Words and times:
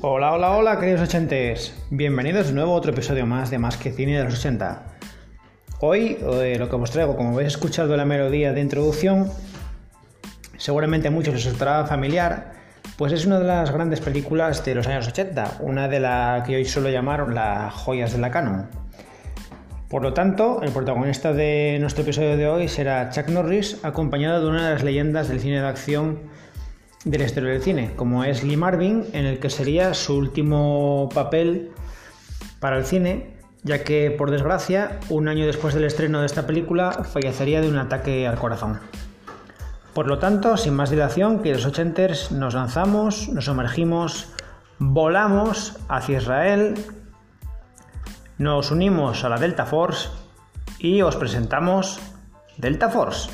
Hola, 0.00 0.32
hola, 0.32 0.52
hola, 0.52 0.78
queridos 0.78 1.00
ochentes. 1.00 1.74
Bienvenidos 1.90 2.46
de 2.46 2.52
nuevo 2.52 2.72
a 2.72 2.76
otro 2.76 2.92
episodio 2.92 3.26
más 3.26 3.50
de 3.50 3.58
Más 3.58 3.76
que 3.76 3.90
Cine 3.90 4.16
de 4.16 4.22
los 4.22 4.34
80. 4.38 4.82
Hoy 5.80 6.16
eh, 6.20 6.54
lo 6.56 6.68
que 6.68 6.76
os 6.76 6.90
traigo, 6.92 7.16
como 7.16 7.30
habéis 7.30 7.48
escuchado 7.48 7.96
la 7.96 8.04
melodía 8.04 8.52
de 8.52 8.60
introducción, 8.60 9.28
seguramente 10.56 11.08
a 11.08 11.10
muchos 11.10 11.34
les 11.34 11.46
estará 11.46 11.84
familiar, 11.84 12.52
pues 12.96 13.12
es 13.12 13.26
una 13.26 13.40
de 13.40 13.46
las 13.46 13.72
grandes 13.72 14.00
películas 14.00 14.64
de 14.64 14.76
los 14.76 14.86
años 14.86 15.08
80, 15.08 15.56
una 15.62 15.88
de 15.88 15.98
las 15.98 16.46
que 16.46 16.54
hoy 16.54 16.64
suelo 16.64 16.90
llamar 16.90 17.28
las 17.30 17.74
joyas 17.74 18.12
de 18.12 18.18
la 18.18 18.30
canon. 18.30 18.68
Por 19.88 20.02
lo 20.02 20.12
tanto, 20.12 20.62
el 20.62 20.70
protagonista 20.70 21.32
de 21.32 21.76
nuestro 21.80 22.04
episodio 22.04 22.36
de 22.36 22.46
hoy 22.46 22.68
será 22.68 23.10
Chuck 23.10 23.30
Norris, 23.30 23.80
acompañado 23.82 24.44
de 24.44 24.48
una 24.48 24.68
de 24.68 24.74
las 24.74 24.84
leyendas 24.84 25.26
del 25.28 25.40
cine 25.40 25.60
de 25.60 25.66
acción 25.66 26.20
de 27.04 27.18
la 27.18 27.26
del 27.26 27.62
cine, 27.62 27.92
como 27.96 28.24
es 28.24 28.42
Lee 28.42 28.56
Marvin, 28.56 29.06
en 29.12 29.24
el 29.24 29.38
que 29.38 29.50
sería 29.50 29.94
su 29.94 30.16
último 30.16 31.08
papel 31.14 31.70
para 32.60 32.76
el 32.76 32.84
cine, 32.84 33.36
ya 33.62 33.84
que 33.84 34.10
por 34.10 34.30
desgracia, 34.30 34.98
un 35.08 35.28
año 35.28 35.46
después 35.46 35.74
del 35.74 35.84
estreno 35.84 36.20
de 36.20 36.26
esta 36.26 36.46
película, 36.46 37.04
fallecería 37.04 37.60
de 37.60 37.68
un 37.68 37.78
ataque 37.78 38.26
al 38.26 38.38
corazón. 38.38 38.80
Por 39.94 40.06
lo 40.06 40.18
tanto, 40.18 40.56
sin 40.56 40.74
más 40.74 40.90
dilación, 40.90 41.40
que 41.40 41.52
los 41.52 41.66
ochenters 41.66 42.30
nos 42.30 42.54
lanzamos, 42.54 43.28
nos 43.28 43.46
sumergimos, 43.46 44.32
volamos 44.78 45.76
hacia 45.88 46.18
Israel, 46.18 46.74
nos 48.38 48.70
unimos 48.70 49.24
a 49.24 49.28
la 49.28 49.38
Delta 49.38 49.66
Force 49.66 50.08
y 50.78 51.02
os 51.02 51.16
presentamos 51.16 51.98
Delta 52.56 52.88
Force. 52.88 53.30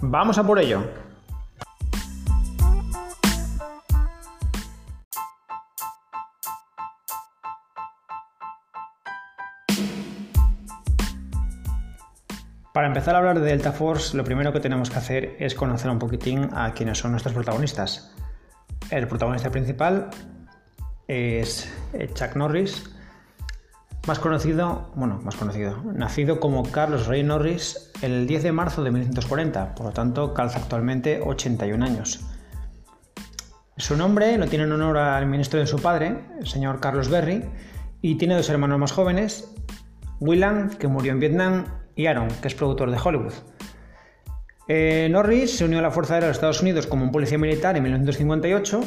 Vamos 0.00 0.38
a 0.38 0.44
por 0.44 0.58
ello. 0.58 1.01
Para 12.72 12.86
empezar 12.86 13.14
a 13.14 13.18
hablar 13.18 13.38
de 13.38 13.46
Delta 13.46 13.72
Force, 13.72 14.16
lo 14.16 14.24
primero 14.24 14.50
que 14.54 14.60
tenemos 14.60 14.88
que 14.88 14.96
hacer 14.96 15.36
es 15.38 15.54
conocer 15.54 15.90
un 15.90 15.98
poquitín 15.98 16.48
a 16.54 16.72
quiénes 16.72 16.96
son 16.96 17.10
nuestros 17.10 17.34
protagonistas. 17.34 18.14
El 18.90 19.06
protagonista 19.08 19.50
principal 19.50 20.08
es 21.06 21.70
eh, 21.92 22.08
Chuck 22.14 22.34
Norris, 22.34 22.90
más 24.06 24.18
conocido, 24.18 24.90
bueno, 24.94 25.20
más 25.22 25.36
conocido, 25.36 25.82
nacido 25.92 26.40
como 26.40 26.62
Carlos 26.62 27.08
Rey 27.08 27.22
Norris 27.22 27.92
el 28.00 28.26
10 28.26 28.42
de 28.42 28.52
marzo 28.52 28.82
de 28.82 28.90
1940, 28.90 29.74
por 29.74 29.86
lo 29.86 29.92
tanto 29.92 30.32
calza 30.32 30.58
actualmente 30.58 31.20
81 31.22 31.84
años. 31.84 32.24
Su 33.76 33.96
nombre 33.98 34.38
lo 34.38 34.46
tiene 34.46 34.64
en 34.64 34.72
honor 34.72 34.96
al 34.96 35.26
ministro 35.26 35.60
de 35.60 35.66
su 35.66 35.78
padre, 35.78 36.24
el 36.40 36.46
señor 36.46 36.80
Carlos 36.80 37.10
Berry, 37.10 37.44
y 38.00 38.14
tiene 38.16 38.34
dos 38.34 38.48
hermanos 38.48 38.78
más 38.78 38.92
jóvenes, 38.92 39.52
Willan, 40.20 40.70
que 40.70 40.88
murió 40.88 41.12
en 41.12 41.20
Vietnam, 41.20 41.81
y 41.96 42.06
Aaron, 42.06 42.28
que 42.40 42.48
es 42.48 42.54
productor 42.54 42.90
de 42.90 42.98
Hollywood. 43.02 43.34
Eh, 44.68 45.08
Norris 45.10 45.56
se 45.56 45.64
unió 45.64 45.80
a 45.80 45.82
la 45.82 45.90
Fuerza 45.90 46.14
Aérea 46.14 46.28
de 46.28 46.32
Estados 46.32 46.62
Unidos 46.62 46.86
como 46.86 47.04
un 47.04 47.12
policía 47.12 47.38
militar 47.38 47.76
en 47.76 47.82
1958, 47.82 48.80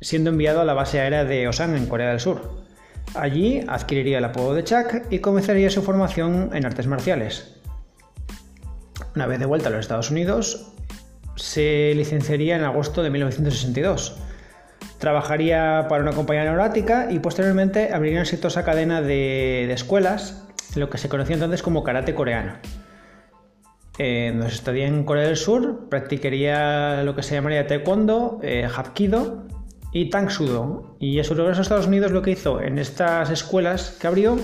siendo 0.00 0.30
enviado 0.30 0.60
a 0.60 0.64
la 0.64 0.74
base 0.74 1.00
aérea 1.00 1.24
de 1.24 1.46
Osan 1.48 1.76
en 1.76 1.86
Corea 1.86 2.10
del 2.10 2.20
Sur. 2.20 2.64
Allí 3.14 3.62
adquiriría 3.68 4.18
el 4.18 4.24
apodo 4.24 4.54
de 4.54 4.64
Chuck 4.64 5.04
y 5.10 5.20
comenzaría 5.20 5.70
su 5.70 5.82
formación 5.82 6.50
en 6.54 6.66
artes 6.66 6.86
marciales. 6.86 7.60
Una 9.14 9.26
vez 9.26 9.38
de 9.38 9.46
vuelta 9.46 9.68
a 9.68 9.70
los 9.70 9.80
Estados 9.80 10.10
Unidos, 10.10 10.72
se 11.36 11.92
licenciaría 11.94 12.56
en 12.56 12.64
agosto 12.64 13.02
de 13.02 13.10
1962. 13.10 14.18
Trabajaría 14.98 15.86
para 15.88 16.02
una 16.02 16.12
compañía 16.12 16.42
aeronáutica 16.42 17.08
y 17.10 17.18
posteriormente 17.18 17.92
abriría 17.92 18.18
una 18.18 18.22
exitosa 18.22 18.64
cadena 18.64 19.02
de, 19.02 19.66
de 19.68 19.72
escuelas 19.72 20.45
lo 20.76 20.90
que 20.90 20.98
se 20.98 21.08
conocía 21.08 21.34
entonces 21.34 21.62
como 21.62 21.82
karate 21.82 22.14
coreano. 22.14 22.54
Eh, 23.98 24.30
donde 24.32 24.48
estaría 24.48 24.86
en 24.86 25.04
Corea 25.04 25.26
del 25.26 25.36
Sur, 25.36 25.88
practicaría 25.88 27.02
lo 27.02 27.16
que 27.16 27.22
se 27.22 27.34
llamaría 27.34 27.66
taekwondo, 27.66 28.40
eh, 28.42 28.68
hapkido 28.74 29.46
y 29.92 30.10
tang 30.10 30.30
sudo. 30.30 30.96
Y 31.00 31.18
a 31.18 31.24
su 31.24 31.34
regreso 31.34 31.60
a 31.60 31.62
Estados 31.62 31.86
Unidos 31.86 32.12
lo 32.12 32.20
que 32.20 32.32
hizo 32.32 32.60
en 32.60 32.78
estas 32.78 33.30
escuelas 33.30 33.96
que 33.98 34.06
abrió, 34.06 34.36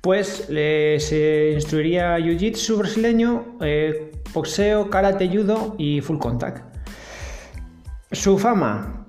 pues 0.00 0.46
se 0.48 1.52
instruiría 1.54 2.18
jiu-jitsu 2.18 2.76
brasileño, 2.76 3.58
eh, 3.60 4.12
boxeo, 4.32 4.90
karate, 4.90 5.28
judo 5.28 5.74
y 5.78 6.00
full 6.00 6.18
contact. 6.18 6.64
Su 8.12 8.38
fama 8.38 9.01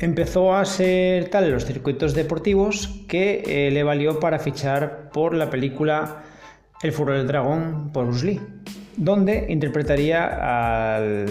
Empezó 0.00 0.54
a 0.54 0.64
ser 0.64 1.28
tal 1.28 1.44
en 1.44 1.50
los 1.50 1.64
circuitos 1.64 2.14
deportivos 2.14 3.02
que 3.08 3.42
eh, 3.44 3.72
le 3.72 3.82
valió 3.82 4.20
para 4.20 4.38
fichar 4.38 5.10
por 5.10 5.34
la 5.34 5.50
película 5.50 6.22
El 6.82 6.92
Furor 6.92 7.16
del 7.16 7.26
Dragón 7.26 7.90
por 7.92 8.06
Bruce 8.06 8.24
Lee, 8.24 8.40
donde 8.96 9.46
interpretaría 9.48 10.86
al. 10.94 11.26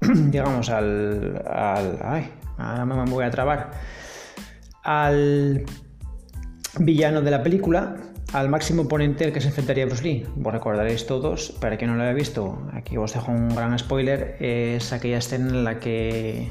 digamos, 0.00 0.68
al. 0.68 1.40
al 1.46 1.98
ay, 2.02 2.32
ahora 2.58 2.84
me 2.84 3.08
voy 3.08 3.24
a 3.24 3.30
trabar. 3.30 3.70
Al 4.82 5.64
villano 6.80 7.22
de 7.22 7.30
la 7.30 7.40
película, 7.44 7.98
al 8.32 8.48
máximo 8.48 8.82
oponente 8.82 9.26
al 9.26 9.32
que 9.32 9.40
se 9.40 9.46
enfrentaría 9.46 9.86
Bruce 9.86 10.02
Lee. 10.02 10.26
Vos 10.34 10.52
recordaréis 10.52 11.06
todos, 11.06 11.52
para 11.60 11.76
quien 11.76 11.92
no 11.92 11.96
lo 11.96 12.02
haya 12.02 12.14
visto, 12.14 12.68
aquí 12.72 12.96
os 12.96 13.14
dejo 13.14 13.30
un 13.30 13.54
gran 13.54 13.78
spoiler, 13.78 14.36
es 14.40 14.92
aquella 14.92 15.18
escena 15.18 15.50
en 15.50 15.62
la 15.62 15.78
que 15.78 16.50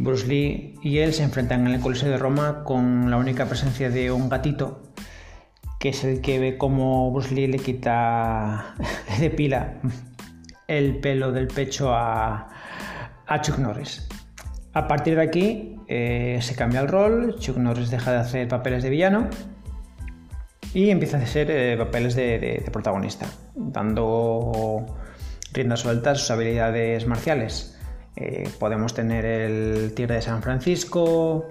Bruce 0.00 0.26
Lee 0.26 0.78
y 0.82 0.98
él 0.98 1.12
se 1.12 1.22
enfrentan 1.22 1.66
en 1.66 1.74
el 1.74 1.80
Coliseo 1.80 2.08
de 2.10 2.16
Roma 2.16 2.64
con 2.64 3.10
la 3.10 3.18
única 3.18 3.44
presencia 3.44 3.90
de 3.90 4.10
un 4.10 4.30
gatito, 4.30 4.80
que 5.78 5.90
es 5.90 6.04
el 6.04 6.22
que 6.22 6.38
ve 6.38 6.56
cómo 6.56 7.12
Bruce 7.12 7.34
Lee 7.34 7.46
le 7.48 7.58
quita, 7.58 8.74
de 9.20 9.28
pila 9.28 9.74
el 10.68 11.00
pelo 11.00 11.32
del 11.32 11.48
pecho 11.48 11.92
a, 11.92 12.48
Chuck 13.42 13.58
Norris. 13.58 14.08
A 14.72 14.88
partir 14.88 15.16
de 15.16 15.22
aquí 15.22 15.76
eh, 15.86 16.38
se 16.40 16.54
cambia 16.54 16.80
el 16.80 16.88
rol, 16.88 17.36
Chuck 17.38 17.58
Norris 17.58 17.90
deja 17.90 18.12
de 18.12 18.18
hacer 18.18 18.48
papeles 18.48 18.82
de 18.82 18.88
villano 18.88 19.28
y 20.72 20.88
empieza 20.88 21.18
a 21.18 21.22
hacer 21.22 21.50
eh, 21.50 21.76
papeles 21.76 22.14
de, 22.14 22.38
de 22.38 22.70
protagonista, 22.72 23.26
dando 23.54 24.86
rienda 25.52 25.76
suelta 25.76 26.12
a 26.12 26.14
sus 26.14 26.30
habilidades 26.30 27.06
marciales. 27.06 27.79
Eh, 28.16 28.50
podemos 28.58 28.94
tener 28.94 29.24
el 29.24 29.94
Tigre 29.94 30.16
de 30.16 30.22
San 30.22 30.42
Francisco, 30.42 31.48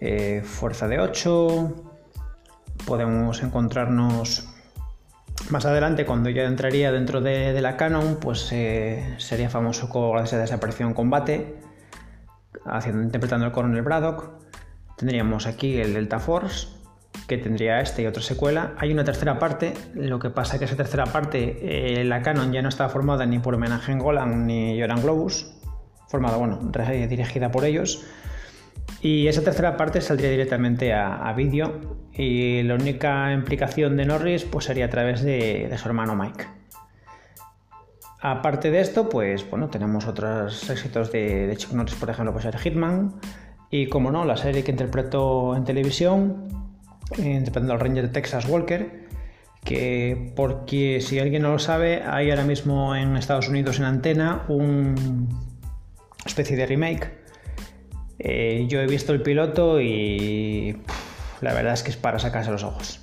eh, 0.00 0.42
Fuerza 0.44 0.88
de 0.88 0.98
8, 0.98 1.92
podemos 2.86 3.42
encontrarnos 3.42 4.48
más 5.50 5.66
adelante 5.66 6.06
cuando 6.06 6.30
ya 6.30 6.44
entraría 6.44 6.92
dentro 6.92 7.20
de, 7.20 7.60
la 7.60 7.76
canon, 7.76 8.16
pues 8.20 8.50
eh, 8.52 9.14
sería 9.18 9.50
famoso 9.50 9.88
con 9.88 10.16
la 10.16 10.22
desaparición 10.22 10.90
en 10.90 10.94
combate, 10.94 11.56
interpretando 12.86 13.46
al 13.46 13.52
coronel 13.52 13.82
Braddock. 13.82 14.30
Tendríamos 14.96 15.46
aquí 15.46 15.78
el 15.78 15.94
Delta 15.94 16.20
Force, 16.20 16.68
que 17.26 17.38
tendría 17.38 17.80
este 17.80 18.02
y 18.02 18.06
otra 18.06 18.22
secuela. 18.22 18.74
Hay 18.78 18.92
una 18.92 19.04
tercera 19.04 19.38
parte, 19.38 19.74
lo 19.94 20.18
que 20.18 20.30
pasa 20.30 20.54
es 20.54 20.58
que 20.60 20.64
esa 20.64 20.76
tercera 20.76 21.06
parte, 21.06 22.02
la 22.04 22.22
canon 22.22 22.52
ya 22.52 22.62
no 22.62 22.68
estaba 22.68 22.88
formada 22.88 23.26
ni 23.26 23.38
por 23.38 23.54
homenaje 23.54 23.92
en 23.92 23.98
Golan 23.98 24.46
ni 24.46 24.80
Joran 24.80 25.02
Globus, 25.02 25.61
formada, 26.12 26.36
bueno, 26.36 26.58
dirigida 27.08 27.50
por 27.50 27.64
ellos. 27.64 28.04
Y 29.00 29.26
esa 29.26 29.42
tercera 29.42 29.78
parte 29.78 30.00
saldría 30.02 30.30
directamente 30.30 30.92
a, 30.92 31.32
vídeo 31.32 31.96
y 32.12 32.62
la 32.62 32.74
única 32.74 33.32
implicación 33.32 33.96
de 33.96 34.04
Norris 34.04 34.44
pues 34.44 34.66
sería 34.66 34.84
a 34.84 34.90
través 34.90 35.22
de, 35.22 35.74
su 35.76 35.88
hermano 35.88 36.14
Mike. 36.14 36.44
Aparte 38.20 38.70
de 38.70 38.80
esto, 38.80 39.08
pues 39.08 39.48
bueno, 39.50 39.70
tenemos 39.70 40.06
otros 40.06 40.68
éxitos 40.70 41.10
de, 41.10 41.46
de 41.46 41.56
Chuck 41.56 41.72
Norris, 41.72 41.94
por 41.94 42.10
ejemplo, 42.10 42.32
pues 42.32 42.44
el 42.44 42.56
Hitman 42.56 43.14
y 43.70 43.86
como 43.86 44.12
no, 44.12 44.24
la 44.26 44.36
serie 44.36 44.62
que 44.62 44.70
interpretó 44.70 45.56
en 45.56 45.64
televisión, 45.64 46.46
interpretando 47.16 47.72
al 47.72 47.80
Ranger 47.80 48.12
Texas 48.12 48.46
Walker, 48.46 49.08
que 49.64 50.32
porque 50.36 51.00
si 51.00 51.18
alguien 51.18 51.42
no 51.42 51.52
lo 51.52 51.58
sabe, 51.58 52.02
hay 52.02 52.30
ahora 52.30 52.44
mismo 52.44 52.94
en 52.94 53.16
Estados 53.16 53.48
Unidos 53.48 53.78
en 53.78 53.86
antena 53.86 54.44
un 54.48 55.51
especie 56.24 56.56
de 56.56 56.66
remake. 56.66 57.10
Eh, 58.18 58.66
yo 58.68 58.80
he 58.80 58.86
visto 58.86 59.12
el 59.12 59.22
piloto 59.22 59.80
y 59.80 60.76
la 61.40 61.52
verdad 61.54 61.74
es 61.74 61.82
que 61.82 61.90
es 61.90 61.96
para 61.96 62.18
sacarse 62.18 62.50
los 62.50 62.62
ojos. 62.62 63.00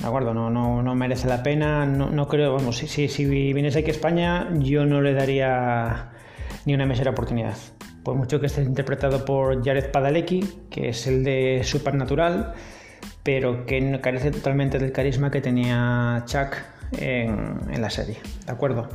¿De 0.00 0.06
acuerdo? 0.06 0.32
No, 0.32 0.50
no, 0.50 0.82
no 0.82 0.94
merece 0.94 1.28
la 1.28 1.42
pena. 1.42 1.84
No, 1.86 2.28
creo, 2.28 2.54
vamos, 2.54 2.78
si, 2.78 2.88
si, 2.88 3.08
si 3.08 3.26
viniese 3.26 3.80
aquí 3.80 3.90
a 3.90 3.92
España, 3.92 4.48
yo 4.58 4.86
no 4.86 5.02
le 5.02 5.12
daría 5.12 6.10
ni 6.64 6.74
una 6.74 6.86
mesera 6.86 7.10
oportunidad. 7.10 7.56
Por 8.02 8.16
mucho 8.16 8.40
que 8.40 8.46
esté 8.46 8.62
interpretado 8.62 9.24
por 9.26 9.62
Jared 9.62 9.90
Padalecki, 9.90 10.40
que 10.70 10.88
es 10.88 11.06
el 11.06 11.22
de 11.22 11.60
Supernatural, 11.64 12.54
pero 13.22 13.66
que 13.66 14.00
carece 14.02 14.30
totalmente 14.30 14.78
del 14.78 14.90
carisma 14.90 15.30
que 15.30 15.42
tenía 15.42 16.24
Chuck 16.24 16.56
en, 16.92 17.60
en 17.70 17.82
la 17.82 17.90
serie. 17.90 18.16
¿De 18.46 18.52
acuerdo? 18.52 18.88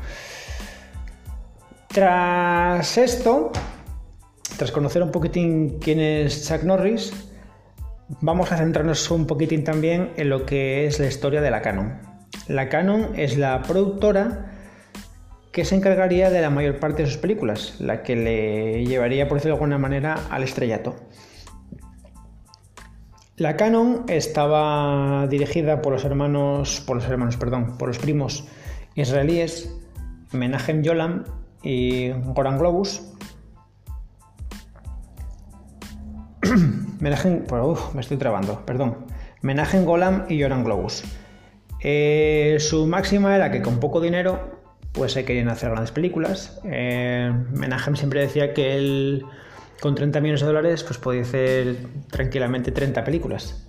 Tras 1.95 2.97
esto, 2.97 3.53
tras 4.57 4.73
conocer 4.73 5.01
un 5.01 5.11
poquitín 5.11 5.79
quién 5.79 6.01
es 6.01 6.45
Chuck 6.45 6.63
Norris, 6.63 7.13
vamos 8.19 8.51
a 8.51 8.57
centrarnos 8.57 9.09
un 9.11 9.25
poquitín 9.25 9.63
también 9.63 10.11
en 10.17 10.27
lo 10.27 10.45
que 10.45 10.87
es 10.87 10.99
la 10.99 11.07
historia 11.07 11.39
de 11.39 11.49
la 11.51 11.61
Canon. 11.61 11.97
La 12.49 12.67
Canon 12.67 13.11
es 13.15 13.37
la 13.37 13.61
productora 13.61 14.51
que 15.53 15.63
se 15.63 15.75
encargaría 15.75 16.29
de 16.29 16.41
la 16.41 16.49
mayor 16.49 16.81
parte 16.81 17.03
de 17.03 17.07
sus 17.07 17.17
películas, 17.17 17.79
la 17.79 18.03
que 18.03 18.17
le 18.17 18.85
llevaría, 18.85 19.29
por 19.29 19.37
decirlo 19.37 19.55
de 19.55 19.59
alguna 19.59 19.77
manera, 19.77 20.19
al 20.29 20.43
estrellato. 20.43 20.97
La 23.37 23.55
Canon 23.55 24.03
estaba 24.09 25.27
dirigida 25.27 25.81
por 25.81 25.93
los 25.93 26.03
hermanos, 26.03 26.83
por 26.85 26.97
los 26.97 27.05
hermanos, 27.05 27.37
perdón, 27.37 27.77
por 27.77 27.87
los 27.87 27.99
primos 27.99 28.49
israelíes 28.95 29.73
Menachem 30.33 30.83
Yolam 30.83 31.23
y 31.65 32.11
Goran 32.11 32.57
Globus. 32.59 33.01
Menachem, 36.99 37.43
me 37.93 38.01
estoy 38.01 38.17
trabando, 38.17 38.63
perdón. 38.65 38.95
Menachem 39.41 39.83
Golam 39.83 40.25
y 40.29 40.41
Joran 40.41 40.63
Globus. 40.63 41.03
Eh, 41.81 42.57
su 42.59 42.87
máxima 42.87 43.35
era 43.35 43.51
que 43.51 43.61
con 43.61 43.79
poco 43.79 43.99
dinero 43.99 44.61
pues 44.91 45.11
se 45.11 45.25
querían 45.25 45.49
hacer 45.49 45.71
grandes 45.71 45.91
películas. 45.91 46.61
Eh, 46.63 47.33
siempre 47.95 48.21
decía 48.21 48.53
que 48.53 48.77
él 48.77 49.25
con 49.81 49.95
30 49.95 50.21
millones 50.21 50.41
de 50.41 50.47
dólares 50.47 50.83
pues 50.83 50.99
podía 50.99 51.23
hacer 51.23 51.77
tranquilamente 52.09 52.71
30 52.71 53.03
películas 53.03 53.67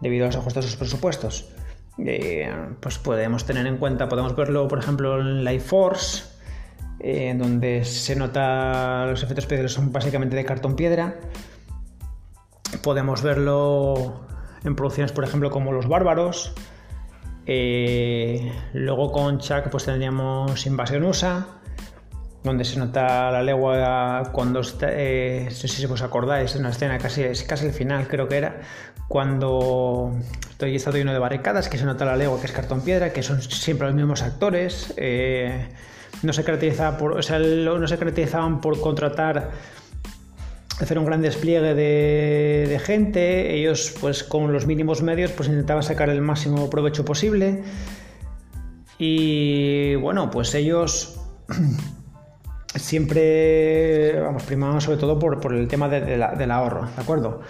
debido 0.00 0.24
a 0.24 0.28
los 0.28 0.36
ajustes 0.36 0.64
de 0.64 0.70
sus 0.70 0.78
presupuestos. 0.78 1.52
Eh, 1.98 2.48
pues 2.80 2.98
podemos 2.98 3.44
tener 3.44 3.66
en 3.66 3.76
cuenta, 3.76 4.08
podemos 4.08 4.36
verlo 4.36 4.68
por 4.68 4.78
ejemplo 4.78 5.20
en 5.20 5.44
Life 5.44 5.66
Force, 5.66 6.37
en 7.00 7.38
donde 7.38 7.84
se 7.84 8.16
nota 8.16 9.06
los 9.06 9.22
efectos 9.22 9.44
especiales 9.44 9.72
son 9.72 9.92
básicamente 9.92 10.36
de 10.36 10.44
cartón 10.44 10.76
piedra. 10.76 11.16
Podemos 12.82 13.22
verlo 13.22 14.26
en 14.64 14.74
producciones, 14.74 15.12
por 15.12 15.24
ejemplo, 15.24 15.50
como 15.50 15.72
Los 15.72 15.88
Bárbaros. 15.88 16.54
Eh, 17.46 18.52
luego 18.74 19.10
con 19.10 19.38
Chuck 19.38 19.70
pues 19.70 19.86
tendríamos 19.86 20.66
Invasión 20.66 21.04
USA, 21.04 21.46
donde 22.44 22.64
se 22.64 22.78
nota 22.78 23.30
la 23.30 23.42
legua 23.42 24.30
cuando 24.32 24.60
eh, 24.82 25.44
no 25.46 25.50
sé 25.50 25.68
si 25.68 25.84
os 25.86 26.02
acordáis, 26.02 26.54
una 26.56 26.68
escena 26.70 26.98
casi, 26.98 27.22
casi 27.46 27.66
el 27.66 27.72
final 27.72 28.06
creo 28.06 28.28
que 28.28 28.36
era, 28.36 28.60
cuando 29.08 30.14
estoy 30.50 30.76
estado 30.76 30.98
lleno 30.98 31.12
de 31.12 31.18
barricadas, 31.18 31.70
que 31.70 31.78
se 31.78 31.86
nota 31.86 32.04
la 32.04 32.16
legua 32.16 32.38
que 32.38 32.46
es 32.46 32.52
cartón 32.52 32.82
piedra, 32.82 33.14
que 33.14 33.22
son 33.22 33.40
siempre 33.40 33.86
los 33.86 33.96
mismos 33.96 34.22
actores, 34.22 34.92
eh, 34.98 35.68
no 36.22 36.32
se 36.32 36.42
por, 36.42 37.24
caracterizaban 37.98 38.60
por 38.60 38.80
contratar 38.80 39.50
hacer 40.80 40.98
un 40.98 41.04
gran 41.04 41.22
despliegue 41.22 41.74
de, 41.74 42.80
gente. 42.84 43.54
Ellos, 43.54 43.94
pues 44.00 44.24
con 44.24 44.52
los 44.52 44.66
mínimos 44.66 45.02
medios, 45.02 45.32
pues 45.32 45.48
intentaban 45.48 45.82
sacar 45.82 46.08
el 46.08 46.20
máximo 46.20 46.70
provecho 46.70 47.04
posible. 47.04 47.62
Y 48.98 49.94
bueno, 49.96 50.30
pues 50.30 50.54
ellos 50.54 51.20
siempre, 52.74 54.20
vamos, 54.20 54.42
primaban 54.44 54.80
sobre 54.80 54.98
todo 54.98 55.18
por, 55.18 55.54
el 55.54 55.68
tema 55.68 55.88
del 55.88 56.50
ahorro, 56.50 56.88
¿de 56.94 57.02
acuerdo? 57.02 57.40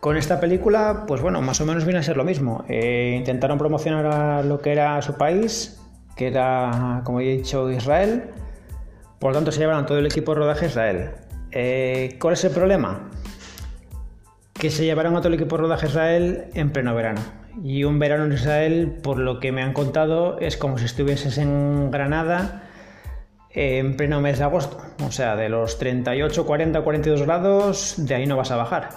Con 0.00 0.16
esta 0.16 0.38
película, 0.38 1.04
pues 1.08 1.20
bueno, 1.20 1.42
más 1.42 1.60
o 1.60 1.66
menos 1.66 1.84
viene 1.84 1.98
a 1.98 2.02
ser 2.04 2.16
lo 2.16 2.24
mismo. 2.24 2.64
Eh, 2.68 3.16
intentaron 3.18 3.58
promocionar 3.58 4.06
a 4.06 4.42
lo 4.44 4.60
que 4.60 4.70
era 4.70 5.02
su 5.02 5.14
país, 5.14 5.77
que 6.18 6.26
era, 6.26 7.00
como 7.04 7.20
he 7.20 7.36
dicho, 7.36 7.70
Israel. 7.70 8.24
Por 9.20 9.30
lo 9.30 9.38
tanto, 9.38 9.52
se 9.52 9.60
llevaron 9.60 9.86
todo 9.86 9.98
el 9.98 10.06
equipo 10.06 10.34
de 10.34 10.40
rodaje 10.40 10.66
Israel. 10.66 11.12
Eh, 11.52 12.18
¿Cuál 12.20 12.34
es 12.34 12.44
el 12.44 12.50
problema? 12.50 13.08
Que 14.52 14.70
se 14.70 14.84
llevaron 14.84 15.14
a 15.14 15.20
todo 15.20 15.28
el 15.28 15.34
equipo 15.34 15.56
de 15.56 15.62
rodaje 15.62 15.86
Israel 15.86 16.46
en 16.54 16.70
pleno 16.72 16.92
verano. 16.94 17.20
Y 17.62 17.84
un 17.84 18.00
verano 18.00 18.24
en 18.24 18.32
Israel, 18.32 18.98
por 19.00 19.18
lo 19.18 19.38
que 19.38 19.52
me 19.52 19.62
han 19.62 19.72
contado, 19.72 20.40
es 20.40 20.56
como 20.56 20.76
si 20.76 20.86
estuvieses 20.86 21.38
en 21.38 21.92
Granada 21.92 22.64
en 23.50 23.96
pleno 23.96 24.20
mes 24.20 24.38
de 24.38 24.44
agosto. 24.44 24.78
O 25.06 25.12
sea, 25.12 25.36
de 25.36 25.48
los 25.48 25.78
38, 25.78 26.44
40, 26.44 26.82
42 26.82 27.22
grados, 27.22 27.94
de 27.96 28.14
ahí 28.16 28.26
no 28.26 28.36
vas 28.36 28.50
a 28.50 28.56
bajar. 28.56 28.88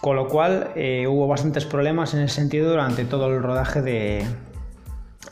Con 0.00 0.16
lo 0.16 0.26
cual 0.26 0.72
eh, 0.74 1.06
hubo 1.06 1.28
bastantes 1.28 1.64
problemas 1.64 2.14
en 2.14 2.22
ese 2.22 2.34
sentido 2.34 2.70
durante 2.70 3.04
todo 3.04 3.28
el 3.28 3.40
rodaje 3.40 3.80
de, 3.80 4.26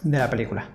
de 0.03 0.19
la 0.19 0.31
película. 0.31 0.69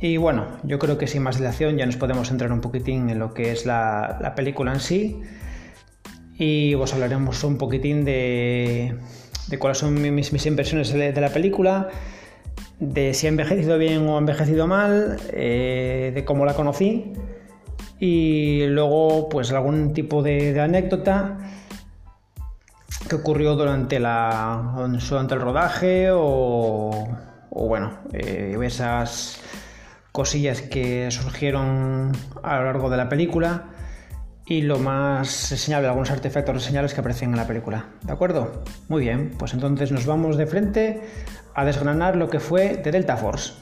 Y 0.00 0.16
bueno, 0.16 0.46
yo 0.62 0.78
creo 0.78 0.96
que 0.96 1.08
sin 1.08 1.22
más 1.22 1.38
dilación 1.38 1.76
ya 1.76 1.84
nos 1.84 1.96
podemos 1.96 2.30
entrar 2.30 2.52
un 2.52 2.60
poquitín 2.60 3.10
en 3.10 3.18
lo 3.18 3.34
que 3.34 3.50
es 3.50 3.66
la, 3.66 4.32
película 4.36 4.72
en 4.72 4.80
sí. 4.80 5.20
Y 6.38 6.74
os 6.74 6.94
hablaremos 6.94 7.42
un 7.42 7.58
poquitín 7.58 8.04
de, 8.04 8.96
cuáles 9.58 9.78
son 9.78 10.00
mis, 10.14 10.46
impresiones 10.46 10.92
de, 10.92 11.20
la 11.20 11.30
película, 11.30 11.88
de 12.78 13.12
si 13.12 13.26
ha 13.26 13.30
envejecido 13.30 13.76
bien 13.76 14.06
o 14.06 14.14
ha 14.14 14.18
envejecido 14.20 14.68
mal, 14.68 15.16
eh, 15.32 16.12
de 16.14 16.24
cómo 16.24 16.46
la 16.46 16.54
conocí. 16.54 17.12
Y 17.98 18.66
luego 18.66 19.28
pues 19.28 19.50
algún 19.50 19.94
tipo 19.94 20.22
de, 20.22 20.60
anécdota 20.60 21.38
que 23.08 23.16
ocurrió 23.16 23.56
durante, 23.56 23.98
la, 23.98 24.74
durante 24.76 25.34
el 25.34 25.40
rodaje 25.40 26.10
o, 26.12 27.08
bueno, 27.50 27.98
eh, 28.12 28.56
esas 28.62 29.42
cosillas 30.12 30.62
que 30.62 31.10
surgieron 31.10 32.12
a 32.42 32.58
lo 32.58 32.64
largo 32.64 32.90
de 32.90 32.96
la 32.96 33.08
película 33.08 33.70
y 34.46 34.62
lo 34.62 34.78
más 34.78 35.50
reseñable, 35.50 35.88
algunos 35.88 36.10
artefactos 36.10 36.54
reseñables 36.54 36.94
que 36.94 37.00
aparecen 37.00 37.30
en 37.30 37.36
la 37.36 37.46
película. 37.46 37.86
¿De 38.02 38.12
acuerdo? 38.12 38.64
Muy 38.88 39.02
bien, 39.02 39.34
pues 39.38 39.52
entonces 39.52 39.92
nos 39.92 40.06
vamos 40.06 40.38
de 40.38 40.46
frente 40.46 41.02
a 41.54 41.64
desgranar 41.64 42.16
lo 42.16 42.30
que 42.30 42.40
fue 42.40 42.76
de 42.76 42.90
Delta 42.90 43.16
Force. 43.16 43.52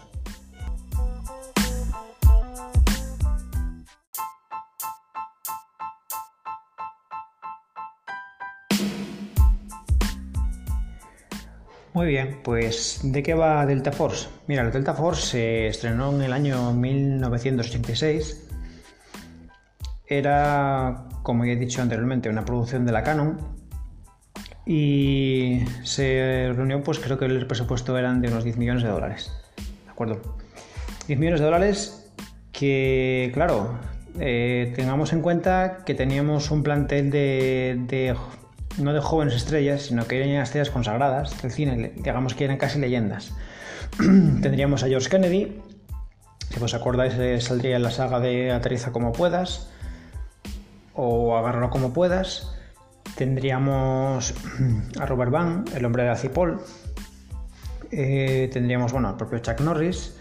Muy 11.96 12.08
bien, 12.08 12.40
pues 12.42 13.00
¿de 13.04 13.22
qué 13.22 13.32
va 13.32 13.64
Delta 13.64 13.90
Force? 13.90 14.28
Mira, 14.48 14.60
el 14.60 14.70
Delta 14.70 14.92
Force 14.92 15.28
se 15.28 15.68
estrenó 15.68 16.14
en 16.14 16.20
el 16.20 16.34
año 16.34 16.74
1986. 16.74 18.50
Era, 20.06 21.06
como 21.22 21.46
ya 21.46 21.52
he 21.52 21.56
dicho 21.56 21.80
anteriormente, 21.80 22.28
una 22.28 22.44
producción 22.44 22.84
de 22.84 22.92
la 22.92 23.02
Canon. 23.02 23.38
Y 24.66 25.62
se 25.84 26.52
reunió, 26.54 26.82
pues 26.82 26.98
creo 26.98 27.18
que 27.18 27.24
el 27.24 27.46
presupuesto 27.46 27.96
eran 27.96 28.20
de 28.20 28.28
unos 28.28 28.44
10 28.44 28.58
millones 28.58 28.82
de 28.82 28.90
dólares. 28.90 29.32
¿De 29.86 29.90
acuerdo? 29.90 30.20
10 31.06 31.18
millones 31.18 31.40
de 31.40 31.46
dólares 31.46 32.12
que, 32.52 33.30
claro, 33.32 33.70
eh, 34.20 34.70
tengamos 34.76 35.14
en 35.14 35.22
cuenta 35.22 35.78
que 35.86 35.94
teníamos 35.94 36.50
un 36.50 36.62
plantel 36.62 37.10
de 37.10 38.14
no 38.78 38.92
de 38.92 39.00
jóvenes 39.00 39.34
estrellas, 39.34 39.82
sino 39.82 40.06
que 40.06 40.18
eran 40.18 40.42
estrellas 40.42 40.70
consagradas 40.70 41.40
del 41.42 41.50
cine, 41.50 41.92
digamos 41.96 42.34
que 42.34 42.44
eran 42.44 42.58
casi 42.58 42.78
leyendas. 42.78 43.32
Tendríamos 43.98 44.82
a 44.82 44.88
George 44.88 45.08
Kennedy, 45.08 45.60
si 46.50 46.62
os 46.62 46.74
acordáis 46.74 47.14
eh, 47.14 47.40
saldría 47.40 47.76
en 47.76 47.82
la 47.82 47.90
saga 47.90 48.20
de 48.20 48.52
Aterriza 48.52 48.92
como 48.92 49.12
puedas 49.12 49.68
o 50.94 51.36
Agárralo 51.36 51.70
como 51.70 51.92
puedas. 51.92 52.52
Tendríamos 53.16 54.34
a 55.00 55.06
Robert 55.06 55.30
Van, 55.30 55.64
el 55.74 55.84
hombre 55.84 56.02
de 56.02 56.08
la 56.10 56.16
Cipol. 56.16 56.60
Eh, 57.90 58.50
tendríamos, 58.52 58.92
bueno, 58.92 59.08
al 59.08 59.16
propio 59.16 59.38
Chuck 59.38 59.60
Norris, 59.60 60.16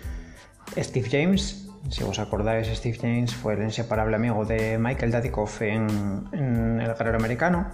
Steve 0.77 1.09
James. 1.09 1.67
Si 1.89 2.03
os 2.03 2.19
acordáis, 2.19 2.67
Steve 2.67 2.97
James 2.99 3.33
fue 3.33 3.53
el 3.53 3.63
inseparable 3.63 4.15
amigo 4.15 4.43
de 4.45 4.77
Michael 4.79 5.11
Dudikoff 5.11 5.61
en, 5.61 6.27
en 6.31 6.81
El 6.81 6.93
Guerrero 6.95 7.17
Americano. 7.17 7.67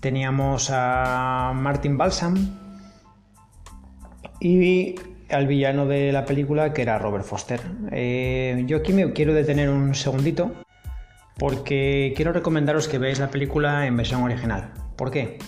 Teníamos 0.00 0.70
a 0.72 1.52
Martin 1.54 1.98
Balsam 1.98 2.34
y 4.40 4.94
al 5.28 5.46
villano 5.46 5.86
de 5.86 6.10
la 6.10 6.24
película 6.24 6.72
que 6.72 6.82
era 6.82 6.98
Robert 6.98 7.24
Foster. 7.24 7.60
Eh, 7.92 8.64
yo 8.66 8.78
aquí 8.78 8.92
me 8.92 9.12
quiero 9.12 9.34
detener 9.34 9.68
un 9.68 9.94
segundito 9.94 10.52
porque 11.38 12.12
quiero 12.16 12.32
recomendaros 12.32 12.88
que 12.88 12.98
veáis 12.98 13.18
la 13.18 13.30
película 13.30 13.86
en 13.86 13.96
versión 13.96 14.22
original. 14.22 14.72
¿Por 14.96 15.10
qué? 15.10 15.38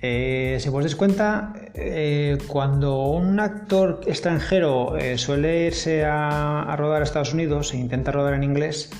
Eh, 0.00 0.58
si 0.60 0.68
os 0.68 0.74
dais 0.74 0.94
cuenta, 0.94 1.54
eh, 1.74 2.38
cuando 2.46 3.06
un 3.06 3.40
actor 3.40 4.00
extranjero 4.06 4.94
suele 5.16 5.66
irse 5.66 6.04
a, 6.04 6.62
a, 6.62 6.76
rodar 6.76 7.00
a 7.00 7.04
Estados 7.04 7.34
Unidos 7.34 7.74
e 7.74 7.78
intenta 7.78 8.12
rodar 8.12 8.34
en 8.34 8.44
inglés, 8.44 8.90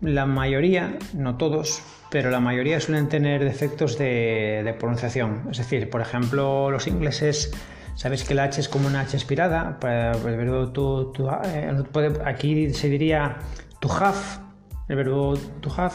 la 0.00 0.26
mayoría, 0.26 0.98
no 1.14 1.36
todos, 1.36 1.82
pero 2.10 2.30
la 2.30 2.40
mayoría 2.40 2.80
suelen 2.80 3.08
tener 3.08 3.44
defectos 3.44 3.98
de, 3.98 4.74
pronunciación. 4.78 5.48
Es 5.50 5.58
decir, 5.58 5.90
por 5.90 6.00
ejemplo, 6.00 6.70
los 6.70 6.86
ingleses, 6.86 7.52
sabéis 7.94 8.24
que 8.24 8.34
la 8.34 8.44
H 8.44 8.60
es 8.60 8.68
como 8.68 8.86
una 8.86 9.00
H 9.00 9.16
expirada, 9.16 9.78
para 9.80 10.12
el 10.12 10.36
verbo 10.36 10.68
to, 10.68 11.12
eh, 11.44 11.72
aquí 12.24 12.72
se 12.72 12.88
diría 12.88 13.38
to 13.80 13.92
have, 13.92 14.18
el 14.88 14.96
verbo 14.96 15.36
to 15.60 15.72
have, 15.76 15.94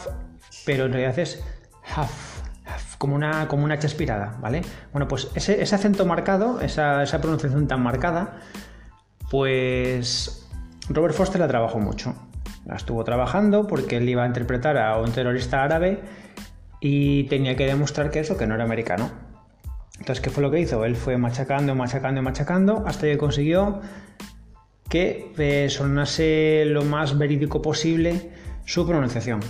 pero 0.66 0.86
en 0.86 0.92
realidad 0.92 1.18
es 1.18 1.42
have, 1.96 2.08
como 2.98 3.14
una, 3.14 3.48
como 3.48 3.64
una 3.64 3.74
H 3.74 3.86
aspirada, 3.86 4.36
¿vale? 4.40 4.62
Bueno, 4.92 5.08
pues 5.08 5.28
ese, 5.34 5.62
acento 5.62 6.04
marcado, 6.04 6.60
esa, 6.60 7.02
esa, 7.02 7.20
pronunciación 7.20 7.66
tan 7.66 7.82
marcada, 7.82 8.38
pues 9.30 10.46
Robert 10.88 11.14
Foster 11.14 11.40
la 11.40 11.48
trabajó 11.48 11.78
mucho. 11.78 12.14
La 12.66 12.76
estuvo 12.76 13.02
trabajando 13.04 13.66
porque 13.66 13.96
él 13.96 14.08
iba 14.08 14.24
a 14.24 14.26
interpretar 14.26 14.78
a 14.78 14.98
un 14.98 15.10
terrorista 15.12 15.62
árabe 15.62 16.00
y 16.80 17.24
tenía 17.24 17.56
que 17.56 17.66
demostrar 17.66 18.10
que 18.10 18.20
eso, 18.20 18.36
que 18.36 18.46
no 18.46 18.54
era 18.54 18.64
americano. 18.64 19.10
Entonces, 19.98 20.22
¿qué 20.22 20.30
fue 20.30 20.42
lo 20.42 20.50
que 20.50 20.60
hizo? 20.60 20.84
Él 20.84 20.96
fue 20.96 21.16
machacando, 21.16 21.74
machacando, 21.74 22.22
machacando 22.22 22.84
hasta 22.86 23.06
que 23.06 23.18
consiguió 23.18 23.80
que 24.88 25.32
eh, 25.38 25.68
sonase 25.70 26.64
lo 26.66 26.82
más 26.82 27.16
verídico 27.16 27.62
posible 27.62 28.30
su 28.64 28.86
pronunciación. 28.86 29.40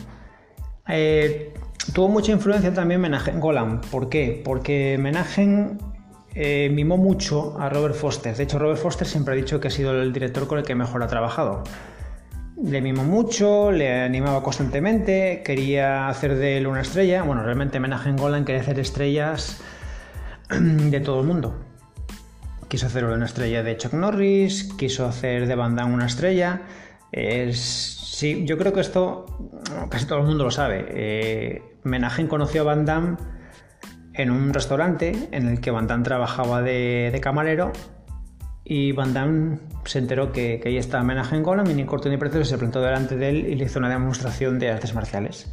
Eh, 0.88 1.52
tuvo 1.94 2.08
mucha 2.08 2.32
influencia 2.32 2.72
también 2.72 3.00
Menagen 3.00 3.40
Golan. 3.40 3.80
¿Por 3.80 4.08
qué? 4.08 4.40
Porque 4.44 4.98
Menagen 5.00 5.78
eh, 6.34 6.70
mimó 6.72 6.96
mucho 6.96 7.58
a 7.58 7.68
Robert 7.68 7.94
Foster. 7.94 8.36
De 8.36 8.42
hecho, 8.42 8.58
Robert 8.58 8.80
Foster 8.80 9.06
siempre 9.06 9.34
ha 9.34 9.36
dicho 9.36 9.58
que 9.58 9.68
ha 9.68 9.70
sido 9.70 10.00
el 10.00 10.12
director 10.12 10.46
con 10.46 10.58
el 10.58 10.64
que 10.64 10.74
mejor 10.74 11.02
ha 11.02 11.06
trabajado. 11.06 11.64
Le 12.64 12.80
mimó 12.80 13.04
mucho, 13.04 13.72
le 13.72 14.02
animaba 14.02 14.42
constantemente, 14.42 15.42
quería 15.44 16.08
hacer 16.08 16.36
de 16.36 16.58
él 16.58 16.66
una 16.66 16.82
estrella. 16.82 17.22
Bueno, 17.22 17.42
realmente 17.42 17.80
Menagen 17.80 18.16
Golan 18.16 18.44
quería 18.44 18.62
hacer 18.62 18.78
estrellas 18.78 19.60
de 20.50 21.00
todo 21.00 21.20
el 21.20 21.26
mundo. 21.26 21.64
Quiso 22.68 22.86
hacer 22.86 23.04
una 23.04 23.26
estrella 23.26 23.62
de 23.62 23.76
Chuck 23.76 23.92
Norris, 23.92 24.72
quiso 24.78 25.06
hacer 25.06 25.46
de 25.46 25.54
Van 25.54 25.76
Damme 25.76 25.94
una 25.94 26.06
estrella. 26.06 26.62
Es 27.10 27.98
Sí, 28.12 28.44
yo 28.44 28.56
creo 28.56 28.72
que 28.72 28.80
esto 28.80 29.26
casi 29.88 30.06
todo 30.06 30.20
el 30.20 30.26
mundo 30.26 30.44
lo 30.44 30.52
sabe. 30.52 30.86
Eh, 30.90 31.62
Menagen 31.82 32.28
conoció 32.28 32.60
a 32.60 32.64
Van 32.64 32.84
Damme 32.84 33.16
en 34.14 34.30
un 34.30 34.54
restaurante 34.54 35.28
en 35.32 35.48
el 35.48 35.60
que 35.60 35.72
Van 35.72 35.88
Damme 35.88 36.04
trabajaba 36.04 36.62
de, 36.62 37.18
camarero 37.20 37.72
y 38.64 38.92
Van 38.92 39.12
Damme 39.12 39.58
se 39.84 39.98
enteró 39.98 40.32
que, 40.32 40.60
ahí 40.64 40.76
estaba 40.76 41.02
Menagen 41.02 41.42
Golan 41.42 41.70
y 41.70 41.74
ni 41.74 41.84
corto 41.84 42.08
ni 42.08 42.16
precioso 42.16 42.44
se 42.44 42.58
plantó 42.58 42.80
delante 42.80 43.16
de 43.16 43.28
él 43.28 43.46
y 43.48 43.54
le 43.56 43.64
hizo 43.64 43.78
una 43.78 43.88
demostración 43.88 44.58
de 44.58 44.70
artes 44.70 44.94
marciales. 44.94 45.52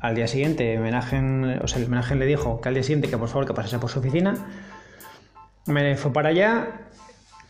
Al 0.00 0.14
día 0.14 0.26
siguiente, 0.26 0.78
Menagen, 0.78 1.60
o 1.62 1.68
sea, 1.68 1.80
le 1.80 2.26
dijo 2.26 2.60
que 2.60 2.68
al 2.68 2.74
día 2.74 2.82
siguiente 2.82 3.08
que 3.08 3.18
por 3.18 3.28
favor 3.28 3.46
que 3.46 3.54
pasase 3.54 3.78
por 3.78 3.90
su 3.90 3.98
oficina. 3.98 4.34
Me 5.66 5.96
fue 5.96 6.12
para 6.12 6.30
allá. 6.30 6.82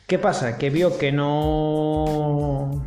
¿Qué 0.07 0.19
pasa? 0.19 0.57
Que 0.57 0.71
vio 0.71 0.99
que 0.99 1.13
no 1.13 2.87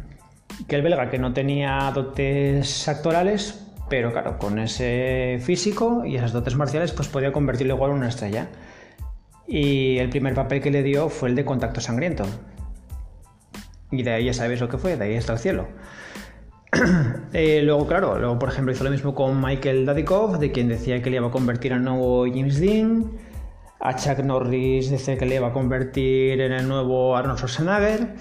que 0.67 0.75
el 0.75 0.81
belga 0.81 1.09
que 1.09 1.19
no 1.19 1.33
tenía 1.33 1.91
dotes 1.93 2.87
actorales, 2.87 3.67
pero 3.89 4.11
claro, 4.11 4.37
con 4.37 4.59
ese 4.59 5.39
físico 5.41 6.05
y 6.05 6.15
esas 6.15 6.31
dotes 6.31 6.55
marciales, 6.55 6.91
pues 6.91 7.07
podía 7.07 7.31
convertirlo 7.31 7.75
igual 7.75 7.91
en 7.91 7.97
una 7.97 8.09
estrella. 8.09 8.49
Y 9.51 9.97
el 9.97 10.07
primer 10.07 10.33
papel 10.33 10.61
que 10.61 10.71
le 10.71 10.81
dio 10.81 11.09
fue 11.09 11.27
el 11.27 11.35
de 11.35 11.43
Contacto 11.43 11.81
Sangriento. 11.81 12.23
Y 13.91 14.01
de 14.01 14.11
ahí 14.13 14.25
ya 14.25 14.33
sabéis 14.33 14.61
lo 14.61 14.69
que 14.69 14.77
fue, 14.77 14.95
de 14.95 15.03
ahí 15.03 15.15
está 15.15 15.33
el 15.33 15.39
cielo. 15.39 15.67
Eh, 17.33 17.61
luego, 17.63 17.87
claro, 17.87 18.19
luego 18.19 18.37
por 18.37 18.49
ejemplo 18.49 18.73
hizo 18.73 18.83
lo 18.83 18.91
mismo 18.91 19.15
con 19.15 19.41
Michael 19.41 19.85
Dadikov, 19.85 20.37
de 20.37 20.51
quien 20.51 20.67
decía 20.67 21.01
que 21.01 21.09
le 21.09 21.17
iba 21.17 21.27
a 21.27 21.31
convertir 21.31 21.71
en 21.71 21.83
nuevo 21.85 22.25
James 22.25 22.59
Dean. 22.59 23.11
A 23.79 23.95
Chuck 23.95 24.19
Norris 24.19 24.89
dice 24.89 25.17
que 25.17 25.25
le 25.25 25.35
iba 25.35 25.47
a 25.47 25.53
convertir 25.53 26.39
en 26.41 26.51
el 26.51 26.67
nuevo 26.67 27.15
Arnold 27.15 27.37
Schwarzenegger. 27.37 28.15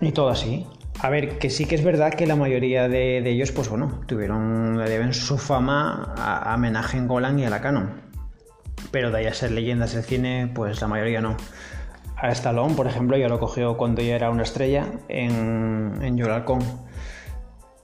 Y 0.00 0.12
todo 0.12 0.28
así. 0.28 0.66
A 1.00 1.10
ver, 1.10 1.38
que 1.38 1.50
sí 1.50 1.66
que 1.66 1.74
es 1.74 1.84
verdad 1.84 2.12
que 2.12 2.26
la 2.26 2.36
mayoría 2.36 2.88
de, 2.88 3.18
ellos, 3.18 3.52
pues 3.52 3.68
bueno, 3.68 4.00
tuvieron, 4.06 4.78
le 4.78 4.88
deben 4.88 5.12
su 5.12 5.38
fama 5.38 6.14
a, 6.16 6.54
a 6.54 7.00
Golan 7.06 7.38
y 7.38 7.44
a 7.44 7.50
la 7.50 7.60
Canon. 7.60 8.05
Pero 8.90 9.10
de 9.10 9.18
ahí 9.18 9.26
a 9.26 9.34
ser 9.34 9.52
leyendas 9.52 9.94
del 9.94 10.04
cine, 10.04 10.50
pues 10.54 10.80
la 10.80 10.88
mayoría 10.88 11.20
no. 11.20 11.36
A 12.16 12.30
Stallone, 12.30 12.74
por 12.74 12.86
ejemplo, 12.86 13.16
ya 13.16 13.28
lo 13.28 13.38
cogió 13.38 13.76
cuando 13.76 14.00
ya 14.00 14.16
era 14.16 14.30
una 14.30 14.42
estrella 14.42 14.86
en, 15.08 15.98
en 16.00 16.18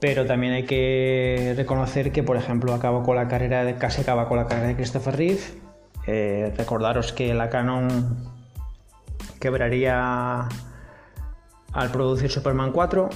Pero 0.00 0.26
también 0.26 0.54
hay 0.54 0.64
que 0.64 1.54
reconocer 1.56 2.12
que, 2.12 2.22
por 2.22 2.36
ejemplo, 2.36 2.72
acabó 2.72 3.02
con 3.02 3.16
la 3.16 3.28
carrera 3.28 3.64
de, 3.64 3.76
casi 3.76 4.00
acaba 4.00 4.28
con 4.28 4.38
la 4.38 4.46
carrera 4.46 4.68
de 4.68 4.76
Christopher 4.76 5.16
Reeve. 5.16 5.40
Eh, 6.06 6.52
recordaros 6.56 7.12
que 7.12 7.32
la 7.34 7.48
Canon 7.48 8.32
quebraría 9.38 10.48
al 11.72 11.90
producir 11.90 12.30
Superman 12.30 12.72
4, 12.72 13.10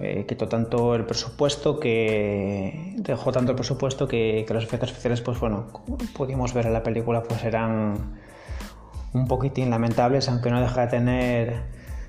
eh, 0.00 0.24
quitó 0.28 0.48
tanto 0.48 0.94
el 0.94 1.04
presupuesto 1.04 1.80
que 1.80 2.94
dejó 2.96 3.32
tanto 3.32 3.52
el 3.52 3.56
presupuesto 3.56 4.06
que, 4.06 4.44
los 4.48 4.64
efectos 4.64 4.90
especiales, 4.90 5.20
pues 5.20 5.40
bueno, 5.40 5.68
pudimos 6.16 6.54
ver 6.54 6.66
en 6.66 6.72
la 6.72 6.82
película, 6.82 7.22
pues 7.22 7.44
eran 7.44 8.18
un 9.12 9.26
poquitín 9.26 9.70
lamentables, 9.70 10.28
aunque 10.28 10.50
no 10.50 10.60
deja 10.60 10.82
de 10.82 10.86
tener 10.88 11.62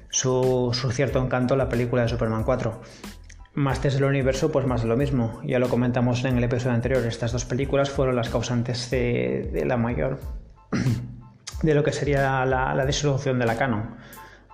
su, 0.09 0.71
cierto 0.91 1.23
encanto 1.23 1.55
la 1.55 1.69
película 1.69 2.03
de 2.03 2.09
Superman 2.09 2.43
4. 2.43 2.81
Más 3.55 3.81
del 3.81 4.03
universo, 4.03 4.51
pues 4.51 4.65
más 4.65 4.83
de 4.83 4.87
lo 4.87 4.95
mismo. 4.95 5.41
Ya 5.43 5.59
lo 5.59 5.69
comentamos 5.69 6.23
en 6.23 6.37
el 6.37 6.43
episodio 6.43 6.75
anterior. 6.75 7.05
Estas 7.05 7.31
dos 7.31 7.45
películas 7.45 7.89
fueron 7.89 8.15
las 8.15 8.29
causantes 8.29 8.89
de, 8.91 9.63
la 9.65 9.75
mayor. 9.75 10.19
de 11.63 11.73
lo 11.73 11.83
que 11.83 11.91
sería 11.91 12.45
la, 12.45 12.73
la 12.75 12.85
disolución 12.85 13.39
de 13.39 13.45
la 13.45 13.57
canon 13.57 13.97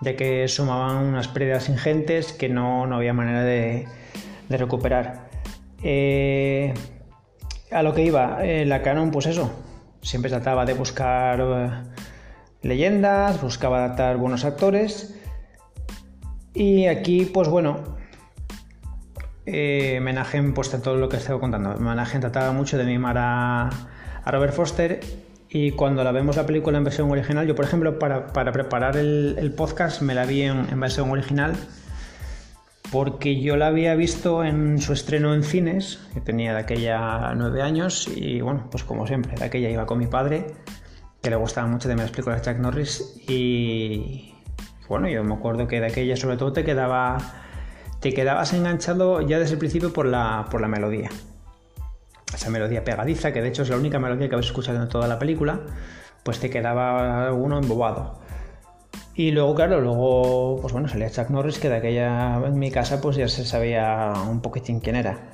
de 0.02 0.16
que 0.16 0.48
sumaban 0.48 1.06
unas 1.06 1.28
pérdidas 1.28 1.70
ingentes 1.70 2.34
que 2.34 2.50
no, 2.50 2.84
había 2.94 3.14
manera 3.14 3.44
de, 3.44 3.88
recuperar. 4.50 5.30
Eh, 5.84 6.74
a 7.72 7.84
lo 7.84 7.94
que 7.94 8.04
iba, 8.04 8.46
eh, 8.46 8.66
la 8.66 8.82
Canon, 8.82 9.12
pues 9.12 9.26
eso, 9.26 9.52
siempre 10.02 10.30
trataba 10.30 10.66
de 10.66 10.74
buscar 10.74 11.40
eh, 11.42 11.70
leyendas, 12.62 13.42
buscaba 13.42 13.84
adaptar 13.84 14.18
buenos 14.18 14.46
actores. 14.46 15.20
Y 16.54 16.86
aquí, 16.86 17.26
pues 17.26 17.50
bueno, 17.50 17.98
eh, 19.46 20.00
Menagen, 20.02 20.54
pues 20.54 20.70
todo 20.70 20.96
lo 20.96 21.10
que 21.10 21.18
estaba 21.18 21.40
contando. 21.40 21.76
Menagen 21.78 22.22
trataba 22.22 22.52
mucho 22.54 22.78
de 22.78 22.86
mimar 22.86 23.18
a, 23.18 23.70
a 24.24 24.32
Robert 24.32 24.54
Foster 24.54 25.00
y 25.58 25.72
cuando 25.72 26.04
la 26.04 26.12
vemos 26.12 26.36
la 26.36 26.46
película 26.46 26.78
en 26.78 26.84
versión 26.84 27.10
original, 27.10 27.48
yo 27.48 27.56
por 27.56 27.64
ejemplo 27.64 27.98
para, 27.98 28.52
preparar 28.52 28.98
el, 28.98 29.54
podcast 29.56 30.02
me 30.02 30.14
la 30.14 30.26
vi 30.26 30.42
en, 30.42 30.78
versión 30.82 31.10
original 31.10 31.56
porque 32.92 33.40
yo 33.40 33.56
la 33.56 33.68
había 33.68 33.96
visto 33.96 34.44
en 34.44 34.82
su 34.82 34.92
estreno 34.92 35.34
en 35.34 35.44
cines, 35.44 36.02
que 36.14 36.20
tenía 36.20 36.54
de 36.54 36.60
aquella 36.60 37.34
nueve 37.36 37.62
años 37.62 38.10
y 38.14 38.42
bueno, 38.42 38.68
pues 38.70 38.84
como 38.84 39.08
siempre, 39.08 39.38
de 39.38 39.46
aquella 39.46 39.70
iba 39.70 39.86
con 39.86 39.98
mi 39.98 40.08
padre, 40.08 40.46
que 41.22 41.30
le 41.30 41.38
gustaba 41.38 41.68
mucho 41.68 41.88
de 41.88 41.96
las 41.96 42.12
películas 42.12 42.42
de 42.42 42.48
Jack 42.48 42.60
Norris 42.60 43.22
y 43.26 44.34
bueno, 44.90 45.08
yo 45.08 45.24
me 45.24 45.36
acuerdo 45.36 45.70
que 45.70 45.80
de 45.80 45.86
aquella 45.86 46.18
sobre 46.18 46.36
todo 46.36 46.52
te 46.52 46.66
quedaba 46.66 47.18
te 48.02 48.12
quedabas 48.12 48.52
enganchado 48.52 49.22
ya 49.22 49.40
desde 49.40 49.54
el 49.54 49.60
principio 49.60 49.94
por 49.94 50.06
la, 50.06 50.48
por 50.52 50.60
la 50.60 50.68
melodía 50.68 51.10
esa 52.34 52.50
melodía 52.50 52.84
pegadiza, 52.84 53.32
que 53.32 53.42
de 53.42 53.50
hecho 53.50 53.64
es 53.64 53.70
la 53.70 53.78
única 53.78 54.00
melodía 54.00 54.28
que 54.30 54.36
habéis 54.36 54.48
escuchado 54.48 54.82
en 54.82 54.90
toda 54.90 55.08
la 55.08 55.20
película, 55.20 55.62
pues 56.24 56.40
te 56.40 56.50
quedaba 56.50 57.32
uno 57.34 57.60
embobado. 57.60 58.20
Y 59.16 59.32
luego, 59.32 59.56
claro, 59.56 59.80
luego, 59.80 60.58
pues 60.62 60.74
bueno, 60.74 60.88
salía 60.88 61.10
Chuck 61.10 61.30
Norris, 61.30 61.60
que 61.60 61.70
de 61.70 61.76
aquella 61.76 62.42
en 62.46 62.60
mi 62.60 62.70
casa 62.72 63.00
pues 63.00 63.16
ya 63.16 63.28
se 63.28 63.46
sabía 63.46 64.14
un 64.30 64.42
poquitín 64.42 64.80
quién 64.80 64.98
era. 64.98 65.30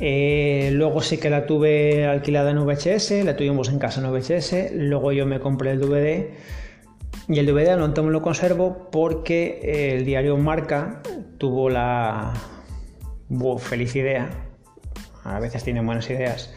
Eh, 0.00 0.70
luego 0.72 1.00
sí 1.00 1.18
que 1.18 1.30
la 1.30 1.46
tuve 1.46 2.06
alquilada 2.06 2.50
en 2.50 2.64
VHS, 2.64 3.24
la 3.24 3.36
tuvimos 3.36 3.68
en 3.68 3.78
casa 3.78 4.00
en 4.00 4.10
VHS, 4.10 4.72
luego 4.72 5.12
yo 5.12 5.26
me 5.26 5.40
compré 5.40 5.72
el 5.72 5.80
DVD 5.80 6.30
y 7.28 7.38
el 7.38 7.46
DVD 7.46 7.76
no 7.76 8.02
me 8.02 8.10
lo 8.10 8.22
conservo 8.22 8.88
porque 8.90 9.94
el 9.94 10.04
diario 10.04 10.36
Marca 10.38 11.02
tuvo 11.38 11.68
la 11.68 12.32
feliz 13.58 13.94
idea 13.94 14.49
a 15.24 15.38
veces 15.40 15.64
tienen 15.64 15.86
buenas 15.86 16.08
ideas, 16.10 16.52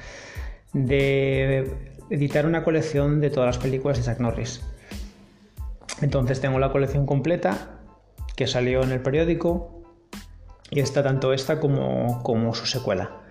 de 0.73 1.71
editar 2.09 2.45
una 2.45 2.63
colección 2.63 3.21
de 3.21 3.29
todas 3.29 3.55
las 3.55 3.63
películas 3.63 3.97
de 3.97 4.03
Jack 4.03 4.19
Norris. 4.19 4.61
Entonces 6.01 6.41
tengo 6.41 6.59
la 6.59 6.71
colección 6.71 7.05
completa 7.05 7.79
que 8.35 8.47
salió 8.47 8.83
en 8.83 8.91
el 8.91 8.99
periódico 8.99 9.83
y 10.69 10.79
está 10.79 11.03
tanto 11.03 11.33
esta 11.33 11.59
como, 11.59 12.21
como 12.23 12.53
su 12.53 12.65
secuela. 12.65 13.21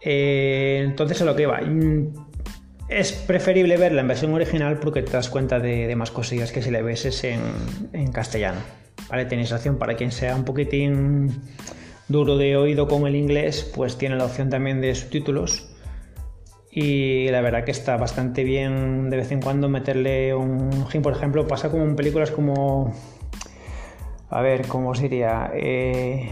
Eh, 0.00 0.82
entonces 0.84 1.20
a 1.22 1.24
lo 1.24 1.34
que 1.34 1.46
va. 1.46 1.60
Es 2.88 3.12
preferible 3.12 3.76
verla 3.76 4.02
en 4.02 4.08
versión 4.08 4.32
original 4.34 4.78
porque 4.78 5.02
te 5.02 5.12
das 5.12 5.28
cuenta 5.28 5.58
de, 5.58 5.94
más 5.96 6.10
cosillas 6.10 6.52
que 6.52 6.62
si 6.62 6.70
la 6.70 6.82
ves 6.82 7.24
en, 7.24 7.40
en 7.92 8.12
castellano. 8.12 8.60
¿Vale? 9.08 9.24
Tenéis 9.24 9.52
opción 9.52 9.78
para 9.78 9.94
quien 9.96 10.12
sea 10.12 10.36
un 10.36 10.44
poquitín 10.44 11.42
duro 12.08 12.36
de 12.36 12.56
oído 12.56 12.88
con 12.88 13.06
el 13.06 13.16
inglés, 13.16 13.70
pues 13.74 13.96
tiene 13.96 14.16
la 14.16 14.24
opción 14.24 14.50
también 14.50 14.80
de 14.80 14.94
subtítulos. 14.94 15.70
Y 16.70 17.28
la 17.30 17.40
verdad 17.40 17.64
que 17.64 17.70
está 17.70 17.96
bastante 17.96 18.42
bien 18.42 19.08
de 19.08 19.16
vez 19.16 19.30
en 19.30 19.40
cuando 19.40 19.68
meterle 19.68 20.34
un 20.34 20.70
por 21.02 21.12
ejemplo, 21.12 21.46
pasa 21.46 21.70
como 21.70 21.84
en 21.84 21.96
películas 21.96 22.30
como... 22.30 22.92
A 24.28 24.40
ver, 24.40 24.66
¿cómo 24.66 24.94
sería? 24.94 25.52
Eh, 25.54 26.28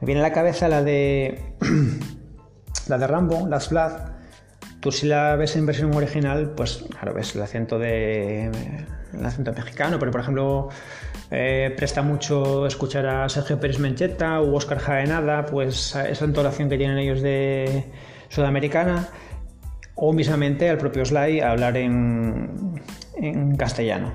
Me 0.00 0.06
viene 0.06 0.20
a 0.20 0.24
la 0.24 0.32
cabeza 0.32 0.68
la 0.68 0.82
de 0.82 1.54
la 2.88 2.98
de 2.98 3.06
Rambo, 3.06 3.46
Last 3.46 3.70
Blood. 3.70 3.92
Tú 4.80 4.90
si 4.90 5.06
la 5.06 5.36
ves 5.36 5.54
en 5.54 5.66
versión 5.66 5.94
original, 5.94 6.54
pues 6.56 6.84
claro, 6.90 7.14
ves 7.14 7.36
el 7.36 7.42
acento 7.42 7.78
de 7.78 8.50
el 9.12 9.26
acento 9.26 9.52
mexicano, 9.52 9.98
pero 10.00 10.10
por 10.10 10.22
ejemplo 10.22 10.70
eh, 11.30 11.72
presta 11.76 12.02
mucho 12.02 12.66
escuchar 12.66 13.06
a 13.06 13.28
Sergio 13.28 13.60
Pérez 13.60 13.78
Mencheta 13.78 14.40
u 14.40 14.54
Oscar 14.54 14.78
Jaenada, 14.78 15.46
pues 15.46 15.94
esa 15.94 16.24
entonación 16.24 16.68
que 16.68 16.76
tienen 16.76 16.98
ellos 16.98 17.22
de 17.22 17.84
sudamericana, 18.28 19.08
o 19.94 20.12
mismamente 20.12 20.68
al 20.68 20.78
propio 20.78 21.04
Sly 21.04 21.40
hablar 21.40 21.76
en, 21.76 22.80
en 23.16 23.56
castellano. 23.56 24.12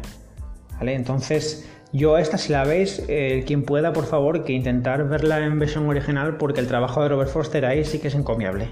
¿Vale? 0.77 0.93
Entonces, 0.95 1.69
yo 1.93 2.17
esta, 2.17 2.38
si 2.38 2.51
la 2.51 2.65
veis, 2.65 3.01
eh, 3.07 3.45
quien 3.48 3.63
pueda, 3.63 3.93
por 3.93 4.05
favor, 4.05 4.43
que 4.43 4.51
intentar 4.51 5.07
verla 5.07 5.45
en 5.45 5.57
versión 5.60 5.88
original, 5.88 6.36
porque 6.36 6.60
el 6.60 6.67
trabajo 6.67 7.01
de 7.01 7.07
Robert 7.07 7.29
Foster 7.29 7.65
ahí 7.65 7.86
sí 7.86 8.00
que 8.00 8.10
es 8.10 8.15
encomiable. 8.15 8.67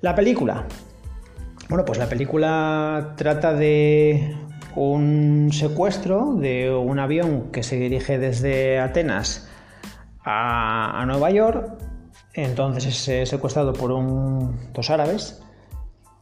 La 0.00 0.16
película. 0.16 0.64
Bueno, 1.68 1.84
pues 1.84 1.98
la 1.98 2.08
película 2.08 3.14
trata 3.16 3.52
de 3.52 4.34
un 4.78 5.50
secuestro 5.52 6.34
de 6.34 6.72
un 6.72 6.98
avión 6.98 7.50
que 7.50 7.62
se 7.62 7.76
dirige 7.76 8.18
desde 8.18 8.78
Atenas 8.78 9.48
a, 10.24 11.04
Nueva 11.06 11.30
York. 11.30 11.78
Entonces 12.32 13.08
es 13.08 13.28
secuestrado 13.28 13.72
por 13.72 13.90
dos 14.72 14.90
árabes 14.90 15.42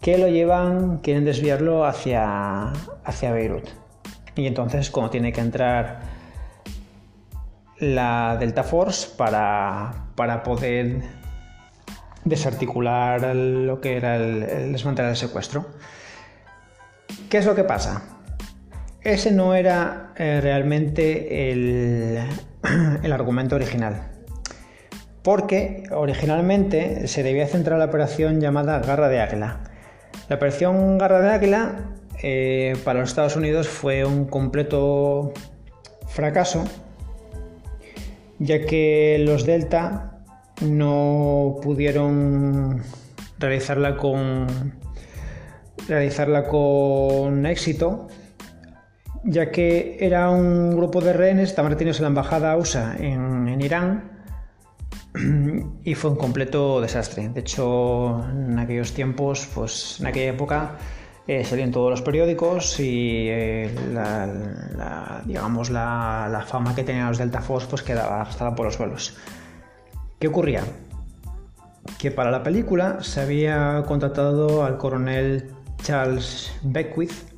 que 0.00 0.16
lo 0.16 0.28
llevan, 0.28 0.98
quieren 0.98 1.24
desviarlo 1.24 1.84
hacia, 1.84 2.72
hacia 3.04 3.32
Beirut. 3.32 3.68
Y 4.34 4.46
entonces 4.46 4.90
como 4.90 5.10
tiene 5.10 5.32
que 5.32 5.40
entrar 5.40 6.00
la 7.78 8.36
Delta 8.38 8.62
Force 8.62 9.08
para, 9.16 10.06
para 10.14 10.42
poder 10.42 11.02
desarticular 12.24 13.34
lo 13.36 13.80
que 13.80 13.96
era 13.96 14.16
el, 14.16 14.42
el 14.42 14.72
desmantelar 14.72 15.10
el 15.10 15.16
secuestro. 15.16 15.66
¿Qué 17.28 17.38
es 17.38 17.46
lo 17.46 17.54
que 17.54 17.64
pasa? 17.64 18.15
Ese 19.12 19.30
no 19.30 19.54
era 19.54 20.12
eh, 20.16 20.40
realmente 20.42 21.52
el, 21.52 23.12
argumento 23.12 23.54
original. 23.54 24.08
Porque 25.22 25.84
originalmente 25.92 27.06
se 27.06 27.22
debía 27.22 27.46
centrar 27.46 27.78
la 27.78 27.84
operación 27.86 28.40
llamada 28.40 28.80
Garra 28.80 29.08
de 29.08 29.20
Águila. 29.20 29.60
La 30.28 30.36
operación 30.36 30.98
Garra 30.98 31.20
de 31.20 31.30
Águila 31.30 31.76
eh, 32.22 32.76
para 32.84 33.00
los 33.00 33.10
Estados 33.10 33.36
Unidos 33.36 33.68
fue 33.68 34.04
un 34.04 34.26
completo 34.26 35.32
fracaso, 36.08 36.64
ya 38.38 38.66
que 38.66 39.22
los 39.24 39.46
Delta 39.46 40.18
no 40.62 41.58
pudieron 41.62 42.82
realizarla 43.38 43.96
con, 43.96 44.46
realizarla 45.88 46.44
con 46.48 47.46
éxito 47.46 48.08
ya 49.26 49.50
que 49.50 49.98
era 50.00 50.30
un 50.30 50.76
grupo 50.76 51.00
de 51.00 51.12
rehenes, 51.12 51.50
estaban 51.50 51.72
retenidos 51.72 51.98
en 51.98 52.04
la 52.04 52.08
embajada 52.08 52.56
USA 52.56 52.96
en, 52.98 53.60
Irán 53.60 54.04
y 55.84 55.94
fue 55.94 56.10
un 56.10 56.16
completo 56.16 56.80
desastre. 56.80 57.28
De 57.30 57.40
hecho, 57.40 58.24
en 58.30 58.58
aquellos 58.58 58.92
tiempos, 58.92 59.48
pues 59.54 59.98
en 60.00 60.06
aquella 60.06 60.30
época, 60.30 60.76
eh, 61.26 61.44
salían 61.44 61.72
todos 61.72 61.90
los 61.90 62.02
periódicos 62.02 62.78
y 62.78 63.26
eh, 63.28 63.74
la, 63.92 65.22
digamos 65.24 65.70
la, 65.70 66.44
fama 66.46 66.74
que 66.74 66.84
tenían 66.84 67.08
los 67.08 67.18
Delta 67.18 67.40
Force 67.40 67.66
pues 67.68 67.82
quedaba 67.82 68.22
estaba 68.28 68.54
por 68.54 68.66
los 68.66 68.74
suelos. 68.74 69.16
¿Qué 70.20 70.28
ocurría? 70.28 70.62
Que 71.98 72.12
para 72.12 72.30
la 72.30 72.44
película 72.44 72.98
se 73.02 73.20
había 73.20 73.82
contratado 73.86 74.64
al 74.64 74.78
coronel 74.78 75.50
Charles 75.82 76.52
Beckwith, 76.62 77.35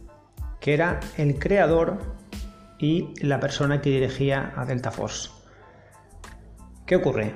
que 0.60 0.74
era 0.74 1.00
el 1.16 1.38
creador 1.38 1.98
y 2.78 3.14
la 3.24 3.40
persona 3.40 3.80
que 3.80 3.90
dirigía 3.90 4.52
a 4.56 4.64
Delta 4.64 4.90
Force. 4.90 5.30
¿Qué 6.86 6.96
ocurre? 6.96 7.34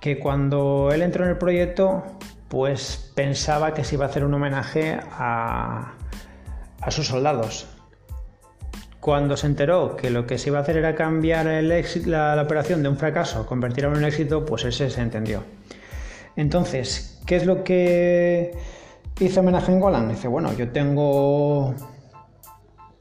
Que 0.00 0.18
cuando 0.18 0.90
él 0.92 1.02
entró 1.02 1.24
en 1.24 1.30
el 1.30 1.38
proyecto, 1.38 2.04
pues 2.48 3.10
pensaba 3.14 3.74
que 3.74 3.82
se 3.84 3.96
iba 3.96 4.04
a 4.06 4.08
hacer 4.08 4.24
un 4.24 4.34
homenaje 4.34 4.98
a, 5.10 5.94
sus 6.90 7.08
soldados. 7.08 7.66
Cuando 9.00 9.36
se 9.36 9.46
enteró 9.46 9.96
que 9.96 10.10
lo 10.10 10.26
que 10.26 10.38
se 10.38 10.50
iba 10.50 10.58
a 10.58 10.62
hacer 10.62 10.76
era 10.76 10.94
cambiar 10.94 11.46
la, 11.46 12.40
operación 12.42 12.82
de 12.82 12.88
un 12.88 12.96
fracaso, 12.96 13.46
convertirla 13.46 13.90
en 13.90 13.96
un 13.98 14.04
éxito, 14.04 14.44
pues 14.44 14.64
ese 14.64 14.90
se 14.90 15.00
entendió. 15.00 15.42
Entonces, 16.36 17.20
¿qué 17.26 17.36
es 17.36 17.46
lo 17.46 17.64
que 17.64 18.52
hizo 19.18 19.40
homenaje 19.40 19.72
en 19.72 19.80
Golan? 19.80 20.08
Dice, 20.08 20.28
bueno, 20.28 20.52
yo 20.52 20.70
tengo 20.70 21.74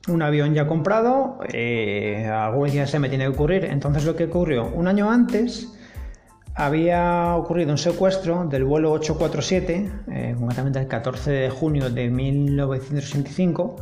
un 0.08 0.22
avión 0.22 0.54
ya 0.54 0.68
comprado, 0.68 1.40
eh, 1.52 2.28
algún 2.28 2.70
día 2.70 2.88
se 2.88 3.00
me 3.00 3.10
tiene 3.10 3.26
que 3.26 3.32
ocurrir. 3.32 3.66
Entonces 3.66 4.06
lo 4.06 4.16
que 4.16 4.26
ocurrió, 4.26 4.68
un 4.68 4.88
año 4.88 5.10
antes 5.10 5.74
había 6.56 7.36
ocurrido 7.36 7.72
un 7.72 7.78
secuestro 7.78 8.46
del 8.46 8.66
vuelo 8.66 8.92
847, 8.92 9.92
eh, 10.12 10.36
concretamente 10.38 10.80
el 10.80 10.88
14 10.88 11.32
de 11.32 11.50
junio 11.50 11.90
de 11.90 12.10
1965. 12.10 13.78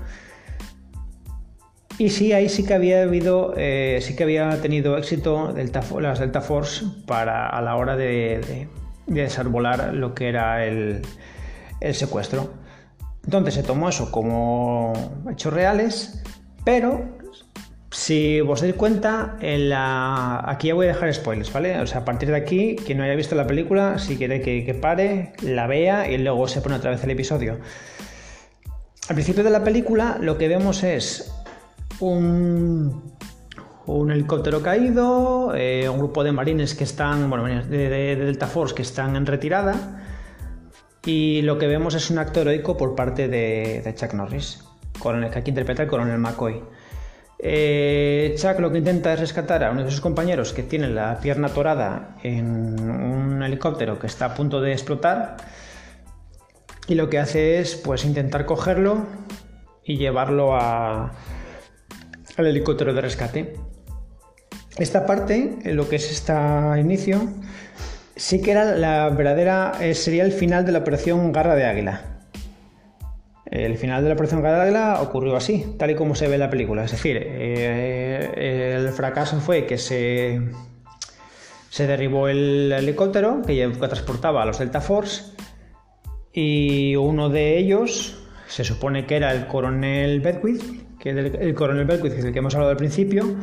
Y 1.97 2.09
sí, 2.09 2.33
ahí 2.33 2.49
sí 2.49 2.65
que 2.65 2.73
había 2.73 3.03
habido, 3.03 3.53
eh, 3.57 3.99
sí 4.01 4.15
que 4.15 4.23
había 4.23 4.61
tenido 4.61 4.97
éxito 4.97 5.53
las 5.99 6.19
Delta 6.19 6.41
Force 6.41 6.85
para 7.05 7.47
a 7.47 7.61
la 7.61 7.75
hora 7.75 7.95
de, 7.95 8.67
desarbolar 9.07 9.93
lo 9.93 10.13
que 10.13 10.29
era 10.29 10.65
el 10.65 11.03
secuestro. 11.91 12.60
Entonces 13.23 13.53
se 13.53 13.63
tomó 13.63 13.89
eso 13.89 14.11
como 14.11 14.93
hechos 15.29 15.53
reales, 15.53 16.23
pero 16.65 17.05
si 17.91 18.39
os 18.41 18.61
dais 18.61 18.73
cuenta, 18.75 19.37
aquí 20.45 20.67
ya 20.69 20.73
voy 20.73 20.85
a 20.87 20.93
dejar 20.93 21.13
spoilers, 21.13 21.51
¿vale? 21.51 21.79
O 21.81 21.87
sea, 21.87 22.01
a 22.01 22.05
partir 22.05 22.29
de 22.29 22.37
aquí, 22.37 22.75
quien 22.77 22.97
no 22.97 23.03
haya 23.03 23.15
visto 23.15 23.35
la 23.35 23.45
película, 23.45 23.99
si 23.99 24.17
quiere 24.17 24.41
que, 24.41 24.73
pare, 24.73 25.33
la 25.41 25.67
vea 25.67 26.09
y 26.09 26.17
luego 26.17 26.47
se 26.47 26.61
pone 26.61 26.75
otra 26.75 26.91
vez 26.91 27.03
el 27.03 27.11
episodio. 27.11 27.59
Al 29.09 29.15
principio 29.15 29.43
de 29.43 29.49
la 29.49 29.63
película 29.63 30.17
lo 30.21 30.37
que 30.37 30.47
vemos 30.47 30.83
es 30.83 31.33
un, 31.99 33.13
un 33.85 34.11
helicóptero 34.11 34.61
caído, 34.61 35.53
eh, 35.53 35.89
un 35.89 35.97
grupo 35.97 36.23
de 36.23 36.31
marines 36.31 36.73
que 36.75 36.85
están, 36.85 37.29
bueno, 37.29 37.63
de 37.65 38.15
Delta 38.15 38.47
Force 38.47 38.73
que 38.73 38.83
están 38.83 39.15
en 39.17 39.25
retirada 39.25 40.00
y 41.05 41.41
lo 41.41 41.57
que 41.57 41.67
vemos 41.67 41.95
es 41.95 42.09
un 42.09 42.19
acto 42.19 42.41
heroico 42.41 42.77
por 42.77 42.95
parte 42.95 43.27
de, 43.27 43.93
Chuck 43.95 44.13
Norris, 44.13 44.63
coronel, 44.99 45.31
que 45.31 45.39
aquí 45.39 45.49
interpreta 45.49 45.83
el 45.83 45.89
coronel 45.89 46.19
McCoy. 46.19 46.61
Eh, 47.39 48.35
Chuck 48.37 48.59
lo 48.59 48.71
que 48.71 48.77
intenta 48.77 49.13
es 49.13 49.19
rescatar 49.19 49.63
a 49.63 49.71
uno 49.71 49.83
de 49.83 49.89
sus 49.89 49.99
compañeros 49.99 50.53
que 50.53 50.61
tiene 50.61 50.87
la 50.89 51.19
pierna 51.19 51.49
torada 51.49 52.17
en 52.21 52.79
un 52.79 53.41
helicóptero 53.41 53.97
que 53.97 54.05
está 54.05 54.25
a 54.25 54.33
punto 54.35 54.61
de 54.61 54.73
explotar 54.73 55.37
y 56.87 56.93
lo 56.93 57.09
que 57.09 57.17
hace 57.17 57.59
es 57.59 57.75
pues 57.75 58.05
intentar 58.05 58.45
cogerlo 58.45 59.07
y 59.83 59.97
llevarlo 59.97 60.55
al 60.55 61.11
helicóptero 62.37 62.93
de 62.93 63.01
rescate. 63.01 63.55
Esta 64.77 65.05
parte, 65.05 65.57
lo 65.65 65.89
que 65.89 65.97
es 65.97 66.11
este 66.11 66.33
inicio, 66.79 67.21
sí 68.15 68.41
que 68.41 68.51
era 68.51 68.75
la 68.75 69.09
verdadera, 69.09 69.73
eh, 69.79 69.93
sería 69.93 70.23
el 70.23 70.31
final 70.31 70.65
de 70.65 70.71
la 70.71 70.79
operación 70.79 71.31
Garra 71.31 71.55
de 71.55 71.65
Águila. 71.65 72.01
El 73.45 73.77
final 73.77 74.01
de 74.01 74.09
la 74.09 74.13
operación 74.13 74.41
Garra 74.41 74.57
de 74.57 74.63
Águila 74.63 75.01
ocurrió 75.01 75.35
así, 75.35 75.75
tal 75.77 75.91
y 75.91 75.95
como 75.95 76.15
se 76.15 76.27
ve 76.27 76.35
en 76.35 76.39
la 76.39 76.49
película. 76.49 76.85
Es 76.85 76.91
decir, 76.91 77.17
eh, 77.21 78.77
el 78.77 78.89
fracaso 78.89 79.39
fue 79.41 79.65
que 79.65 79.77
se, 79.77 80.41
se 81.69 81.87
derribó 81.87 82.27
el 82.27 82.71
helicóptero 82.71 83.41
que, 83.45 83.67
transportaba 83.67 84.43
a 84.43 84.45
los 84.45 84.59
Delta 84.59 84.81
Force 84.81 85.33
y 86.33 86.95
uno 86.95 87.29
de 87.29 87.57
ellos 87.57 88.23
se 88.47 88.63
supone 88.63 89.05
que 89.05 89.17
era 89.17 89.31
el 89.33 89.47
coronel 89.47 90.21
Bedwith, 90.21 90.97
que 90.97 91.09
el, 91.09 91.35
el 91.35 91.53
coronel 91.53 91.85
Bedwith, 91.85 92.13
es 92.13 92.25
el 92.25 92.31
que 92.31 92.39
hemos 92.39 92.55
hablado 92.55 92.71
al 92.71 92.77
principio, 92.77 93.35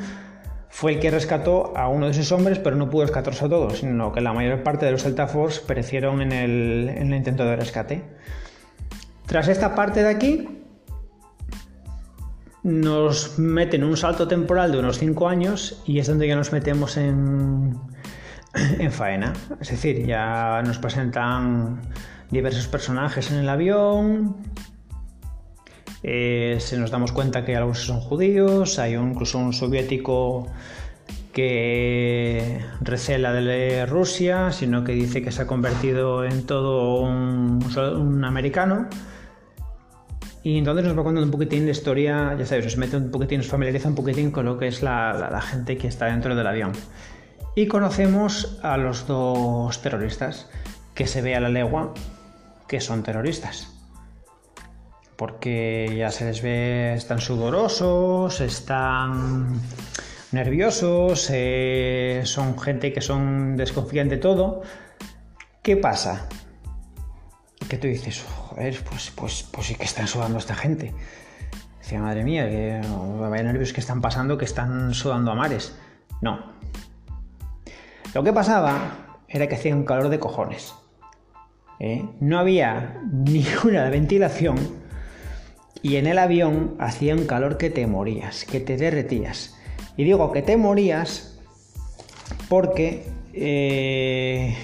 fue 0.70 0.94
el 0.94 1.00
que 1.00 1.10
rescató 1.10 1.76
a 1.76 1.88
uno 1.88 2.06
de 2.06 2.14
sus 2.14 2.30
hombres, 2.32 2.58
pero 2.58 2.76
no 2.76 2.90
pudo 2.90 3.02
rescatarse 3.02 3.44
a 3.44 3.48
todos, 3.48 3.78
sino 3.78 4.12
que 4.12 4.20
la 4.20 4.32
mayor 4.32 4.62
parte 4.62 4.86
de 4.86 4.92
los 4.92 5.02
Delta 5.02 5.26
Force 5.26 5.62
perecieron 5.66 6.20
en 6.20 6.32
el, 6.32 7.14
intento 7.14 7.44
de 7.44 7.56
rescate. 7.56 8.04
Tras 9.26 9.48
esta 9.48 9.74
parte 9.74 10.02
de 10.02 10.08
aquí, 10.08 10.48
nos 12.62 13.38
meten 13.38 13.84
un 13.84 13.96
salto 13.96 14.28
temporal 14.28 14.72
de 14.72 14.78
unos 14.78 14.98
5 14.98 15.28
años 15.28 15.82
y 15.86 15.98
es 15.98 16.06
donde 16.06 16.28
ya 16.28 16.36
nos 16.36 16.52
metemos 16.52 16.96
en, 16.96 17.78
en 18.78 18.92
faena. 18.92 19.32
Es 19.60 19.70
decir, 19.70 20.06
ya 20.06 20.62
nos 20.64 20.78
presentan 20.78 21.80
diversos 22.30 22.68
personajes 22.68 23.30
en 23.30 23.38
el 23.38 23.48
avión, 23.48 24.36
eh, 26.02 26.58
se 26.60 26.78
nos 26.78 26.90
damos 26.90 27.12
cuenta 27.12 27.44
que 27.44 27.56
algunos 27.56 27.84
son 27.84 28.00
judíos, 28.00 28.78
hay 28.78 28.94
incluso 28.94 29.38
un 29.38 29.52
soviético 29.52 30.46
que 31.32 32.60
recela 32.80 33.32
de 33.32 33.86
Rusia, 33.86 34.52
sino 34.52 34.84
que 34.84 34.92
dice 34.92 35.22
que 35.22 35.32
se 35.32 35.42
ha 35.42 35.46
convertido 35.46 36.24
en 36.24 36.46
todo 36.46 37.00
un, 37.00 38.24
americano. 38.24 38.88
Y 40.44 40.58
entonces 40.58 40.84
nos 40.86 40.96
va 40.96 41.02
contando 41.02 41.24
un 41.26 41.30
poquitín 41.30 41.64
de 41.66 41.72
historia, 41.72 42.34
ya 42.38 42.46
sabes, 42.46 42.64
nos 42.64 42.76
mete 42.76 42.96
un 42.96 43.10
poquitín, 43.10 43.38
nos 43.38 43.48
familiariza 43.48 43.88
un 43.88 43.94
poquitín 43.94 44.30
con 44.30 44.46
lo 44.46 44.56
que 44.56 44.68
es 44.68 44.82
la 44.82 45.42
gente 45.42 45.76
que 45.76 45.88
está 45.88 46.06
dentro 46.06 46.34
del 46.34 46.46
avión. 46.46 46.72
Y 47.54 47.66
conocemos 47.66 48.58
a 48.62 48.76
los 48.76 49.06
dos 49.06 49.82
terroristas, 49.82 50.48
que 50.94 51.06
se 51.06 51.22
ve 51.22 51.34
a 51.34 51.40
la 51.40 51.48
legua 51.48 51.92
que 52.68 52.80
son 52.80 53.02
terroristas 53.02 53.77
porque 55.18 55.92
ya 55.98 56.12
se 56.12 56.24
les 56.26 56.42
ve, 56.42 56.94
están 56.94 57.20
sudorosos, 57.20 58.40
están 58.40 59.60
nerviosos, 60.30 61.28
eh, 61.32 62.22
son 62.24 62.56
gente 62.56 62.92
que 62.92 63.00
son 63.00 63.56
desconfían 63.56 64.08
de 64.08 64.18
todo. 64.18 64.62
¿Qué 65.60 65.76
pasa? 65.76 66.28
Que 67.68 67.78
tú 67.78 67.88
dices, 67.88 68.24
joder, 68.24 68.80
pues, 68.88 69.10
pues, 69.10 69.42
pues 69.50 69.66
sí 69.66 69.74
que 69.74 69.86
están 69.86 70.06
sudando 70.06 70.38
esta 70.38 70.54
gente. 70.54 70.94
Decía, 71.80 72.00
madre 72.00 72.22
mía, 72.22 72.48
que 72.48 72.80
vaya 73.18 73.42
nervios 73.42 73.72
que 73.72 73.80
están 73.80 74.00
pasando, 74.00 74.38
que 74.38 74.44
están 74.44 74.94
sudando 74.94 75.32
a 75.32 75.34
mares. 75.34 75.76
No. 76.22 76.52
Lo 78.14 78.22
que 78.22 78.32
pasaba 78.32 79.16
era 79.26 79.48
que 79.48 79.56
hacía 79.56 79.74
un 79.74 79.84
calor 79.84 80.10
de 80.10 80.20
cojones. 80.20 80.76
¿eh? 81.80 82.08
No 82.20 82.38
había 82.38 83.00
ninguna 83.12 83.90
ventilación 83.90 84.77
y 85.82 85.96
en 85.96 86.06
el 86.06 86.18
avión 86.18 86.74
hacía 86.78 87.14
un 87.14 87.26
calor 87.26 87.56
que 87.56 87.70
te 87.70 87.86
morías, 87.86 88.44
que 88.44 88.60
te 88.60 88.76
derretías. 88.76 89.56
Y 89.96 90.04
digo 90.04 90.32
que 90.32 90.42
te 90.42 90.56
morías 90.56 91.38
porque 92.48 93.06
eh, 93.32 94.56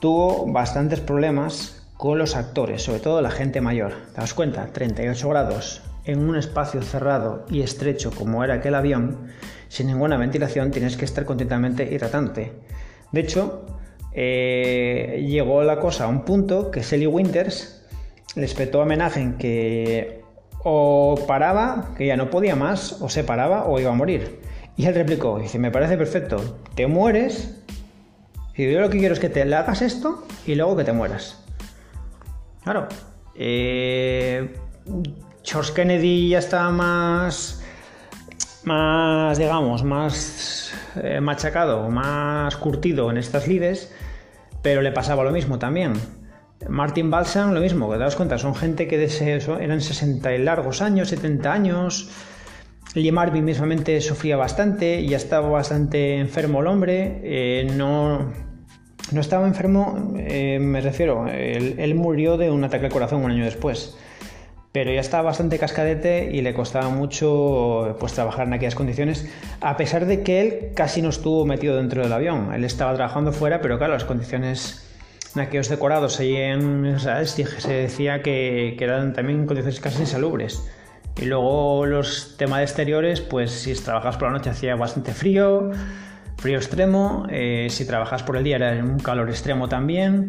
tuvo 0.00 0.46
bastantes 0.46 1.00
problemas 1.00 1.86
con 1.96 2.18
los 2.18 2.36
actores, 2.36 2.82
sobre 2.82 3.00
todo 3.00 3.22
la 3.22 3.30
gente 3.30 3.60
mayor. 3.60 3.92
¿Te 4.14 4.20
das 4.20 4.34
cuenta? 4.34 4.66
38 4.72 5.28
grados 5.28 5.82
en 6.04 6.28
un 6.28 6.36
espacio 6.36 6.82
cerrado 6.82 7.46
y 7.50 7.62
estrecho 7.62 8.10
como 8.12 8.44
era 8.44 8.54
aquel 8.54 8.74
avión, 8.74 9.28
sin 9.68 9.88
ninguna 9.88 10.16
ventilación, 10.16 10.70
tienes 10.70 10.96
que 10.96 11.04
estar 11.04 11.24
continuamente 11.24 11.82
hidratante. 11.92 12.52
De 13.10 13.20
hecho, 13.20 13.66
eh, 14.12 15.24
llegó 15.28 15.62
la 15.64 15.80
cosa 15.80 16.04
a 16.04 16.08
un 16.08 16.24
punto 16.24 16.70
que 16.70 16.82
Sally 16.82 17.06
Winters 17.06 17.85
les 18.34 18.54
petó 18.54 18.80
homenaje 18.80 19.20
en 19.20 19.38
que 19.38 20.22
o 20.68 21.14
paraba, 21.28 21.90
que 21.96 22.06
ya 22.06 22.16
no 22.16 22.28
podía 22.28 22.56
más, 22.56 23.00
o 23.00 23.08
se 23.08 23.22
paraba 23.22 23.66
o 23.66 23.78
iba 23.78 23.90
a 23.90 23.94
morir. 23.94 24.40
Y 24.76 24.86
él 24.86 24.94
replicó, 24.94 25.38
dice, 25.38 25.58
me 25.58 25.70
parece 25.70 25.96
perfecto, 25.96 26.58
te 26.74 26.86
mueres, 26.86 27.62
y 28.56 28.72
yo 28.72 28.80
lo 28.80 28.90
que 28.90 28.98
quiero 28.98 29.14
es 29.14 29.20
que 29.20 29.28
te 29.28 29.42
hagas 29.42 29.82
esto 29.82 30.26
y 30.46 30.54
luego 30.54 30.76
que 30.76 30.84
te 30.84 30.92
mueras. 30.92 31.44
Claro, 32.64 32.88
eh, 33.36 34.54
George 35.44 35.72
Kennedy 35.72 36.30
ya 36.30 36.38
estaba 36.38 36.70
más, 36.70 37.62
más 38.64 39.38
digamos, 39.38 39.84
más 39.84 40.74
eh, 40.96 41.20
machacado, 41.20 41.88
más 41.90 42.56
curtido 42.56 43.10
en 43.10 43.18
estas 43.18 43.46
lides, 43.46 43.94
pero 44.62 44.82
le 44.82 44.90
pasaba 44.90 45.22
lo 45.22 45.30
mismo 45.30 45.58
también. 45.58 45.92
Martin 46.68 47.10
Balsam, 47.10 47.52
lo 47.52 47.60
mismo, 47.60 47.90
que 47.90 47.98
das 47.98 48.16
cuenta, 48.16 48.38
son 48.38 48.54
gente 48.54 48.88
que 48.88 48.96
eran 49.60 49.80
60 49.80 50.34
y 50.34 50.38
largos 50.38 50.82
años, 50.82 51.08
70 51.08 51.52
años. 51.52 52.10
Lee 52.94 53.12
Marvin 53.12 53.44
mismamente 53.44 54.00
sufría 54.00 54.36
bastante, 54.36 55.06
ya 55.06 55.18
estaba 55.18 55.50
bastante 55.50 56.18
enfermo 56.18 56.60
el 56.60 56.66
hombre, 56.66 57.20
eh, 57.22 57.70
no, 57.76 58.32
no 59.12 59.20
estaba 59.20 59.46
enfermo, 59.46 60.14
eh, 60.16 60.58
me 60.58 60.80
refiero, 60.80 61.26
él, 61.28 61.94
murió 61.94 62.38
de 62.38 62.50
un 62.50 62.64
ataque 62.64 62.86
al 62.86 62.92
corazón 62.92 63.22
un 63.22 63.32
año 63.32 63.44
después, 63.44 63.98
pero 64.72 64.90
ya 64.90 65.00
estaba 65.00 65.24
bastante 65.24 65.58
cascadete 65.58 66.30
y 66.32 66.40
le 66.40 66.54
costaba 66.54 66.88
mucho 66.88 67.96
pues, 68.00 68.14
trabajar 68.14 68.46
en 68.46 68.54
aquellas 68.54 68.74
condiciones, 68.74 69.30
a 69.60 69.76
pesar 69.76 70.06
de 70.06 70.22
que 70.22 70.40
él 70.40 70.72
casi 70.74 71.02
no 71.02 71.10
estuvo 71.10 71.44
metido 71.44 71.76
dentro 71.76 72.02
del 72.02 72.12
avión, 72.14 72.54
él 72.54 72.64
estaba 72.64 72.94
trabajando 72.94 73.30
fuera, 73.30 73.60
pero 73.60 73.76
claro, 73.76 73.92
las 73.92 74.04
condiciones 74.04 74.85
en 75.36 75.42
aquellos 75.42 75.68
decorados 75.68 76.18
ahí 76.18 76.34
en 76.34 76.96
se 76.98 77.72
decía 77.72 78.22
que, 78.22 78.76
eran 78.80 79.12
también 79.12 79.46
condiciones 79.46 79.80
casi 79.80 80.00
insalubres. 80.00 80.66
Y 81.20 81.26
luego 81.26 81.86
los 81.86 82.36
temas 82.36 82.58
de 82.58 82.64
exteriores, 82.64 83.20
pues 83.20 83.50
si 83.50 83.74
trabajas 83.74 84.16
por 84.16 84.28
la 84.28 84.38
noche 84.38 84.50
hacía 84.50 84.76
bastante 84.76 85.12
frío, 85.12 85.70
frío 86.36 86.56
extremo, 86.56 87.26
eh, 87.30 87.68
si 87.70 87.86
trabajas 87.86 88.22
por 88.22 88.36
el 88.36 88.44
día 88.44 88.56
era 88.56 88.82
un 88.82 88.98
calor 88.98 89.28
extremo 89.28 89.68
también. 89.68 90.28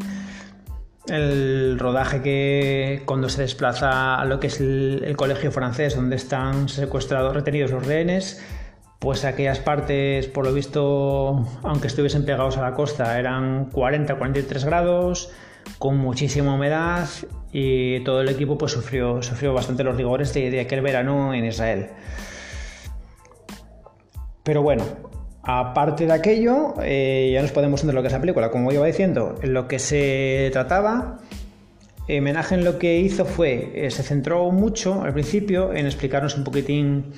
El 1.07 1.79
rodaje 1.79 2.21
que 2.21 3.03
cuando 3.05 3.29
se 3.29 3.41
desplaza 3.41 4.15
a 4.15 4.25
lo 4.25 4.41
que 4.41 4.47
es 4.47 4.59
el 4.59 5.15
colegio 5.15 5.51
francés 5.51 5.95
donde 5.95 6.17
están 6.17 6.67
secuestrados, 6.67 7.33
retenidos 7.33 7.71
los 7.71 7.85
rehenes, 7.85 8.43
pues 8.99 9.25
aquellas 9.25 9.59
partes, 9.59 10.27
por 10.27 10.45
lo 10.45 10.53
visto, 10.53 11.45
aunque 11.63 11.87
estuviesen 11.87 12.25
pegados 12.25 12.57
a 12.57 12.61
la 12.61 12.73
costa, 12.73 13.19
eran 13.19 13.69
40-43 13.71 14.65
grados, 14.65 15.31
con 15.77 15.97
muchísima 15.97 16.55
humedad 16.55 17.07
y 17.51 17.99
todo 18.01 18.21
el 18.21 18.29
equipo 18.29 18.57
pues 18.57 18.71
sufrió, 18.71 19.21
sufrió 19.21 19.53
bastante 19.53 19.83
los 19.83 19.95
rigores 19.97 20.33
de, 20.33 20.59
aquel 20.59 20.81
verano 20.81 21.33
en 21.33 21.45
Israel. 21.45 21.89
Pero 24.43 24.61
bueno, 24.61 24.83
aparte 25.43 26.05
de 26.05 26.13
aquello, 26.13 26.73
eh, 26.81 27.31
ya 27.33 27.41
nos 27.41 27.51
podemos 27.51 27.81
entender 27.81 27.95
lo 27.95 28.01
que 28.01 28.07
es 28.07 28.13
la 28.13 28.21
película. 28.21 28.49
Como 28.49 28.71
iba 28.71 28.85
diciendo, 28.85 29.35
en 29.41 29.53
lo 29.53 29.67
que 29.67 29.77
se 29.77 30.49
trataba, 30.53 31.19
Menaje 32.07 32.55
en 32.55 32.63
lo 32.63 32.79
que 32.79 32.99
hizo 32.99 33.25
fue, 33.25 33.71
eh, 33.75 33.91
se 33.91 34.01
centró 34.01 34.49
mucho 34.51 35.03
al 35.03 35.11
principio 35.11 35.73
en 35.73 35.85
explicarnos 35.85 36.37
un 36.37 36.45
poquitín 36.45 37.11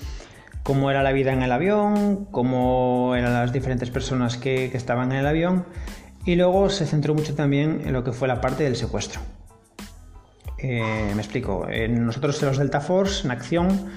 cómo 0.70 0.92
era 0.92 1.02
la 1.02 1.12
vida 1.14 1.34
en 1.34 1.42
el 1.42 1.52
avión, 1.52 2.26
cómo 2.30 3.16
eran 3.16 3.34
las 3.34 3.52
diferentes 3.52 3.90
personas 3.90 4.38
que, 4.38 4.66
estaban 4.66 5.12
en 5.12 5.18
el 5.18 5.26
avión 5.26 5.66
y 6.26 6.36
luego 6.36 6.70
se 6.70 6.86
centró 6.86 7.16
mucho 7.16 7.34
también 7.34 7.82
en 7.86 7.94
lo 7.94 8.04
que 8.04 8.12
fue 8.12 8.28
la 8.28 8.40
parte 8.40 8.66
del 8.66 8.76
secuestro. 8.76 9.20
Eh, 10.60 11.12
me 11.16 11.22
explico, 11.24 11.66
nosotros 11.90 12.40
los 12.44 12.60
Delta 12.60 12.82
Force 12.82 13.26
en 13.26 13.32
acción 13.32 13.90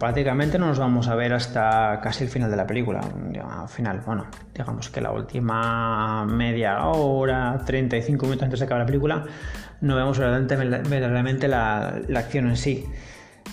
prácticamente 0.00 0.58
no 0.58 0.66
nos 0.66 0.80
vamos 0.80 1.06
a 1.06 1.14
ver 1.14 1.32
hasta 1.32 2.00
casi 2.02 2.24
el 2.24 2.30
final 2.30 2.50
de 2.50 2.56
la 2.56 2.66
película. 2.66 3.02
Al 3.48 3.68
final, 3.68 4.02
bueno, 4.04 4.26
digamos 4.52 4.90
que 4.90 5.00
la 5.00 5.12
última 5.12 6.26
media 6.26 6.86
hora, 6.86 7.62
35 7.64 8.26
minutos 8.26 8.42
antes 8.42 8.58
de 8.58 8.66
acabar 8.66 8.82
la 8.82 8.86
película, 8.86 9.26
no 9.80 9.94
vemos 9.94 10.18
verdaderamente 10.18 11.46
la 11.46 12.02
acción 12.16 12.48
en 12.48 12.56
sí. 12.56 12.84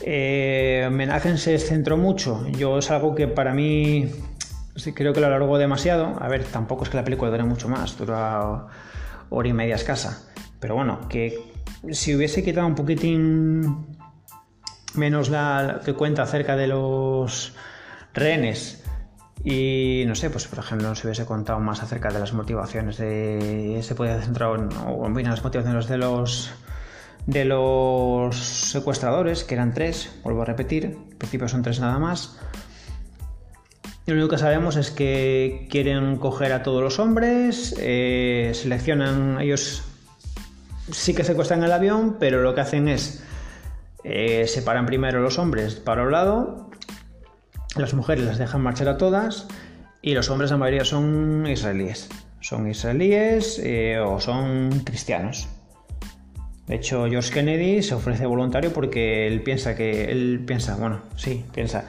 Eh, 0.01 0.89
se 1.37 1.57
centró 1.59 1.97
mucho. 1.97 2.47
Yo 2.49 2.79
es 2.79 2.91
algo 2.91 3.15
que 3.15 3.27
para 3.27 3.53
mí 3.53 4.09
sí, 4.75 4.93
creo 4.93 5.13
que 5.13 5.19
lo 5.19 5.27
alargó 5.27 5.57
demasiado. 5.57 6.15
A 6.21 6.27
ver, 6.27 6.43
tampoco 6.43 6.83
es 6.83 6.89
que 6.89 6.97
la 6.97 7.03
película 7.03 7.31
dure 7.31 7.43
mucho 7.43 7.67
más, 7.69 7.97
dura 7.97 8.67
hora 9.29 9.47
y 9.47 9.53
media 9.53 9.75
escasa. 9.75 10.23
Pero 10.59 10.75
bueno, 10.75 11.07
que 11.09 11.39
si 11.91 12.15
hubiese 12.15 12.43
quitado 12.43 12.67
un 12.67 12.75
poquitín 12.75 13.87
menos 14.95 15.29
la 15.29 15.81
que 15.83 15.93
cuenta 15.93 16.23
acerca 16.23 16.55
de 16.55 16.67
los 16.67 17.53
rehenes 18.13 18.83
y 19.43 20.03
no 20.07 20.15
sé, 20.15 20.29
pues 20.29 20.47
por 20.47 20.59
ejemplo, 20.59 20.95
se 20.95 21.07
hubiese 21.07 21.25
contado 21.25 21.59
más 21.59 21.83
acerca 21.83 22.09
de 22.09 22.19
las 22.19 22.33
motivaciones 22.33 22.97
de. 22.97 23.79
Se 23.83 23.95
puede 23.95 24.19
centrar 24.21 24.59
en, 24.59 24.69
en 25.19 25.29
las 25.29 25.43
motivaciones 25.43 25.87
de 25.87 25.97
los 25.97 26.51
de 27.27 27.45
los 27.45 28.35
secuestradores, 28.37 29.43
que 29.43 29.53
eran 29.53 29.73
tres, 29.73 30.09
vuelvo 30.23 30.41
a 30.41 30.45
repetir, 30.45 30.85
en 30.85 31.17
principio 31.17 31.47
son 31.47 31.61
tres 31.61 31.79
nada 31.79 31.99
más. 31.99 32.39
Lo 34.05 34.13
único 34.13 34.29
que 34.29 34.37
sabemos 34.37 34.77
es 34.77 34.89
que 34.89 35.67
quieren 35.69 36.15
coger 36.15 36.53
a 36.53 36.63
todos 36.63 36.81
los 36.81 36.97
hombres, 36.97 37.75
eh, 37.77 38.51
seleccionan, 38.55 39.41
ellos 39.41 39.83
sí 40.89 41.13
que 41.13 41.25
secuestran 41.25 41.63
el 41.63 41.71
avión, 41.73 42.15
pero 42.17 42.41
lo 42.41 42.55
que 42.55 42.61
hacen 42.61 42.87
es 42.87 43.21
eh, 44.05 44.47
separan 44.47 44.85
primero 44.85 45.19
los 45.21 45.37
hombres 45.37 45.75
para 45.75 46.03
un 46.03 46.13
lado, 46.13 46.69
las 47.75 47.93
mujeres 47.93 48.23
las 48.23 48.37
dejan 48.37 48.61
marchar 48.61 48.87
a 48.87 48.97
todas 48.97 49.47
y 50.01 50.13
los 50.13 50.29
hombres 50.29 50.51
la 50.51 50.57
mayoría 50.57 50.85
son 50.85 51.45
israelíes. 51.45 52.07
Son 52.39 52.69
israelíes 52.69 53.59
eh, 53.61 53.99
o 53.99 54.21
son 54.21 54.81
cristianos. 54.85 55.49
De 56.67 56.75
hecho, 56.75 57.07
George 57.09 57.33
Kennedy 57.33 57.81
se 57.81 57.95
ofrece 57.95 58.25
voluntario 58.25 58.73
porque 58.73 59.25
él 59.27 59.41
piensa 59.41 59.75
que, 59.75 60.11
él 60.11 60.43
piensa, 60.45 60.75
bueno, 60.75 61.01
sí, 61.15 61.45
piensa 61.53 61.85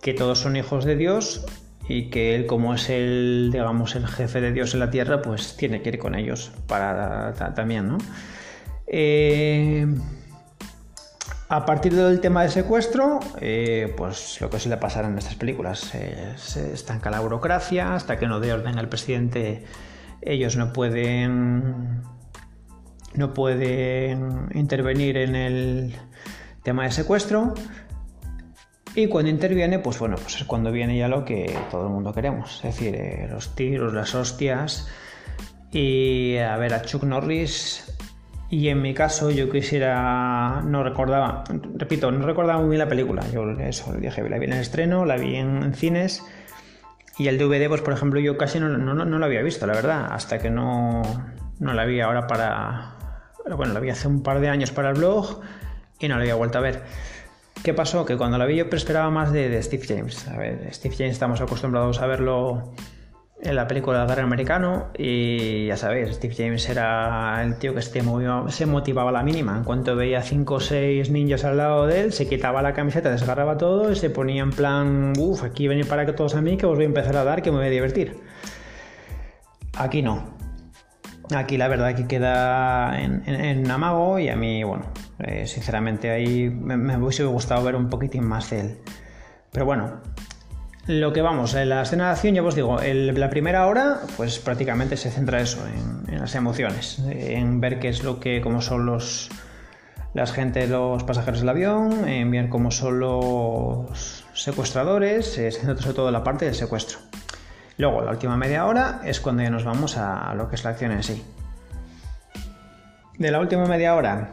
que 0.00 0.14
todos 0.14 0.38
son 0.38 0.56
hijos 0.56 0.84
de 0.84 0.96
Dios 0.96 1.44
y 1.88 2.10
que 2.10 2.36
él 2.36 2.46
como 2.46 2.74
es 2.74 2.88
el, 2.90 3.50
digamos, 3.52 3.96
el 3.96 4.06
jefe 4.06 4.40
de 4.40 4.52
Dios 4.52 4.74
en 4.74 4.80
la 4.80 4.90
tierra, 4.90 5.20
pues 5.22 5.56
tiene 5.56 5.82
que 5.82 5.88
ir 5.90 5.98
con 5.98 6.14
ellos 6.14 6.52
para 6.68 7.34
también, 7.56 7.88
¿no? 7.88 7.98
Eh, 8.86 9.86
A 11.48 11.66
partir 11.66 11.92
del 11.96 12.20
tema 12.20 12.42
del 12.42 12.52
secuestro, 12.52 13.18
eh, 13.40 13.92
pues 13.96 14.40
lo 14.40 14.48
que 14.48 14.60
suele 14.60 14.76
pasar 14.76 15.04
en 15.04 15.18
estas 15.18 15.34
películas, 15.34 15.92
eh, 15.96 16.34
se 16.36 16.72
estanca 16.72 17.10
la 17.10 17.18
burocracia, 17.18 17.96
hasta 17.96 18.18
que 18.18 18.28
no 18.28 18.38
dé 18.38 18.52
orden 18.52 18.78
al 18.78 18.88
presidente, 18.88 19.64
ellos 20.22 20.54
no 20.54 20.72
pueden, 20.72 22.02
no 23.14 23.34
pueden 23.34 24.48
intervenir 24.54 25.16
en 25.16 25.34
el 25.36 25.94
tema 26.62 26.84
de 26.84 26.92
secuestro. 26.92 27.54
Y 28.94 29.06
cuando 29.06 29.30
interviene, 29.30 29.78
pues 29.78 29.98
bueno, 29.98 30.16
pues 30.16 30.36
es 30.36 30.44
cuando 30.44 30.72
viene 30.72 30.98
ya 30.98 31.08
lo 31.08 31.24
que 31.24 31.56
todo 31.70 31.86
el 31.86 31.92
mundo 31.92 32.12
queremos, 32.12 32.56
es 32.56 32.74
decir, 32.74 32.94
eh, 32.96 33.28
los 33.30 33.54
tiros, 33.54 33.94
las 33.94 34.14
hostias. 34.14 34.88
Y 35.70 36.38
a 36.38 36.56
ver, 36.56 36.74
a 36.74 36.82
Chuck 36.82 37.04
Norris 37.04 37.84
y 38.50 38.68
en 38.68 38.82
mi 38.82 38.94
caso 38.94 39.30
yo 39.30 39.48
quisiera, 39.48 40.60
no 40.64 40.82
recordaba, 40.82 41.44
repito, 41.76 42.10
no 42.10 42.26
recordaba 42.26 42.58
muy 42.58 42.70
bien 42.70 42.80
la 42.80 42.88
película. 42.88 43.22
Yo 43.32 43.48
eso, 43.52 43.92
dije, 43.92 44.28
la 44.28 44.38
vi 44.38 44.46
en 44.46 44.52
el 44.54 44.60
estreno, 44.60 45.04
la 45.04 45.16
vi 45.16 45.36
en, 45.36 45.72
cines 45.72 46.24
y 47.16 47.28
el 47.28 47.38
DVD, 47.38 47.68
pues 47.68 47.80
por 47.80 47.92
ejemplo, 47.92 48.18
yo 48.18 48.36
casi 48.36 48.58
no, 48.58 48.68
no, 48.68 48.92
no, 48.92 49.18
lo 49.18 49.24
había 49.24 49.42
visto, 49.42 49.68
la 49.68 49.74
verdad, 49.74 50.08
hasta 50.10 50.40
que 50.40 50.50
no, 50.50 51.02
no 51.60 51.74
la 51.74 51.84
vi 51.84 52.00
ahora 52.00 52.26
para... 52.26 52.96
Bueno, 53.56 53.72
la 53.72 53.80
vi 53.80 53.90
hace 53.90 54.08
un 54.08 54.22
par 54.22 54.40
de 54.40 54.48
años 54.48 54.70
para 54.70 54.90
el 54.90 54.96
blog 54.96 55.40
y 55.98 56.08
no 56.08 56.16
la 56.16 56.22
había 56.22 56.34
vuelto 56.34 56.58
a 56.58 56.60
ver. 56.60 56.82
¿Qué 57.62 57.74
pasó? 57.74 58.06
Que 58.06 58.16
cuando 58.16 58.38
la 58.38 58.46
vi 58.46 58.56
yo 58.56 58.64
esperaba 58.72 59.10
más 59.10 59.32
de, 59.32 59.48
de 59.48 59.62
Steve 59.62 59.84
James. 59.86 60.28
A 60.28 60.36
ver, 60.38 60.72
Steve 60.72 60.94
James 60.96 61.12
estamos 61.12 61.40
acostumbrados 61.40 62.00
a 62.00 62.06
verlo 62.06 62.72
en 63.42 63.56
la 63.56 63.66
película 63.66 64.00
del 64.00 64.08
Guerra 64.08 64.22
Americano 64.22 64.88
y 64.96 65.66
ya 65.66 65.76
sabéis, 65.76 66.14
Steve 66.14 66.34
James 66.36 66.68
era 66.68 67.42
el 67.42 67.56
tío 67.56 67.74
que 67.74 67.82
se, 67.82 68.02
se 68.48 68.66
motivaba 68.66 69.10
a 69.10 69.12
la 69.12 69.22
mínima. 69.22 69.56
En 69.56 69.64
cuanto 69.64 69.96
veía 69.96 70.22
5 70.22 70.54
o 70.54 70.60
6 70.60 71.10
ninjas 71.10 71.44
al 71.44 71.56
lado 71.56 71.86
de 71.86 72.00
él, 72.00 72.12
se 72.12 72.28
quitaba 72.28 72.62
la 72.62 72.72
camiseta, 72.72 73.10
desgarraba 73.10 73.56
todo 73.56 73.90
y 73.90 73.96
se 73.96 74.10
ponía 74.10 74.42
en 74.42 74.50
plan, 74.50 75.12
uff, 75.18 75.42
aquí 75.42 75.68
venir 75.68 75.88
para 75.88 76.06
que 76.06 76.12
todos 76.12 76.34
a 76.34 76.42
mí, 76.42 76.56
que 76.56 76.66
os 76.66 76.76
voy 76.76 76.84
a 76.84 76.88
empezar 76.88 77.16
a 77.16 77.24
dar, 77.24 77.42
que 77.42 77.50
me 77.50 77.58
voy 77.58 77.66
a 77.66 77.70
divertir. 77.70 78.16
Aquí 79.76 80.02
no. 80.02 80.39
Aquí 81.34 81.56
la 81.56 81.68
verdad 81.68 81.94
que 81.94 82.06
queda 82.06 83.00
en, 83.00 83.22
en, 83.26 83.70
amago 83.70 84.18
y 84.18 84.28
a 84.28 84.36
mí, 84.36 84.64
bueno, 84.64 84.86
eh, 85.20 85.46
sinceramente 85.46 86.10
ahí 86.10 86.50
me, 86.50 86.76
me 86.76 86.96
hubiese 86.96 87.24
gustado 87.24 87.62
ver 87.62 87.76
un 87.76 87.88
poquitín 87.88 88.24
más 88.24 88.50
de 88.50 88.60
él. 88.60 88.78
Pero 89.52 89.64
bueno, 89.64 90.00
lo 90.86 91.12
que 91.12 91.22
vamos, 91.22 91.54
en 91.54 91.68
la 91.68 91.82
escena 91.82 92.06
de 92.06 92.10
acción, 92.12 92.34
ya 92.34 92.42
os 92.42 92.54
digo, 92.54 92.78
la 92.82 93.30
primera 93.30 93.66
hora, 93.66 94.00
pues 94.16 94.38
prácticamente 94.38 94.96
se 94.96 95.10
centra 95.10 95.40
eso, 95.40 95.60
en, 95.66 96.18
las 96.18 96.34
emociones, 96.34 96.98
en 97.08 97.60
ver 97.60 97.78
qué 97.78 97.88
es 97.88 98.02
lo 98.02 98.18
que, 98.18 98.40
cómo 98.40 98.60
son 98.60 98.86
los 98.86 99.30
las 100.12 100.32
gente, 100.32 100.66
los 100.66 101.04
pasajeros 101.04 101.40
del 101.40 101.48
avión, 101.50 102.08
en 102.08 102.30
ver 102.32 102.48
cómo 102.48 102.72
son 102.72 102.98
los 102.98 104.24
secuestradores, 104.34 105.26
se 105.26 105.52
centra 105.52 105.76
sobre 105.76 105.94
todo 105.94 106.08
en 106.08 106.14
la 106.14 106.24
parte 106.24 106.46
del 106.46 106.54
secuestro. 106.54 106.98
Luego, 107.80 108.02
la 108.02 108.10
última 108.10 108.36
media 108.36 108.66
hora 108.66 109.00
es 109.04 109.20
cuando 109.20 109.42
ya 109.42 109.48
nos 109.48 109.64
vamos 109.64 109.96
a 109.96 110.34
lo 110.34 110.50
que 110.50 110.56
es 110.56 110.64
la 110.64 110.70
acción 110.70 110.92
en 110.92 111.02
sí. 111.02 111.24
De 113.16 113.30
la 113.30 113.40
última 113.40 113.64
media 113.64 113.94
hora, 113.94 114.32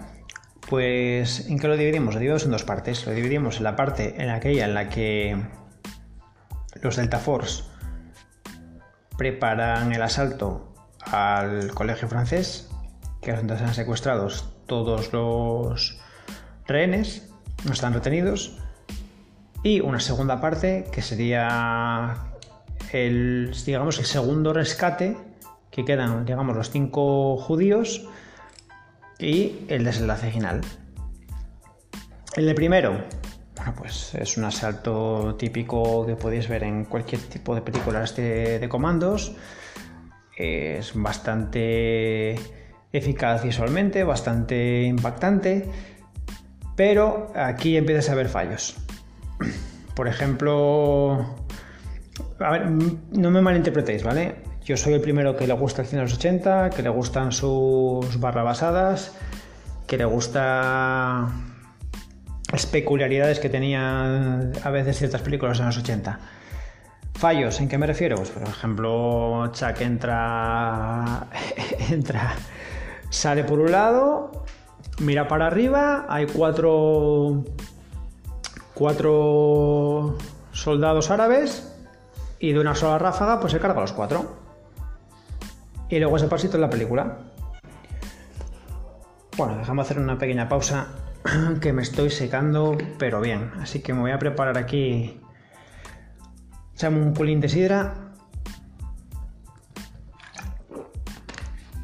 pues, 0.69 1.47
¿en 1.47 1.57
qué 1.57 1.69
lo 1.69 1.77
dividimos? 1.77 2.13
Lo 2.13 2.19
dividimos 2.19 2.43
en 2.43 2.51
dos 2.51 2.65
partes. 2.65 3.05
Lo 3.05 3.13
dividimos 3.13 3.55
en 3.55 3.63
la 3.63 3.77
parte 3.77 4.21
en 4.21 4.31
aquella 4.31 4.65
en 4.65 4.73
la 4.73 4.89
que 4.89 5.41
los 6.81 6.97
Delta 6.97 7.19
Force 7.19 7.63
preparan 9.17 9.93
el 9.93 10.01
asalto 10.01 10.73
al 11.09 11.73
colegio 11.73 12.09
francés, 12.09 12.69
que 13.21 13.31
es 13.31 13.37
donde 13.37 13.57
se 13.57 13.63
han 13.63 13.73
secuestrados 13.73 14.53
todos 14.65 15.13
los 15.13 16.01
rehenes, 16.67 17.31
no 17.63 17.71
están 17.71 17.93
retenidos, 17.93 18.57
y 19.63 19.79
una 19.79 20.01
segunda 20.01 20.41
parte 20.41 20.83
que 20.91 21.01
sería 21.01 22.27
el, 22.91 23.53
digamos, 23.65 23.99
el 23.99 24.05
segundo 24.05 24.53
rescate, 24.53 25.17
que 25.71 25.85
quedan, 25.85 26.25
digamos, 26.25 26.55
los 26.55 26.71
cinco 26.71 27.37
judíos 27.37 28.07
y 29.19 29.65
el 29.67 29.83
desenlace 29.83 30.31
final. 30.31 30.61
El 32.35 32.45
de 32.45 32.53
primero, 32.53 33.03
pues 33.75 34.13
es 34.15 34.37
un 34.37 34.45
asalto 34.45 35.35
típico 35.37 36.05
que 36.05 36.15
podéis 36.15 36.47
ver 36.47 36.63
en 36.63 36.85
cualquier 36.85 37.21
tipo 37.21 37.55
de 37.55 37.61
películas 37.61 38.15
de, 38.15 38.65
comandos. 38.69 39.33
Es 40.35 40.91
bastante 40.93 42.35
eficaz 42.91 43.43
visualmente, 43.43 44.03
bastante 44.03 44.83
impactante, 44.83 45.67
pero 46.75 47.31
aquí 47.35 47.75
empiezas 47.75 48.09
a 48.09 48.15
ver 48.15 48.29
fallos. 48.29 48.77
Por 49.95 50.07
ejemplo, 50.07 51.46
a 52.39 52.51
ver, 52.51 52.69
no 52.69 53.31
me 53.31 53.41
malinterpretéis, 53.41 54.03
¿vale? 54.03 54.35
Yo 54.63 54.77
soy 54.77 54.93
el 54.93 55.01
primero 55.01 55.35
que 55.35 55.47
le 55.47 55.53
gusta 55.53 55.81
el 55.81 55.87
cine 55.87 56.01
de 56.01 56.07
los 56.07 56.17
80, 56.17 56.69
que 56.71 56.81
le 56.81 56.89
gustan 56.89 57.31
sus 57.31 58.19
barrabasadas, 58.19 59.15
que 59.87 59.97
le 59.97 60.05
gusta 60.05 61.29
las 62.51 63.39
que 63.39 63.49
tenían 63.49 64.51
a 64.63 64.69
veces 64.69 64.97
ciertas 64.97 65.21
películas 65.21 65.59
en 65.59 65.67
los 65.67 65.77
80. 65.77 66.19
Fallos, 67.13 67.59
¿en 67.61 67.67
qué 67.67 67.77
me 67.77 67.87
refiero? 67.87 68.17
Pues, 68.17 68.29
por 68.29 68.43
ejemplo, 68.43 69.51
Chuck 69.53 69.81
entra, 69.81 71.27
entra, 71.89 72.35
sale 73.09 73.43
por 73.43 73.59
un 73.59 73.71
lado, 73.71 74.45
mira 74.99 75.27
para 75.27 75.47
arriba, 75.47 76.05
hay 76.09 76.27
cuatro, 76.27 77.45
cuatro 78.75 80.17
soldados 80.51 81.09
árabes 81.09 81.76
y 82.39 82.53
de 82.53 82.59
una 82.59 82.75
sola 82.75 82.97
ráfaga 82.97 83.39
pues 83.39 83.53
se 83.53 83.59
carga 83.59 83.81
los 83.81 83.93
cuatro. 83.93 84.37
Y 85.89 85.99
luego 85.99 86.17
ese 86.17 86.27
pasito 86.27 86.57
en 86.57 86.61
la 86.61 86.69
película. 86.69 87.17
Bueno, 89.37 89.57
dejamos 89.57 89.85
hacer 89.85 89.99
una 89.99 90.17
pequeña 90.17 90.49
pausa 90.49 90.87
que 91.61 91.71
me 91.71 91.81
estoy 91.81 92.09
secando, 92.09 92.77
pero 92.97 93.21
bien. 93.21 93.51
Así 93.61 93.81
que 93.81 93.93
me 93.93 94.01
voy 94.01 94.11
a 94.11 94.19
preparar 94.19 94.57
aquí. 94.57 95.21
Echamos 96.73 97.05
un 97.05 97.13
culín 97.13 97.39
de 97.39 97.49
sidra. 97.49 97.93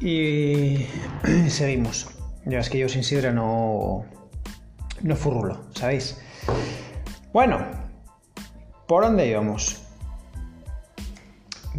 Y 0.00 0.86
seguimos. 1.48 2.10
Ya 2.44 2.58
es 2.58 2.68
que 2.68 2.78
yo 2.78 2.88
sin 2.88 3.04
sidra 3.04 3.32
no. 3.32 4.04
No 5.02 5.16
furrulo, 5.16 5.64
¿sabéis? 5.74 6.20
Bueno, 7.32 7.58
¿por 8.86 9.04
dónde 9.04 9.26
íbamos? 9.26 9.83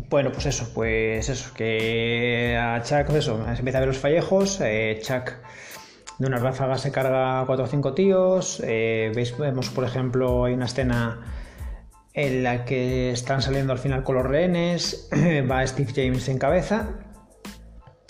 Bueno, 0.09 0.31
pues 0.31 0.45
eso, 0.45 0.69
pues 0.73 1.29
eso, 1.29 1.53
que 1.53 2.57
a 2.59 2.81
Chuck, 2.83 3.09
eso, 3.15 3.43
se 3.53 3.59
empieza 3.59 3.77
a 3.77 3.81
ver 3.81 3.87
los 3.87 3.97
fallejos, 3.97 4.59
eh, 4.61 4.99
Chuck 5.01 5.31
de 6.17 6.27
una 6.27 6.37
ráfaga 6.37 6.77
se 6.77 6.91
carga 6.91 7.43
4 7.45 7.65
o 7.65 7.67
5 7.67 7.93
tíos. 7.93 8.61
Eh, 8.65 9.11
¿veis? 9.13 9.37
Vemos, 9.37 9.69
por 9.69 9.83
ejemplo, 9.83 10.45
hay 10.45 10.53
una 10.53 10.65
escena 10.65 11.21
en 12.13 12.43
la 12.43 12.63
que 12.63 13.11
están 13.11 13.41
saliendo 13.41 13.73
al 13.73 13.79
final 13.79 14.03
con 14.03 14.15
los 14.15 14.25
rehenes. 14.25 15.09
Va 15.51 15.65
Steve 15.67 15.91
James 15.93 16.27
en 16.29 16.37
cabeza. 16.37 16.89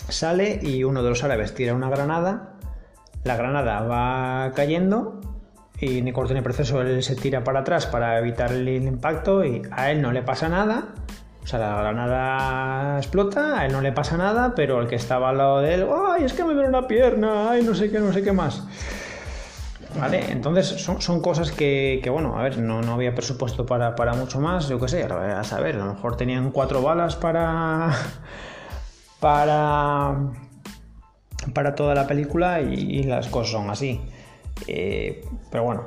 Sale 0.08 0.60
y 0.62 0.84
uno 0.84 1.02
de 1.02 1.10
los 1.10 1.24
árabes 1.24 1.56
tira 1.56 1.74
una 1.74 1.90
granada. 1.90 2.58
La 3.24 3.36
granada 3.36 3.82
va 3.82 4.52
cayendo 4.54 5.20
y 5.80 6.04
ni 6.04 6.12
corto 6.12 6.36
ni 6.36 6.42
proceso 6.42 6.80
él 6.84 7.02
se 7.02 7.16
tira 7.16 7.44
para 7.44 7.62
atrás 7.62 7.88
para 7.88 8.20
evitar 8.20 8.52
el 8.52 8.70
impacto 8.70 9.44
y 9.44 9.64
a 9.72 9.90
él 9.92 10.04
no 10.04 10.12
le 10.12 10.22
pasa 10.22 10.48
nada 10.48 10.94
o 11.46 11.48
sea, 11.48 11.60
la 11.60 11.76
granada 11.76 12.98
explota, 12.98 13.60
a 13.60 13.68
él 13.68 13.72
no 13.72 13.80
le 13.80 13.92
pasa 13.92 14.18
nada, 14.18 14.56
pero 14.56 14.82
el 14.82 14.88
que 14.88 14.96
estaba 14.96 15.30
al 15.30 15.38
lado 15.38 15.60
de 15.60 15.76
él, 15.76 15.88
¡ay, 16.10 16.24
es 16.24 16.34
que 16.34 16.44
me 16.44 16.56
duele 16.56 16.70
una 16.70 16.88
pierna! 16.88 17.52
¡ay, 17.52 17.62
no 17.64 17.76
sé 17.76 17.92
qué, 17.92 18.00
no 18.00 18.12
sé 18.12 18.24
qué 18.24 18.32
más! 18.32 18.64
¿Vale? 20.00 20.32
Entonces 20.32 20.66
son, 20.82 21.22
cosas 21.22 21.52
que, 21.52 22.02
bueno, 22.12 22.36
a 22.36 22.42
ver, 22.42 22.58
no, 22.58 22.82
no 22.82 22.94
había 22.94 23.14
presupuesto 23.14 23.64
para, 23.64 23.94
mucho 24.16 24.40
más, 24.40 24.68
yo 24.68 24.80
qué 24.80 24.88
sé, 24.88 25.04
a 25.04 25.44
saber, 25.44 25.76
a 25.76 25.86
lo 25.86 25.94
mejor 25.94 26.18
tenían 26.18 26.50
cuatro 26.50 26.82
balas 26.82 27.16
para. 27.16 27.92
para. 29.20 30.16
para 31.54 31.76
toda 31.76 31.94
la 31.94 32.08
película 32.08 32.60
y, 32.60 33.04
las 33.04 33.28
cosas 33.28 33.52
son 33.52 33.70
así. 33.70 34.02
Eh, 34.68 35.24
pero 35.52 35.64
bueno, 35.64 35.86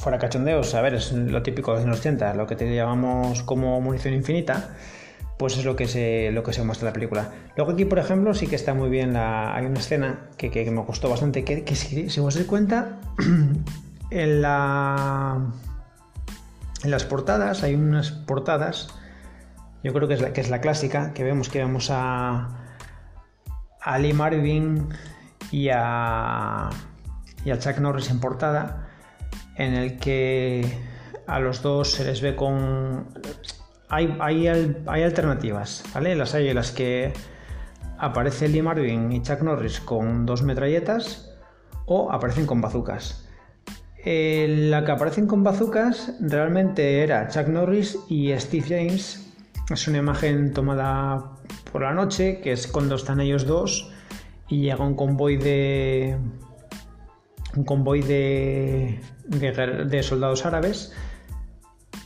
fuera 0.00 0.18
cachondeos, 0.18 0.74
a 0.74 0.80
ver, 0.80 0.94
es 0.94 1.12
lo 1.12 1.42
típico 1.42 1.78
de 1.78 1.86
los 1.86 1.98
80, 2.00 2.32
lo 2.34 2.46
que 2.46 2.56
te 2.56 2.74
llamamos 2.74 3.42
como 3.42 3.80
munición 3.82 4.14
infinita, 4.14 4.70
pues 5.38 5.58
es 5.58 5.64
lo 5.66 5.76
que 5.76 5.86
se, 5.86 6.30
lo 6.32 6.42
que 6.42 6.54
se 6.54 6.62
muestra 6.62 6.88
en 6.88 6.90
la 6.90 6.94
película. 6.94 7.32
Luego 7.54 7.72
aquí, 7.72 7.84
por 7.84 7.98
ejemplo, 7.98 8.32
sí 8.32 8.46
que 8.46 8.56
está 8.56 8.72
muy 8.72 8.88
bien, 8.88 9.14
hay 9.16 9.66
una 9.66 9.78
escena 9.78 10.30
que, 10.38 10.48
me 10.70 10.80
gustó 10.80 11.10
bastante, 11.10 11.44
que, 11.44 11.76
si, 11.76 12.20
os 12.20 12.34
dais 12.34 12.46
cuenta, 12.46 12.98
en, 14.10 14.42
la, 14.42 15.38
en 16.82 16.90
las 16.90 17.04
portadas, 17.04 17.62
hay 17.62 17.74
unas 17.74 18.10
portadas, 18.10 18.88
yo 19.84 19.92
creo 19.92 20.08
que 20.08 20.14
es 20.14 20.22
la, 20.22 20.32
que 20.32 20.40
es 20.40 20.48
la 20.48 20.62
clásica, 20.62 21.12
que 21.12 21.24
vemos 21.24 21.50
que 21.50 21.58
vemos 21.58 21.90
a, 21.90 22.48
a 23.82 23.98
Lee 23.98 24.14
Marvin 24.14 24.88
y 25.50 25.68
a 25.68 26.70
y 27.44 27.50
a 27.50 27.58
Chuck 27.58 27.78
Norris 27.78 28.10
en 28.10 28.20
portada, 28.20 28.89
en 29.56 29.74
el 29.74 29.98
que 29.98 30.64
a 31.26 31.38
los 31.38 31.62
dos 31.62 31.92
se 31.92 32.04
les 32.04 32.20
ve 32.20 32.34
con... 32.34 33.06
Hay, 33.88 34.16
hay, 34.20 35.02
alternativas, 35.02 35.84
¿vale? 35.92 36.14
Las 36.14 36.34
hay 36.34 36.48
en 36.48 36.54
las 36.54 36.70
que 36.70 37.12
aparece 37.98 38.48
Lee 38.48 38.62
Marvin 38.62 39.10
y 39.12 39.22
Chuck 39.22 39.42
Norris 39.42 39.80
con 39.80 40.26
dos 40.26 40.42
metralletas 40.42 41.32
o 41.86 42.10
aparecen 42.12 42.46
con 42.46 42.60
bazucas. 42.60 43.28
Eh, 44.04 44.68
la 44.70 44.84
que 44.84 44.92
aparecen 44.92 45.26
con 45.26 45.42
bazucas 45.42 46.14
realmente 46.20 47.02
era 47.02 47.28
Chuck 47.28 47.48
Norris 47.48 47.98
y 48.08 48.32
Steve 48.38 48.66
James. 48.68 49.32
Es 49.68 49.86
una 49.88 49.98
imagen 49.98 50.52
tomada 50.52 51.32
por 51.70 51.82
la 51.82 51.92
noche, 51.92 52.40
que 52.40 52.52
es 52.52 52.66
cuando 52.66 52.94
están 52.94 53.20
ellos 53.20 53.46
dos 53.46 53.92
y 54.48 54.62
llega 54.62 54.84
un 54.84 54.94
convoy 54.94 55.36
de 55.36 56.16
un 57.56 57.64
convoy 57.64 58.02
de, 58.02 59.00
de, 59.26 60.02
soldados 60.02 60.46
árabes 60.46 60.92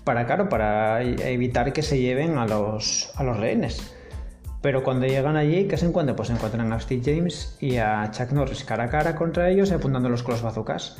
para 0.05 0.27
claro, 0.27 0.49
para 0.49 1.03
evitar 1.03 1.73
que 1.73 1.83
se 1.83 1.99
lleven 1.99 2.39
a 2.39 2.47
los, 2.47 3.11
a 3.17 3.25
los 3.25 3.39
rehenes. 3.39 3.95
Pero 4.61 4.83
cuando 4.83 5.07
llegan 5.07 5.37
allí, 5.37 5.69
¿qué 5.69 5.77
se 5.77 5.87
encuentran? 5.87 6.17
Pues 6.17 6.29
se 6.29 6.35
encuentran 6.35 6.73
a 6.73 6.81
Steve 6.81 7.03
James 7.05 7.57
y 7.61 7.77
a 7.77 8.11
Chuck 8.11 8.33
Norris 8.33 8.65
cara 8.65 8.85
a 8.85 8.89
cara 8.89 9.15
contra 9.15 9.51
ellos 9.51 9.71
apuntándolos 9.73 10.23
con 10.23 10.33
los 10.33 10.43
bazucas. 10.43 10.97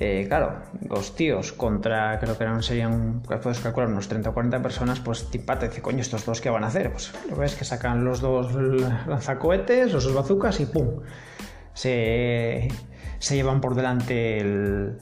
Eh, 0.00 0.26
claro, 0.28 0.60
los 0.88 1.16
tíos 1.16 1.52
contra, 1.52 2.20
creo 2.20 2.38
que 2.38 2.44
eran, 2.44 2.62
serían, 2.62 3.20
puedes 3.22 3.58
calcular, 3.58 3.88
unos 3.88 4.06
30 4.06 4.30
o 4.30 4.34
40 4.34 4.62
personas, 4.62 5.00
pues 5.00 5.28
tipate, 5.28 5.68
dice, 5.68 5.82
coño, 5.82 6.00
¿estos 6.00 6.24
dos 6.24 6.40
qué 6.40 6.50
van 6.50 6.62
a 6.62 6.68
hacer? 6.68 6.92
Pues 6.92 7.12
lo 7.28 7.36
ves 7.36 7.56
que 7.56 7.64
sacan 7.64 8.04
los 8.04 8.20
dos 8.20 8.54
lanzacohetes, 8.54 9.92
los 9.92 10.04
dos 10.04 10.14
bazucas 10.14 10.60
y 10.60 10.66
¡pum! 10.66 11.00
Se, 11.78 12.68
llevan 13.30 13.60
por 13.60 13.76
delante 13.76 14.40
el, 14.40 14.98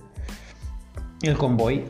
convoy. 1.39 1.85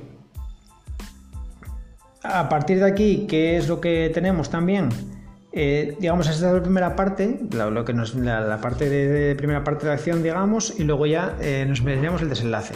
A 2.22 2.48
partir 2.48 2.78
de 2.78 2.86
aquí, 2.86 3.26
¿qué 3.28 3.56
es 3.56 3.66
lo 3.66 3.80
que 3.80 4.12
tenemos 4.14 4.48
también? 4.48 4.90
Eh, 5.50 5.96
digamos, 5.98 6.28
esta 6.28 6.48
es 6.48 6.54
la 6.54 6.62
primera 6.62 6.94
parte, 6.94 7.40
lo 7.50 7.84
que 7.84 7.94
nos, 7.94 8.14
la, 8.14 8.60
parte 8.60 8.88
de, 8.88 9.34
primera 9.34 9.64
parte 9.64 9.86
de 9.86 9.88
la 9.88 9.94
acción, 9.94 10.22
digamos, 10.22 10.78
y 10.78 10.84
luego 10.84 11.06
ya 11.06 11.36
eh, 11.40 11.64
nos 11.68 11.82
merecemos 11.82 12.22
el 12.22 12.28
desenlace. 12.28 12.74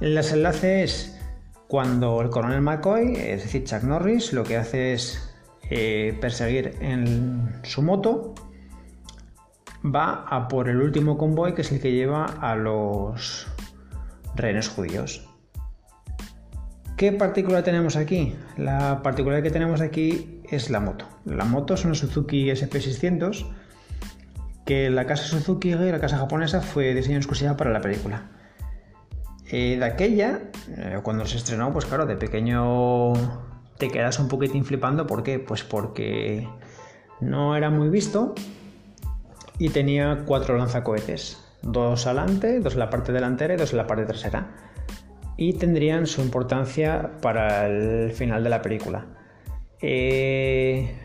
El 0.00 0.14
desenlace 0.14 0.84
es 0.84 1.18
cuando 1.68 2.22
el 2.22 2.30
coronel 2.30 2.62
McCoy, 2.62 3.14
es 3.16 3.42
decir, 3.42 3.64
Chuck 3.64 3.82
Norris, 3.82 4.32
lo 4.32 4.44
que 4.44 4.56
hace 4.56 4.94
es 4.94 5.30
eh, 5.68 6.16
perseguir 6.18 6.76
en 6.80 7.60
su 7.62 7.82
moto, 7.82 8.34
va 9.94 10.24
a 10.28 10.48
por 10.48 10.68
el 10.68 10.80
último 10.80 11.18
convoy 11.18 11.54
que 11.54 11.62
es 11.62 11.72
el 11.72 11.80
que 11.80 11.92
lleva 11.92 12.24
a 12.24 12.56
los 12.56 13.46
rehenes 14.34 14.68
judíos. 14.68 15.28
¿Qué 16.96 17.12
particular 17.12 17.62
tenemos 17.62 17.96
aquí? 17.96 18.34
La 18.56 19.02
particular 19.02 19.42
que 19.42 19.50
tenemos 19.50 19.80
aquí 19.80 20.40
es 20.50 20.70
la 20.70 20.80
moto. 20.80 21.06
La 21.24 21.44
moto 21.44 21.74
es 21.74 21.84
una 21.84 21.94
Suzuki 21.94 22.50
SP600 22.50 23.46
que 24.64 24.90
la 24.90 25.06
casa 25.06 25.24
Suzuki, 25.24 25.74
la 25.74 26.00
casa 26.00 26.18
japonesa, 26.18 26.60
fue 26.60 26.94
diseño 26.94 27.18
exclusiva 27.18 27.56
para 27.56 27.70
la 27.70 27.80
película. 27.80 28.30
Eh, 29.48 29.76
de 29.78 29.84
aquella, 29.84 30.40
eh, 30.76 30.98
cuando 31.02 31.24
se 31.24 31.36
estrenó, 31.36 31.72
pues 31.72 31.84
claro, 31.84 32.04
de 32.04 32.16
pequeño 32.16 33.12
te 33.78 33.88
quedas 33.90 34.18
un 34.18 34.28
poquitín 34.28 34.64
flipando. 34.64 35.06
¿Por 35.06 35.22
qué? 35.22 35.38
Pues 35.38 35.62
porque 35.62 36.48
no 37.20 37.56
era 37.56 37.70
muy 37.70 37.88
visto 37.90 38.34
y 39.58 39.70
tenía 39.70 40.22
cuatro 40.26 40.56
lanzacohetes. 40.56 41.42
Dos 41.62 42.06
adelante, 42.06 42.60
dos 42.60 42.74
en 42.74 42.80
la 42.80 42.90
parte 42.90 43.12
delantera 43.12 43.54
y 43.54 43.56
dos 43.56 43.72
en 43.72 43.78
la 43.78 43.86
parte 43.86 44.04
trasera. 44.04 44.48
Y 45.36 45.54
tendrían 45.54 46.06
su 46.06 46.22
importancia 46.22 47.12
para 47.20 47.66
el 47.66 48.12
final 48.12 48.44
de 48.44 48.50
la 48.50 48.62
película. 48.62 49.06
Eh, 49.80 50.96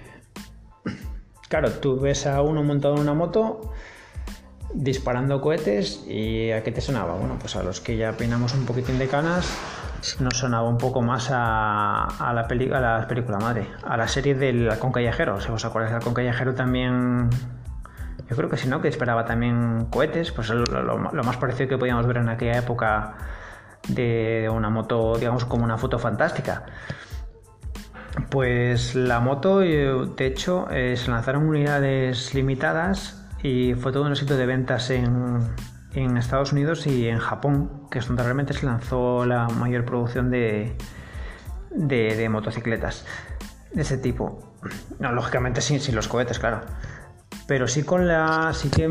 claro, 1.50 1.72
tú 1.72 2.00
ves 2.00 2.26
a 2.28 2.42
uno 2.42 2.64
montado 2.64 2.96
en 2.96 3.02
una 3.02 3.14
moto 3.14 3.74
disparando 4.74 5.42
cohetes 5.42 6.06
y 6.08 6.52
¿a 6.52 6.64
qué 6.64 6.72
te 6.72 6.80
sonaba? 6.80 7.16
Bueno, 7.16 7.38
pues 7.40 7.56
a 7.58 7.64
los 7.64 7.82
que 7.82 7.98
ya 7.98 8.14
peinamos 8.14 8.54
un 8.54 8.66
poquitín 8.66 9.00
de 9.00 9.08
canas 9.08 9.54
nos 10.20 10.38
sonaba 10.38 10.68
un 10.68 10.78
poco 10.78 11.02
más 11.02 11.30
a, 11.32 12.08
la, 12.20 12.42
a 12.42 13.00
la 13.00 13.08
película 13.08 13.38
madre, 13.38 13.68
a 13.84 13.98
la 13.98 14.08
serie 14.08 14.34
del 14.34 14.70
Halcón. 14.70 14.94
Si 15.42 15.52
os 15.52 15.66
acordáis, 15.66 15.92
el 15.92 16.30
Halcón 16.30 16.56
también... 16.56 17.30
Yo 18.32 18.38
creo 18.38 18.50
que 18.50 18.56
si 18.56 18.70
no, 18.70 18.80
que 18.80 18.88
esperaba 18.88 19.26
también 19.26 19.88
cohetes, 19.90 20.32
pues 20.32 20.48
lo, 20.48 20.98
más 20.98 21.36
parecido 21.36 21.68
que 21.68 21.78
podíamos 21.78 22.08
ver 22.08 22.16
en 22.16 22.30
aquella 22.30 22.60
época 22.60 23.16
de 23.90 24.50
una 24.50 24.70
moto, 24.70 25.18
digamos, 25.18 25.44
como 25.44 25.66
una 25.66 25.78
foto 25.78 26.00
fantástica. 26.00 26.64
Pues 28.30 28.96
la 28.96 29.20
moto, 29.20 29.62
eh, 29.62 30.08
de 30.16 30.26
hecho, 30.26 30.70
eh, 30.72 30.96
se 30.96 31.12
lanzaron 31.12 31.46
unidades 31.46 32.34
limitadas 32.34 33.22
y 33.44 33.74
fue 33.74 33.92
todo 33.92 34.04
un 34.04 34.14
éxito 34.14 34.38
de 34.38 34.46
ventas 34.46 34.90
en, 34.92 35.42
Estados 36.18 36.54
Unidos 36.54 36.88
y 36.88 37.10
en 37.10 37.20
Japón, 37.20 37.90
que 37.92 38.00
es 38.00 38.08
donde 38.08 38.24
realmente 38.24 38.54
se 38.54 38.66
lanzó 38.66 39.26
la 39.26 39.50
mayor 39.50 39.84
producción 39.84 40.32
de, 40.32 40.78
de, 41.70 42.30
motocicletas 42.30 43.06
de 43.74 43.82
ese 43.82 43.98
tipo. 43.98 44.56
No, 45.00 45.12
lógicamente 45.12 45.60
sin, 45.60 45.82
sin 45.82 45.96
los 45.96 46.08
cohetes, 46.08 46.40
claro. 46.40 46.62
Pero 47.52 47.68
sí 47.68 47.84
con 47.84 48.08
la. 48.08 48.54
sí 48.54 48.70
que 48.70 48.90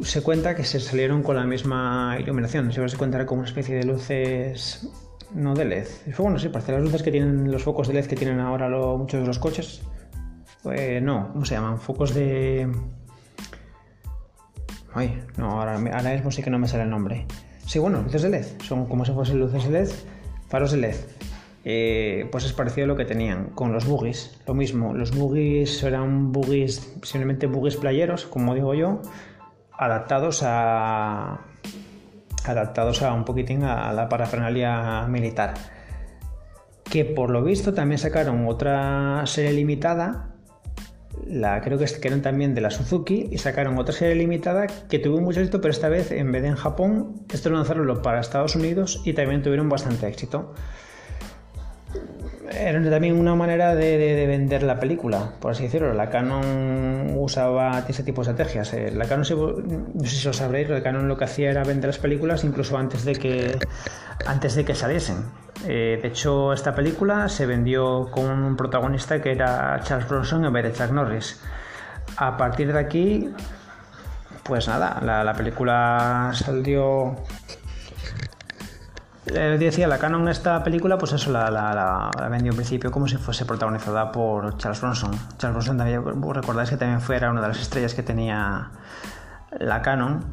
se 0.00 0.22
cuenta 0.22 0.54
que 0.54 0.64
se 0.64 0.80
salieron 0.80 1.22
con 1.22 1.36
la 1.36 1.44
misma 1.44 2.16
iluminación. 2.18 2.72
Se 2.72 2.96
cuenta 2.96 3.26
como 3.26 3.40
una 3.40 3.48
especie 3.48 3.74
de 3.74 3.84
luces. 3.84 4.88
No 5.34 5.54
de 5.54 5.66
LED. 5.66 5.88
Bueno, 6.16 6.38
sí, 6.38 6.48
parece 6.48 6.72
las 6.72 6.80
luces 6.80 7.02
que 7.02 7.10
tienen 7.10 7.52
los 7.52 7.62
focos 7.62 7.88
de 7.88 7.92
LED 7.92 8.06
que 8.06 8.16
tienen 8.16 8.40
ahora 8.40 8.70
muchos 8.70 9.20
de 9.20 9.26
los 9.26 9.38
coches. 9.38 9.82
Pues 10.62 11.02
no, 11.02 11.34
¿cómo 11.34 11.44
se 11.44 11.54
llaman? 11.54 11.78
Focos 11.78 12.14
de 12.14 12.66
Ay, 14.94 15.22
no, 15.36 15.60
ahora, 15.60 15.76
mismo 15.76 16.30
sí 16.30 16.42
que 16.42 16.48
no 16.48 16.58
me 16.58 16.68
sale 16.68 16.84
el 16.84 16.90
nombre. 16.90 17.26
Sí, 17.66 17.78
bueno, 17.78 18.00
luces 18.00 18.22
de 18.22 18.30
LED. 18.30 18.46
Son 18.62 18.86
como 18.86 19.04
si 19.04 19.12
fuesen 19.12 19.38
luces 19.38 19.64
de 19.64 19.70
LED, 19.70 19.90
faros 20.48 20.72
de 20.72 20.78
LED. 20.78 20.96
Eh, 21.64 22.28
pues 22.32 22.44
es 22.44 22.52
parecido 22.52 22.86
a 22.86 22.88
lo 22.88 22.96
que 22.96 23.04
tenían 23.04 23.50
con 23.50 23.72
los 23.72 23.86
buggies. 23.86 24.38
Lo 24.46 24.54
mismo, 24.54 24.94
los 24.94 25.16
buggies 25.16 25.82
eran 25.82 26.32
buggies, 26.32 26.94
simplemente 27.02 27.46
buggies 27.46 27.76
playeros, 27.76 28.26
como 28.26 28.54
digo 28.54 28.74
yo, 28.74 29.00
adaptados 29.72 30.42
a 30.44 31.40
adaptados 32.44 33.02
a 33.02 33.12
un 33.12 33.24
poquitín 33.24 33.62
a 33.62 33.92
la 33.92 34.08
parafernalia 34.08 35.06
militar. 35.08 35.54
Que 36.84 37.04
por 37.04 37.30
lo 37.30 37.42
visto 37.42 37.72
también 37.72 37.98
sacaron 37.98 38.46
otra 38.48 39.22
serie 39.26 39.52
limitada 39.52 40.32
la, 41.26 41.60
creo 41.60 41.78
que, 41.78 41.86
eran 42.02 42.22
también 42.22 42.54
de 42.54 42.60
la 42.60 42.70
Suzuki 42.70 43.28
y 43.30 43.38
sacaron 43.38 43.78
otra 43.78 43.94
serie 43.94 44.14
limitada 44.14 44.66
que 44.66 44.98
tuvo 44.98 45.20
mucho 45.20 45.40
éxito, 45.40 45.60
pero 45.60 45.72
esta 45.72 45.88
vez 45.88 46.10
en 46.10 46.32
vez 46.32 46.42
de 46.42 46.48
en 46.48 46.56
Japón, 46.56 47.24
esto 47.32 47.50
lo 47.50 47.56
lanzaron 47.56 48.02
para 48.02 48.20
Estados 48.20 48.56
Unidos 48.56 49.00
y 49.04 49.12
también 49.12 49.42
tuvieron 49.42 49.68
bastante 49.68 50.08
éxito. 50.08 50.54
Era 52.54 52.90
también 52.90 53.18
una 53.18 53.34
manera 53.34 53.74
de, 53.74 54.26
vender 54.26 54.62
la 54.62 54.78
película, 54.78 55.32
por 55.40 55.52
así 55.52 55.64
decirlo. 55.64 55.92
La 55.94 56.10
Canon 56.10 57.14
usaba 57.16 57.82
ese 57.88 58.02
tipo 58.02 58.22
de 58.22 58.30
estrategias. 58.30 58.72
Eh, 58.74 58.90
la 58.90 59.06
Canon, 59.06 59.24
no 59.94 60.04
sé 60.04 60.16
si 60.16 60.26
lo 60.26 60.32
sabréis, 60.32 60.68
la 60.68 60.82
Canon 60.82 61.08
lo 61.08 61.16
que 61.16 61.24
hacía 61.24 61.50
era 61.50 61.64
vender 61.64 61.88
las 61.88 61.98
películas 61.98 62.44
incluso 62.44 62.76
antes 62.76 63.04
de 63.04 63.14
que, 63.14 63.58
antes 64.26 64.54
de 64.54 64.64
que 64.64 64.74
saliesen. 64.74 65.24
Eh, 65.66 65.98
de 66.02 66.08
hecho, 66.08 66.52
esta 66.52 66.74
película 66.74 67.28
se 67.28 67.46
vendió 67.46 68.10
con 68.10 68.28
un 68.28 68.56
protagonista 68.56 69.20
que 69.22 69.32
era 69.32 69.80
Charles 69.82 70.08
Bronson 70.08 70.44
en 70.44 70.52
vez 70.52 70.78
de 70.78 70.92
Norris. 70.92 71.40
A 72.16 72.36
partir 72.36 72.72
de 72.72 72.78
aquí, 72.78 73.30
pues 74.42 74.66
nada, 74.68 75.00
la, 75.02 75.32
película 75.34 76.30
salió. 76.34 77.16
Eh, 79.26 79.56
decía, 79.58 79.86
la 79.86 79.98
Canon 79.98 80.28
esta 80.28 80.64
película, 80.64 80.98
pues 80.98 81.12
eso 81.12 81.30
la, 81.30 81.50
la, 81.50 82.10
vendió 82.28 82.50
en 82.50 82.56
principio 82.56 82.90
como 82.90 83.06
si 83.06 83.16
fuese 83.16 83.44
protagonizada 83.44 84.10
por 84.10 84.56
Charles 84.58 84.80
Bronson. 84.80 85.12
Charles 85.38 85.54
Bronson 85.54 85.78
también, 85.78 86.02
recordáis 86.32 86.70
que 86.70 86.76
también 86.76 87.00
fue 87.00 87.16
una 87.28 87.40
de 87.40 87.48
las 87.48 87.60
estrellas 87.60 87.94
que 87.94 88.02
tenía 88.02 88.70
la 89.58 89.82
Canon 89.82 90.24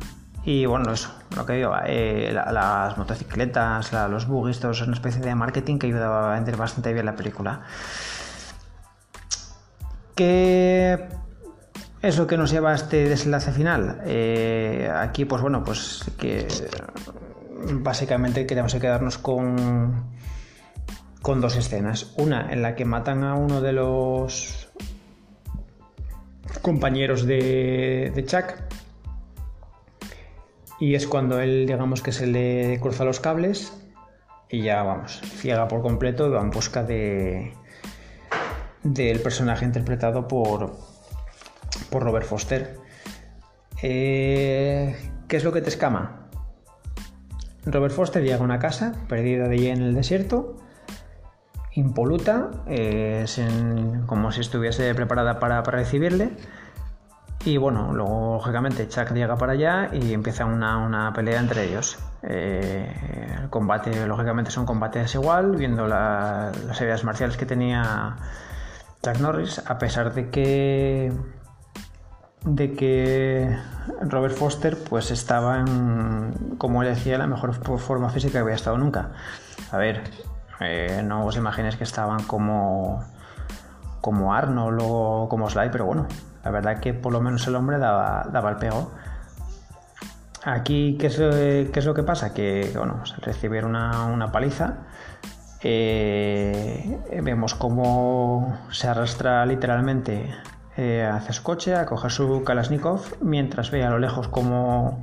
y 0.43 0.65
bueno, 0.65 0.91
eso, 0.91 1.13
lo 1.35 1.45
que 1.45 1.53
digo, 1.53 1.73
eh, 1.85 2.31
las 2.33 2.97
motocicletas, 2.97 3.91
los 4.09 4.25
buggies, 4.25 4.59
todo 4.59 4.71
eso 4.71 4.83
es 4.83 4.87
una 4.87 4.95
especie 4.95 5.21
de 5.21 5.35
marketing 5.35 5.77
que 5.77 5.87
ayudaba 5.87 6.31
a 6.31 6.35
vender 6.35 6.57
bastante 6.57 6.91
bien 6.93 7.05
la 7.05 7.15
película. 7.15 7.61
¿Qué 10.15 11.07
es 12.01 12.17
lo 12.17 12.25
que 12.25 12.37
nos 12.37 12.51
lleva 12.51 12.71
a 12.71 12.75
este 12.75 13.07
desenlace 13.07 13.51
final? 13.51 14.01
Eh, 14.05 14.91
aquí, 14.93 15.25
pues 15.25 15.41
bueno, 15.41 15.63
pues 15.63 16.09
que 16.17 16.47
básicamente 17.73 18.45
queremos 18.45 18.73
quedarnos 18.75 19.17
con, 19.17 20.11
con 21.21 21.41
dos 21.41 21.55
escenas. 21.55 22.13
Una 22.17 22.51
en 22.51 22.61
la 22.61 22.75
que 22.75 22.85
matan 22.85 23.23
a 23.23 23.35
uno 23.35 23.61
de 23.61 23.73
los 23.73 24.69
compañeros 26.61 27.25
de, 27.25 28.11
de 28.13 28.25
Chuck 28.25 28.55
Y 30.79 30.95
es 30.95 31.07
cuando 31.07 31.39
él, 31.39 31.65
digamos 31.67 32.01
que 32.01 32.11
se 32.11 32.27
le 32.27 32.79
cruza 32.81 33.05
los 33.05 33.19
cables 33.19 33.73
y 34.49 34.63
ya, 34.63 34.81
vamos, 34.81 35.21
ciega 35.23 35.67
por 35.67 35.81
completo 35.81 36.27
y 36.27 36.31
va 36.31 36.41
en 36.41 36.49
busca 36.49 36.83
de 36.83 37.53
del 38.83 39.19
personaje 39.19 39.65
interpretado 39.65 40.27
por, 40.27 40.77
por 41.89 42.03
Robert 42.03 42.25
Foster. 42.25 42.77
Eh, 43.81 44.95
¿Qué 45.27 45.37
es 45.37 45.43
lo 45.43 45.51
que 45.51 45.61
te 45.61 45.69
escama? 45.69 46.18
Robert 47.65 47.93
Foster 47.93 48.23
llega 48.23 48.37
a 48.37 48.41
una 48.41 48.59
casa 48.59 48.93
perdida 49.07 49.47
de 49.47 49.55
allí 49.55 49.67
en 49.67 49.81
el 49.81 49.93
desierto, 49.93 50.55
impoluta, 51.73 52.49
es 52.67 53.41
como 54.05 54.31
si 54.31 54.41
estuviese 54.41 54.93
preparada 54.95 55.39
para, 55.39 55.61
recibirle. 55.61 56.31
Y 57.45 57.55
bueno, 57.55 57.93
luego 57.93 58.33
lógicamente 58.33 58.87
Chuck 58.89 59.13
llega 59.13 59.37
para 59.37 59.53
allá 59.53 59.89
y 59.93 60.13
empieza 60.13 60.45
una, 60.45 61.11
pelea 61.15 61.39
entre 61.39 61.65
ellos. 61.65 61.97
Eh, 62.21 62.93
el 63.41 63.49
combate, 63.49 64.05
lógicamente, 64.07 64.51
son 64.51 64.65
combates 64.65 65.15
igual, 65.15 65.55
viendo 65.55 65.87
las 65.87 66.81
ideas 66.81 67.05
marciales 67.05 67.37
que 67.37 67.45
tenía 67.45 68.17
Chuck 69.01 69.19
Norris, 69.19 69.61
a 69.65 69.77
pesar 69.77 70.13
de 70.13 70.29
que 70.29 71.13
de 72.45 72.73
que 72.73 73.57
Robert 74.01 74.35
Foster 74.35 74.77
pues 74.89 75.11
estaba 75.11 75.59
en, 75.59 76.55
como 76.57 76.83
él 76.83 76.89
decía, 76.89 77.17
la 77.17 77.27
mejor 77.27 77.53
forma 77.79 78.09
física 78.09 78.33
que 78.33 78.39
había 78.39 78.55
estado 78.55 78.77
nunca. 78.77 79.11
A 79.71 79.77
ver, 79.77 80.03
eh, 80.59 81.01
no 81.03 81.25
os 81.25 81.37
imaginéis 81.37 81.75
que 81.75 81.83
estaban 81.83 82.23
como 82.23 83.03
como 84.01 84.33
Arnold 84.33 84.79
o 84.81 85.27
como 85.29 85.49
Sly, 85.49 85.69
pero 85.71 85.85
bueno, 85.85 86.07
la 86.43 86.51
verdad 86.51 86.79
que 86.79 86.93
por 86.93 87.11
lo 87.11 87.21
menos 87.21 87.45
el 87.47 87.55
hombre 87.55 87.77
daba, 87.77 88.27
daba 88.31 88.49
el 88.51 88.55
pego. 88.57 88.91
Aquí, 90.43 90.97
¿qué 90.97 91.07
es, 91.07 91.85
lo 91.85 91.93
que 91.93 92.03
pasa? 92.03 92.33
Que, 92.33 92.71
bueno, 92.75 93.03
recibir 93.21 93.65
una, 93.65 94.05
una 94.05 94.31
paliza. 94.31 94.77
Eh, 95.61 97.21
vemos 97.21 97.55
cómo 97.55 98.57
se 98.71 98.87
arrastra 98.87 99.45
literalmente 99.45 100.33
eh, 100.81 101.03
hacia 101.03 101.33
su 101.33 101.43
coche 101.43 101.75
a 101.75 101.85
coger 101.85 102.09
su 102.09 102.41
Kalashnikov 102.45 103.17
mientras 103.19 103.69
ve 103.69 103.83
a 103.83 103.89
lo 103.89 103.99
lejos 103.99 104.29
como 104.29 105.01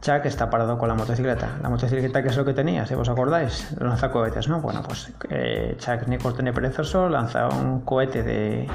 Chuck 0.00 0.24
está 0.24 0.48
parado 0.48 0.78
con 0.78 0.88
la 0.88 0.94
motocicleta. 0.94 1.58
La 1.60 1.68
motocicleta, 1.68 2.22
que 2.22 2.30
es 2.30 2.36
lo 2.38 2.46
que 2.46 2.54
tenía? 2.54 2.86
Si 2.86 2.94
os 2.94 3.06
acordáis, 3.10 3.76
lanza 3.78 4.10
cohetes, 4.10 4.48
¿no? 4.48 4.62
Bueno, 4.62 4.82
pues 4.82 5.12
eh, 5.28 5.76
Chuck 5.78 6.06
Nichols 6.06 6.34
tiene 6.34 6.54
perezoso, 6.54 7.10
lanza 7.10 7.48
un 7.48 7.82
cohete 7.82 8.22
de, 8.22 8.70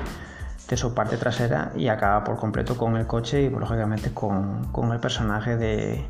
su 0.75 0.93
parte 0.93 1.17
trasera 1.17 1.71
y 1.75 1.87
acaba 1.87 2.23
por 2.23 2.37
completo 2.37 2.77
con 2.77 2.97
el 2.97 3.07
coche 3.07 3.41
y, 3.41 3.49
lógicamente, 3.49 4.13
con, 4.13 4.91
el 4.93 4.99
personaje 4.99 5.57
de, 5.57 6.05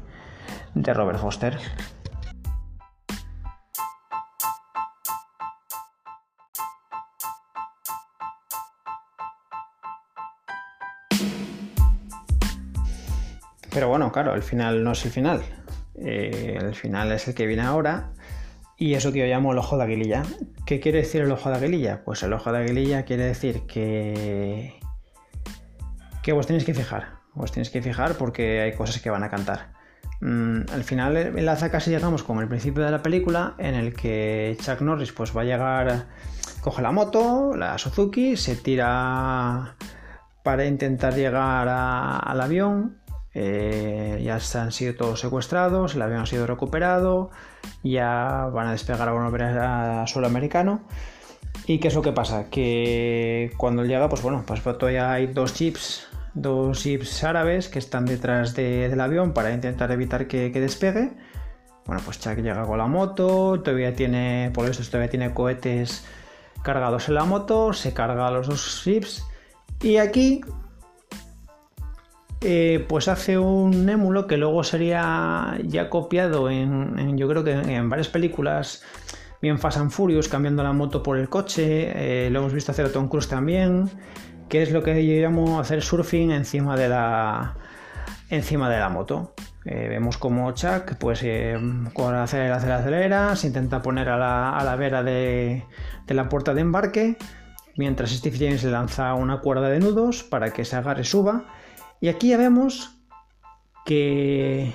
de 0.74 0.94
Robert 0.94 1.20
Foster. 1.20 1.58
Pero 13.76 13.90
bueno, 13.90 14.10
claro, 14.10 14.36
el 14.36 14.42
final 14.42 14.86
no 14.86 14.94
es 14.94 15.04
el 15.04 15.12
final. 15.12 15.44
Eh, 15.96 16.58
el 16.62 16.76
final 16.76 17.12
es 17.12 17.28
el 17.28 17.36
que 17.36 17.46
viene 17.46 17.64
ahora. 17.64 18.14
Y 18.78 18.94
eso 18.94 19.12
que 19.12 19.20
yo 19.20 19.26
llamo 19.26 19.52
el 19.52 19.58
ojo 19.58 19.78
de 19.78 19.84
aguililla. 19.84 20.24
¿Qué 20.66 20.80
quiere 20.80 21.00
decir 21.00 21.24
el 21.24 21.32
ojo 21.34 21.50
de 21.50 21.58
aguililla? 21.58 22.02
Pues 22.06 22.24
el 22.24 22.32
ojo 22.32 22.54
de 22.54 22.60
aguililla 22.60 23.04
quiere 23.04 23.26
decir 23.26 23.64
que. 23.68 24.80
que 26.24 26.32
vos 26.32 26.48
tenéis 26.48 26.64
que 26.64 26.74
fijar. 26.74 27.16
Vos 27.34 27.52
tenéis 27.52 27.70
que 27.70 27.82
fijar 27.82 28.14
porque 28.14 28.62
hay 28.62 28.72
cosas 28.72 29.02
que 29.02 29.10
van 29.10 29.24
a 29.24 29.30
cantar. 29.30 29.74
Mm, 30.22 30.62
al 30.72 30.86
final 30.86 31.18
enlaza 31.18 31.70
casi 31.70 31.92
llegamos 31.92 32.24
con 32.24 32.40
el 32.40 32.48
principio 32.48 32.82
de 32.82 32.92
la 32.92 33.04
película 33.04 33.56
en 33.58 33.76
el 33.76 33.94
que 33.94 34.58
Chuck 34.62 34.80
Norris 34.80 35.12
pues 35.12 35.36
va 35.36 35.42
a 35.42 35.44
llegar, 35.44 36.06
coge 36.62 36.82
la 36.82 36.94
moto, 36.94 37.54
la 37.58 37.78
Suzuki, 37.78 38.38
se 38.38 38.56
tira 38.56 39.76
para 40.44 40.66
intentar 40.66 41.14
llegar 41.14 41.68
al 41.68 42.40
avión, 42.40 43.04
eh, 43.36 44.22
ya 44.24 44.40
han 44.60 44.72
sido 44.72 44.96
todos 44.96 45.20
secuestrados, 45.20 45.94
el 45.94 46.02
avión 46.02 46.22
ha 46.22 46.26
sido 46.26 46.48
recuperado, 46.48 47.30
ya 47.84 48.50
van 48.52 48.68
a 48.68 48.72
despegar 48.72 49.08
a 49.10 49.12
volver 49.12 49.44
a 49.44 50.08
suelo 50.08 50.28
americano. 50.28 50.82
¿Y 51.68 51.80
qué 51.80 51.90
es 51.90 51.96
lo 51.96 52.02
que 52.02 52.12
pasa? 52.12 52.50
Que 52.50 53.52
cuando 53.58 53.84
llega, 53.84 54.08
pues 54.08 54.22
bueno, 54.22 54.44
pues 54.46 54.62
todavía 54.64 55.12
hay 55.12 55.28
dos 55.28 55.54
chips, 55.54 56.08
dos 56.34 56.80
chips 56.82 57.24
árabes 57.24 57.68
que 57.70 57.80
están 57.80 58.06
detrás 58.06 58.56
del 58.56 59.00
avión 59.02 59.34
para 59.34 59.52
intentar 59.52 59.92
evitar 59.92 60.28
que, 60.28 60.50
despegue. 60.52 61.12
Bueno, 61.86 62.02
pues 62.06 62.20
Chuck 62.20 62.38
llega 62.38 62.66
con 62.66 62.78
la 62.78 62.88
moto, 62.88 63.62
todavía 63.62 63.94
tiene, 63.94 64.50
por 64.54 64.68
eso 64.68 64.84
todavía 64.84 65.10
tiene 65.10 65.34
cohetes 65.34 66.06
cargados 66.64 67.10
en 67.10 67.16
la 67.16 67.26
moto, 67.26 67.74
se 67.74 67.94
carga 67.94 68.32
los 68.32 68.48
dos 68.48 68.82
chips. 68.84 69.26
Y 69.82 69.98
aquí 69.98 70.42
eh, 72.48 72.86
pues 72.88 73.08
hace 73.08 73.40
un 73.40 73.90
émulo 73.90 74.28
que 74.28 74.38
luego 74.38 74.64
sería 74.64 75.58
ya 75.64 75.90
copiado 75.90 76.52
en, 76.52 77.18
yo 77.18 77.28
creo 77.28 77.44
que 77.44 77.54
en 77.54 77.90
varias 77.90 78.08
películas, 78.08 78.84
bien 79.42 79.58
Fast 79.58 79.78
and 79.78 79.90
Furious, 79.90 80.30
cambiando 80.30 80.62
la 80.62 80.72
moto 80.72 81.02
por 81.02 81.18
el 81.18 81.28
coche, 81.28 82.26
eh, 82.26 82.30
lo 82.30 82.40
hemos 82.40 82.54
visto 82.54 82.72
hacer 82.72 82.86
a 82.86 82.92
Tom 82.92 83.10
Cruise 83.10 83.28
también, 83.28 83.90
que 84.48 84.62
es 84.62 84.72
lo 84.72 84.84
que 84.84 85.06
yo 85.06 85.20
llamo 85.20 85.60
hacer 85.60 85.82
surfing 85.82 86.30
encima 86.30 86.78
de 86.78 86.88
la, 86.88 87.56
encima 88.30 88.70
de 88.70 88.78
la 88.78 88.90
moto. 88.90 89.34
Eh, 89.66 89.88
vemos 89.90 90.18
como 90.20 90.52
Chuck, 90.52 90.98
pues 91.00 91.26
con 91.94 92.14
acelera, 92.14 92.58
acelera, 92.58 92.78
acelera, 92.78 93.36
se 93.36 93.48
intenta 93.48 93.82
poner 93.82 94.10
a 94.10 94.18
la, 94.64 94.76
vera 94.76 95.02
de, 95.02 95.64
de, 96.06 96.14
la 96.14 96.30
puerta 96.30 96.54
de 96.54 96.62
embarque, 96.62 97.18
mientras 97.76 98.12
Steve 98.12 98.38
James 98.38 98.64
le 98.64 98.70
lanza 98.70 99.16
una 99.16 99.40
cuerda 99.40 99.70
de 99.70 99.80
nudos 99.80 100.22
para 100.22 100.54
que 100.54 100.64
se 100.64 100.76
agarre 100.76 101.02
y 101.02 101.06
suba 101.06 101.46
y 102.06 102.08
aquí 102.08 102.28
ya 102.28 102.38
vemos 102.38 102.92
que, 103.84 104.72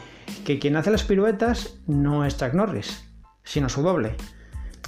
quien 0.61 0.75
hace 0.75 0.91
las 0.91 1.05
piruetas 1.05 1.79
no 1.87 2.25
es 2.25 2.37
Chuck 2.37 2.55
Norris, 2.55 3.09
sino 3.45 3.69
su 3.69 3.83
doble. 3.83 4.17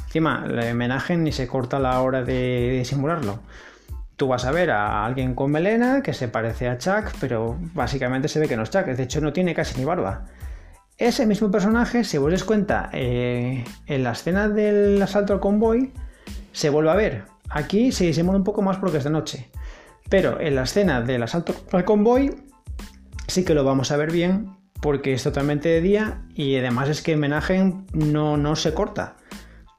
Encima, 0.07 0.45
el 0.49 0.73
homenaje 0.73 1.17
ni 1.17 1.31
se 1.31 1.47
corta 1.47 1.79
la 1.79 2.01
hora 2.01 2.25
de, 2.25 2.83
simularlo. 2.85 3.39
Tú 4.17 4.27
vas 4.27 4.45
a 4.45 4.51
ver 4.51 4.73
a 4.73 5.07
alguien 5.07 5.37
con 5.37 5.53
melena 5.53 6.03
que 6.03 6.15
se 6.15 6.27
parece 6.27 6.69
a 6.69 6.79
Chuck, 6.79 7.13
pero 7.21 7.57
básicamente 7.75 8.27
se 8.27 8.41
ve 8.41 8.49
que 8.49 8.57
no 8.57 8.65
es 8.65 8.71
Chuck. 8.71 8.87
De 8.87 9.05
hecho, 9.05 9.21
no 9.21 9.33
tiene 9.33 9.55
casi 9.55 9.79
ni 9.79 9.85
barba. 9.85 10.25
Ese 10.99 11.27
mismo 11.27 11.49
personaje, 11.49 12.03
si 12.03 12.19
os 12.19 12.43
cuenta, 12.43 12.91
eh, 12.93 13.65
en 13.87 14.03
la 14.03 14.11
escena 14.11 14.49
del 14.49 15.01
asalto 15.01 15.33
al 15.33 15.39
convoy, 15.39 15.93
se 16.51 16.71
vuelve 16.71 16.91
a 16.91 16.97
ver. 16.97 17.25
Aquí 17.51 17.93
se 17.93 18.07
disimula 18.07 18.37
un 18.37 18.43
poco 18.43 18.63
más 18.63 18.79
porque 18.79 18.99
es 18.99 19.05
de 19.05 19.11
noche. 19.11 19.49
Pero 20.13 20.39
en 20.43 20.57
la 20.57 20.65
escena 20.65 21.01
del 21.01 21.23
asalto 21.23 21.55
al 21.73 21.87
convoy 21.87 22.35
sí 23.29 23.47
que 23.47 23.55
lo 23.55 23.65
vamos 23.65 23.93
a 23.93 23.97
ver 23.97 24.13
bien 24.13 24.59
porque 24.83 25.15
es 25.15 25.23
totalmente 25.23 25.71
de 25.71 25.81
día 25.81 26.21
y 26.35 26.55
además 26.57 26.91
es 26.91 27.01
que 27.01 27.17
Menagen 27.17 27.87
no, 27.95 28.37
no 28.37 28.55
se 28.55 28.75
corta. 28.75 29.17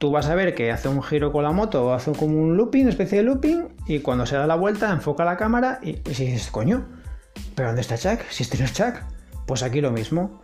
Tú 0.00 0.10
vas 0.10 0.26
a 0.26 0.34
ver 0.34 0.56
que 0.56 0.72
hace 0.72 0.88
un 0.88 1.04
giro 1.04 1.30
con 1.30 1.44
la 1.44 1.52
moto 1.52 1.86
o 1.86 1.92
hace 1.92 2.10
como 2.10 2.36
un 2.42 2.56
looping, 2.56 2.82
una 2.82 2.90
especie 2.90 3.18
de 3.18 3.24
looping, 3.24 3.76
y 3.86 4.00
cuando 4.00 4.26
se 4.26 4.34
da 4.34 4.48
la 4.48 4.56
vuelta 4.56 4.90
enfoca 4.90 5.24
la 5.24 5.36
cámara 5.36 5.78
y, 5.80 5.98
si 6.12 6.26
dices, 6.26 6.50
coño, 6.50 6.84
¿pero 7.54 7.68
dónde 7.68 7.82
está 7.82 7.96
Chuck? 7.96 8.26
Si 8.28 8.42
este 8.42 8.58
no 8.58 8.64
es 8.64 8.72
Chuck. 8.72 9.04
Pues 9.46 9.62
aquí 9.62 9.80
lo 9.80 9.92
mismo. 9.92 10.42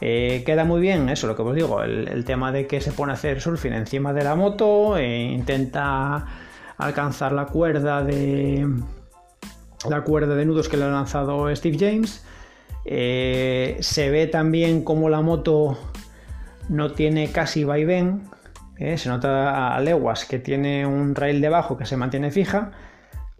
Eh, 0.00 0.44
queda 0.46 0.64
muy 0.64 0.80
bien 0.80 1.10
eso, 1.10 1.26
lo 1.26 1.36
que 1.36 1.42
os 1.42 1.54
digo, 1.54 1.82
el, 1.82 2.24
tema 2.24 2.52
de 2.52 2.66
que 2.66 2.80
se 2.80 2.90
pone 2.90 3.12
a 3.12 3.16
hacer 3.16 3.42
surfing 3.42 3.74
encima 3.74 4.14
de 4.14 4.24
la 4.24 4.34
moto, 4.34 4.96
e 4.96 5.24
intenta 5.24 6.24
alcanzar 6.78 7.32
la 7.32 7.46
cuerda 7.46 8.02
de, 8.02 8.66
la 9.90 10.02
cuerda 10.02 10.34
de 10.34 10.44
nudos 10.44 10.68
que 10.68 10.76
le 10.76 10.84
ha 10.84 10.88
lanzado 10.88 11.54
Steve 11.54 11.76
James. 11.78 12.24
Eh, 12.84 13.76
se 13.80 14.10
ve 14.10 14.26
también 14.26 14.84
como 14.84 15.08
la 15.08 15.20
moto 15.20 15.78
no 16.68 16.92
tiene 16.92 17.30
casi 17.32 17.64
vaivén. 17.64 18.22
Eh, 18.78 18.98
se 18.98 19.08
nota 19.08 19.74
a 19.74 19.80
leguas 19.80 20.26
que 20.26 20.38
tiene 20.38 20.86
un 20.86 21.14
rail 21.14 21.40
debajo 21.40 21.76
que 21.76 21.86
se 21.86 21.96
mantiene 21.96 22.30
fija. 22.30 22.72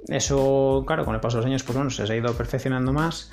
Eso, 0.08 0.84
claro, 0.86 1.04
con 1.04 1.14
el 1.14 1.20
paso 1.20 1.36
de 1.36 1.42
los 1.42 1.46
años, 1.46 1.62
pues 1.62 1.76
bueno, 1.76 1.90
se 1.90 2.02
ha 2.02 2.16
ido 2.16 2.32
perfeccionando 2.34 2.92
más. 2.92 3.30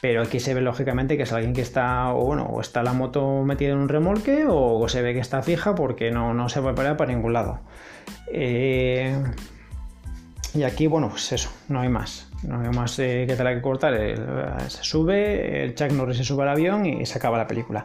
Pero 0.00 0.22
aquí 0.22 0.40
se 0.40 0.52
ve 0.52 0.60
lógicamente 0.60 1.16
que 1.16 1.22
es 1.22 1.32
alguien 1.32 1.52
que 1.52 1.62
está, 1.62 2.12
o 2.12 2.24
bueno, 2.24 2.46
o 2.46 2.60
está 2.60 2.82
la 2.82 2.92
moto 2.92 3.44
metida 3.44 3.70
en 3.70 3.78
un 3.78 3.88
remolque, 3.88 4.46
o, 4.48 4.88
se 4.88 5.00
ve 5.00 5.14
que 5.14 5.20
está 5.20 5.42
fija 5.42 5.76
porque 5.76 6.10
no, 6.10 6.34
no 6.34 6.48
se 6.48 6.58
va 6.58 6.72
a 6.72 6.74
parar 6.74 6.96
para 6.96 7.12
ningún 7.12 7.32
lado. 7.32 7.60
Eh, 8.32 9.16
y 10.54 10.64
aquí, 10.64 10.88
bueno, 10.88 11.08
pues 11.08 11.30
eso, 11.30 11.50
no 11.68 11.80
hay 11.80 11.88
más. 11.88 12.31
No 12.42 12.60
hay 12.60 12.68
más 12.70 12.98
eh, 12.98 13.24
que 13.26 13.36
tener 13.36 13.56
que 13.56 13.62
cortar. 13.62 13.94
se 14.68 14.82
sube, 14.82 15.62
el 15.64 15.74
Chuck 15.74 15.92
Norris 15.92 16.18
se 16.18 16.24
sube 16.24 16.42
al 16.42 16.50
avión 16.50 16.86
y 16.86 17.06
se 17.06 17.18
acaba 17.18 17.38
la 17.38 17.46
película. 17.46 17.84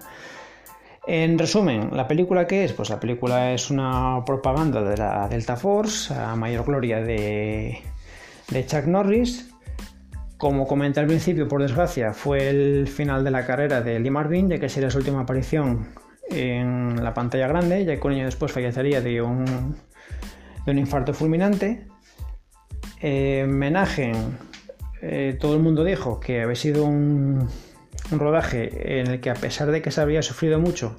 En 1.05 1.39
resumen, 1.39 1.89
¿la 1.93 2.05
película 2.05 2.47
qué 2.47 2.65
es? 2.65 2.73
Pues 2.73 2.89
la 2.89 2.99
película 2.99 3.53
es 3.53 3.71
una 3.71 4.23
propaganda 4.25 4.81
de 4.81 4.97
la 4.97 5.29
Delta 5.29 5.55
Force, 5.55 6.13
a 6.13 6.35
mayor 6.35 6.65
gloria 6.65 6.99
de, 7.01 7.79
de 8.49 8.65
Chuck 8.65 8.85
Norris. 8.85 9.49
Como 10.37 10.67
comenté 10.67 10.99
al 10.99 11.07
principio, 11.07 11.47
por 11.47 11.61
desgracia, 11.61 12.13
fue 12.13 12.49
el 12.49 12.87
final 12.89 13.23
de 13.23 13.31
la 13.31 13.45
carrera 13.45 13.79
de 13.81 13.99
Lee 13.99 14.11
Marvin, 14.11 14.49
ya 14.49 14.59
que 14.59 14.67
sería 14.67 14.89
su 14.89 14.97
última 14.97 15.21
aparición 15.21 15.87
en 16.29 17.01
la 17.01 17.13
pantalla 17.13 17.47
grande, 17.47 17.85
ya 17.85 17.97
que 17.97 18.05
un 18.05 18.13
año 18.13 18.25
después 18.25 18.51
fallecería 18.51 18.99
de 18.99 19.21
un, 19.21 19.45
de 20.65 20.71
un 20.71 20.77
infarto 20.77 21.13
fulminante. 21.13 21.87
Eh, 23.01 23.47
eh, 25.01 25.37
todo 25.39 25.55
el 25.55 25.61
mundo 25.61 25.83
dijo 25.83 26.19
que 26.19 26.41
había 26.41 26.55
sido 26.55 26.85
un, 26.85 27.47
rodaje 28.11 28.99
en 28.99 29.07
el 29.07 29.19
que 29.19 29.29
a 29.29 29.35
pesar 29.35 29.71
de 29.71 29.81
que 29.81 29.91
se 29.91 30.01
había 30.01 30.21
sufrido 30.21 30.59
mucho 30.59 30.97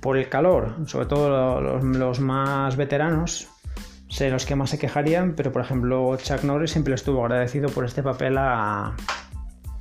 por 0.00 0.16
el 0.16 0.28
calor, 0.28 0.74
sobre 0.86 1.06
todo 1.06 1.60
los, 1.80 2.20
más 2.20 2.76
veteranos, 2.76 3.48
sé 4.08 4.30
los 4.30 4.46
que 4.46 4.54
más 4.54 4.70
se 4.70 4.78
quejarían, 4.78 5.34
pero 5.34 5.52
por 5.52 5.62
ejemplo 5.62 6.16
Chuck 6.16 6.42
Norris 6.44 6.72
siempre 6.72 6.94
estuvo 6.94 7.24
agradecido 7.24 7.68
por 7.68 7.84
este 7.84 8.02
papel 8.02 8.36
a, 8.38 8.94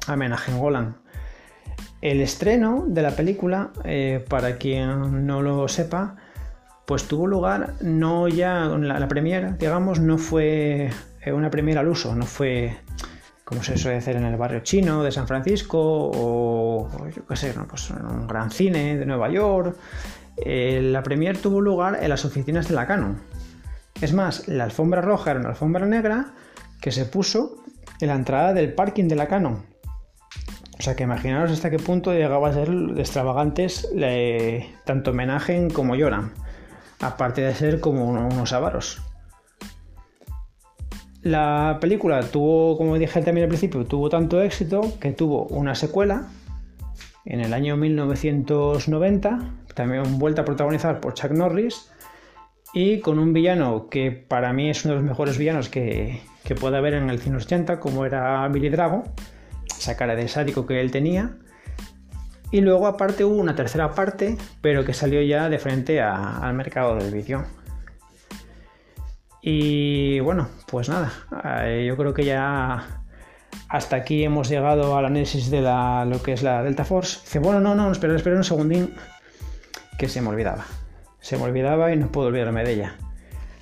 a 0.07 0.15
Menagen 0.15 0.57
Golan. 0.57 0.97
El 2.01 2.21
estreno 2.21 2.85
de 2.87 3.01
la 3.01 3.11
película, 3.11 3.71
eh, 3.83 4.23
para 4.29 4.57
quien 4.57 5.25
no 5.25 5.41
lo 5.41 5.67
sepa, 5.67 6.17
pues 6.85 7.07
tuvo 7.07 7.27
lugar 7.27 7.73
no 7.81 8.27
ya 8.27 8.65
la, 8.65 8.99
la 8.99 9.55
digamos, 9.57 9.99
no 9.99 10.17
fue 10.17 10.89
eh, 11.21 11.33
una 11.33 11.49
premiere 11.49 11.79
al 11.79 11.87
uso, 11.87 12.15
no 12.15 12.25
fue 12.25 12.77
como 13.43 13.61
se 13.61 13.77
suele 13.77 13.97
hacer 13.97 14.15
en 14.15 14.25
el 14.25 14.37
barrio 14.37 14.61
chino 14.61 15.03
de 15.03 15.11
San 15.11 15.27
Francisco 15.27 15.79
o, 15.79 16.89
yo 17.15 17.25
qué 17.27 17.35
sé, 17.35 17.53
pues 17.69 17.91
en 17.91 18.05
un 18.05 18.27
gran 18.27 18.49
cine 18.49 18.97
de 18.97 19.05
Nueva 19.05 19.29
York. 19.29 19.77
Eh, 20.37 20.81
la 20.81 21.03
premier 21.03 21.37
tuvo 21.37 21.61
lugar 21.61 21.99
en 22.01 22.09
las 22.09 22.25
oficinas 22.25 22.67
de 22.67 22.73
la 22.73 22.87
Canon. 22.87 23.21
Es 24.01 24.13
más, 24.13 24.47
la 24.47 24.63
alfombra 24.63 25.01
roja 25.01 25.31
era 25.31 25.39
una 25.39 25.49
alfombra 25.49 25.85
negra 25.85 26.33
que 26.81 26.91
se 26.91 27.05
puso 27.05 27.63
en 28.01 28.07
la 28.09 28.15
entrada 28.15 28.53
del 28.53 28.73
parking 28.73 29.07
de 29.07 29.15
la 29.15 29.27
Canon. 29.27 29.63
O 30.77 30.81
sea 30.81 30.95
que 30.95 31.03
imaginaros 31.03 31.51
hasta 31.51 31.69
qué 31.69 31.79
punto 31.79 32.13
llegaba 32.13 32.49
a 32.49 32.53
ser 32.53 32.69
extravagantes 32.97 33.87
tanto 34.85 35.11
homenaje 35.11 35.67
como 35.73 35.95
lloran, 35.95 36.33
aparte 37.07 37.41
de 37.41 37.53
ser 37.53 37.79
como 37.79 38.09
unos 38.09 38.53
avaros. 38.53 39.01
La 41.21 41.79
película 41.81 42.21
tuvo, 42.21 42.77
como 42.77 42.97
dije 42.97 43.21
también 43.21 43.45
al 43.45 43.49
principio, 43.49 43.83
tuvo 43.85 44.09
tanto 44.09 44.41
éxito 44.41 44.93
que 44.99 45.11
tuvo 45.11 45.45
una 45.47 45.73
secuela 45.73 46.27
en 47.25 47.41
el 47.41 47.53
año 47.53 47.75
1990, 47.77 49.39
también 49.73 50.19
vuelta 50.19 50.43
a 50.43 50.45
protagonizar 50.45 50.99
por 50.99 51.15
Chuck 51.15 51.31
Norris 51.31 51.89
y 52.73 52.99
con 52.99 53.17
un 53.17 53.33
villano 53.33 53.89
que 53.89 54.11
para 54.11 54.53
mí 54.53 54.69
es 54.69 54.85
uno 54.85 54.93
de 54.93 54.99
los 54.99 55.09
mejores 55.09 55.37
villanos 55.37 55.69
que, 55.69 56.21
que 56.43 56.53
puede 56.53 56.77
haber 56.77 56.93
en 56.93 57.09
el 57.09 57.19
cine 57.19 57.37
80, 57.37 57.79
como 57.79 58.05
era 58.05 58.47
Billy 58.49 58.69
Drago, 58.69 59.03
esa 59.77 59.97
cara 59.97 60.15
de 60.15 60.27
sádico 60.27 60.67
que 60.67 60.79
él 60.79 60.91
tenía. 60.91 61.37
Y 62.55 62.61
luego 62.61 62.87
aparte 62.87 63.25
hubo 63.25 63.35
una 63.35 63.53
tercera 63.53 63.91
parte, 63.93 64.37
pero 64.61 64.85
que 64.85 64.93
salió 64.93 65.21
ya 65.21 65.49
de 65.49 65.59
frente 65.59 65.99
al 65.99 66.53
mercado 66.53 66.95
del 66.95 67.13
vídeo. 67.13 67.43
Y 69.41 70.21
bueno, 70.21 70.47
pues 70.65 70.87
nada, 70.87 71.11
eh, 71.65 71.83
yo 71.85 71.97
creo 71.97 72.13
que 72.13 72.23
ya 72.23 73.01
hasta 73.67 73.97
aquí 73.97 74.23
hemos 74.23 74.47
llegado 74.47 74.95
al 74.95 75.03
análisis 75.03 75.51
de 75.51 75.63
lo 75.63 76.23
que 76.23 76.31
es 76.31 76.43
la 76.43 76.63
Delta 76.63 76.85
Force. 76.85 77.19
Dice, 77.25 77.39
bueno, 77.39 77.59
no, 77.59 77.75
no, 77.75 77.91
espera, 77.91 78.15
espera 78.15 78.37
un 78.37 78.45
segundín, 78.45 78.93
que 79.99 80.07
se 80.07 80.21
me 80.21 80.29
olvidaba. 80.29 80.65
Se 81.19 81.35
me 81.35 81.43
olvidaba 81.43 81.91
y 81.91 81.97
no 81.97 82.07
puedo 82.07 82.29
olvidarme 82.29 82.63
de 82.63 82.71
ella. 82.71 82.95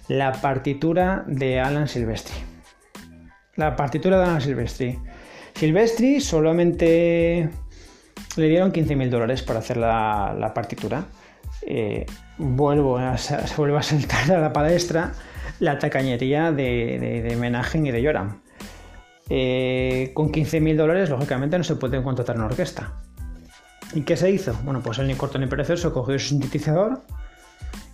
La 0.07 0.33
partitura 0.33 1.23
de 1.25 1.59
Alan 1.59 1.87
Silvestri. 1.87 2.35
La 3.55 3.75
partitura 3.75 4.19
de 4.19 4.23
Alan 4.25 4.41
Silvestri. 4.41 4.99
Silvestri 5.55 6.21
solamente 6.21 7.49
le 8.37 8.47
dieron 8.47 8.71
15.000 8.71 9.09
dólares 9.09 9.41
para 9.43 9.59
hacer 9.59 9.77
la, 9.77 10.51
partitura. 10.53 11.05
Eh, 11.61 12.05
vuelvo 12.37 12.97
a, 12.97 13.17
se 13.17 13.55
vuelve 13.57 13.77
a 13.77 13.83
sentar 13.83 14.31
a 14.31 14.39
la 14.39 14.53
palestra 14.53 15.13
la 15.59 15.79
tacañería 15.79 16.51
de, 16.51 16.99
de, 16.99 17.79
y 17.79 17.91
de 17.91 18.01
Yoram. 18.01 18.41
Eh, 19.29 20.11
con 20.13 20.31
15.000 20.31 20.75
dólares, 20.75 21.09
lógicamente, 21.09 21.57
no 21.57 21.63
se 21.63 21.75
puede 21.75 22.01
contratar 22.03 22.35
una 22.35 22.45
orquesta. 22.45 22.93
¿Y 23.93 24.01
qué 24.01 24.17
se 24.17 24.31
hizo? 24.31 24.57
Bueno, 24.63 24.81
pues 24.81 24.99
el 24.99 25.07
ni 25.07 25.15
corto 25.15 25.37
ni 25.37 25.47
perezoso 25.47 25.93
cogió 25.93 26.17
su 26.17 26.29
sintetizador 26.29 27.03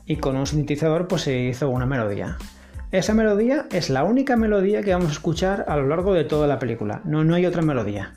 y 0.05 0.15
con 0.15 0.37
un 0.37 0.47
sintetizador 0.47 1.07
pues 1.07 1.23
se 1.23 1.37
hizo 1.37 1.69
una 1.69 1.85
melodía. 1.85 2.37
Esa 2.91 3.13
melodía 3.13 3.67
es 3.71 3.89
la 3.89 4.03
única 4.03 4.35
melodía 4.35 4.81
que 4.81 4.93
vamos 4.93 5.09
a 5.09 5.11
escuchar 5.11 5.65
a 5.67 5.75
lo 5.75 5.87
largo 5.87 6.13
de 6.13 6.23
toda 6.23 6.47
la 6.47 6.57
película. 6.57 7.01
No, 7.03 7.23
no 7.23 7.35
hay 7.35 7.45
otra 7.45 7.61
melodía. 7.61 8.13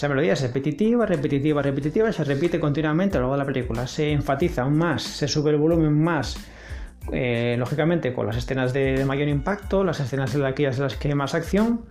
Esa 0.00 0.08
melodía 0.08 0.32
es 0.32 0.40
repetitiva, 0.40 1.04
repetitiva, 1.04 1.60
repetitiva, 1.60 2.10
se 2.10 2.24
repite 2.24 2.58
continuamente 2.58 3.18
a 3.18 3.20
lo 3.20 3.26
largo 3.26 3.34
de 3.34 3.38
la 3.40 3.44
película. 3.44 3.86
Se 3.86 4.10
enfatiza 4.10 4.62
aún 4.62 4.78
más, 4.78 5.02
se 5.02 5.28
sube 5.28 5.50
el 5.50 5.58
volumen 5.58 5.92
más 5.92 6.38
eh, 7.12 7.56
lógicamente 7.58 8.14
con 8.14 8.26
las 8.26 8.38
escenas 8.38 8.72
de, 8.72 9.04
mayor 9.04 9.28
impacto, 9.28 9.84
las 9.84 10.00
escenas 10.00 10.32
de 10.32 10.46
aquellas 10.46 10.78
en 10.78 10.84
las 10.84 10.96
que 10.96 11.08
hay 11.08 11.14
más 11.14 11.34
acción, 11.34 11.82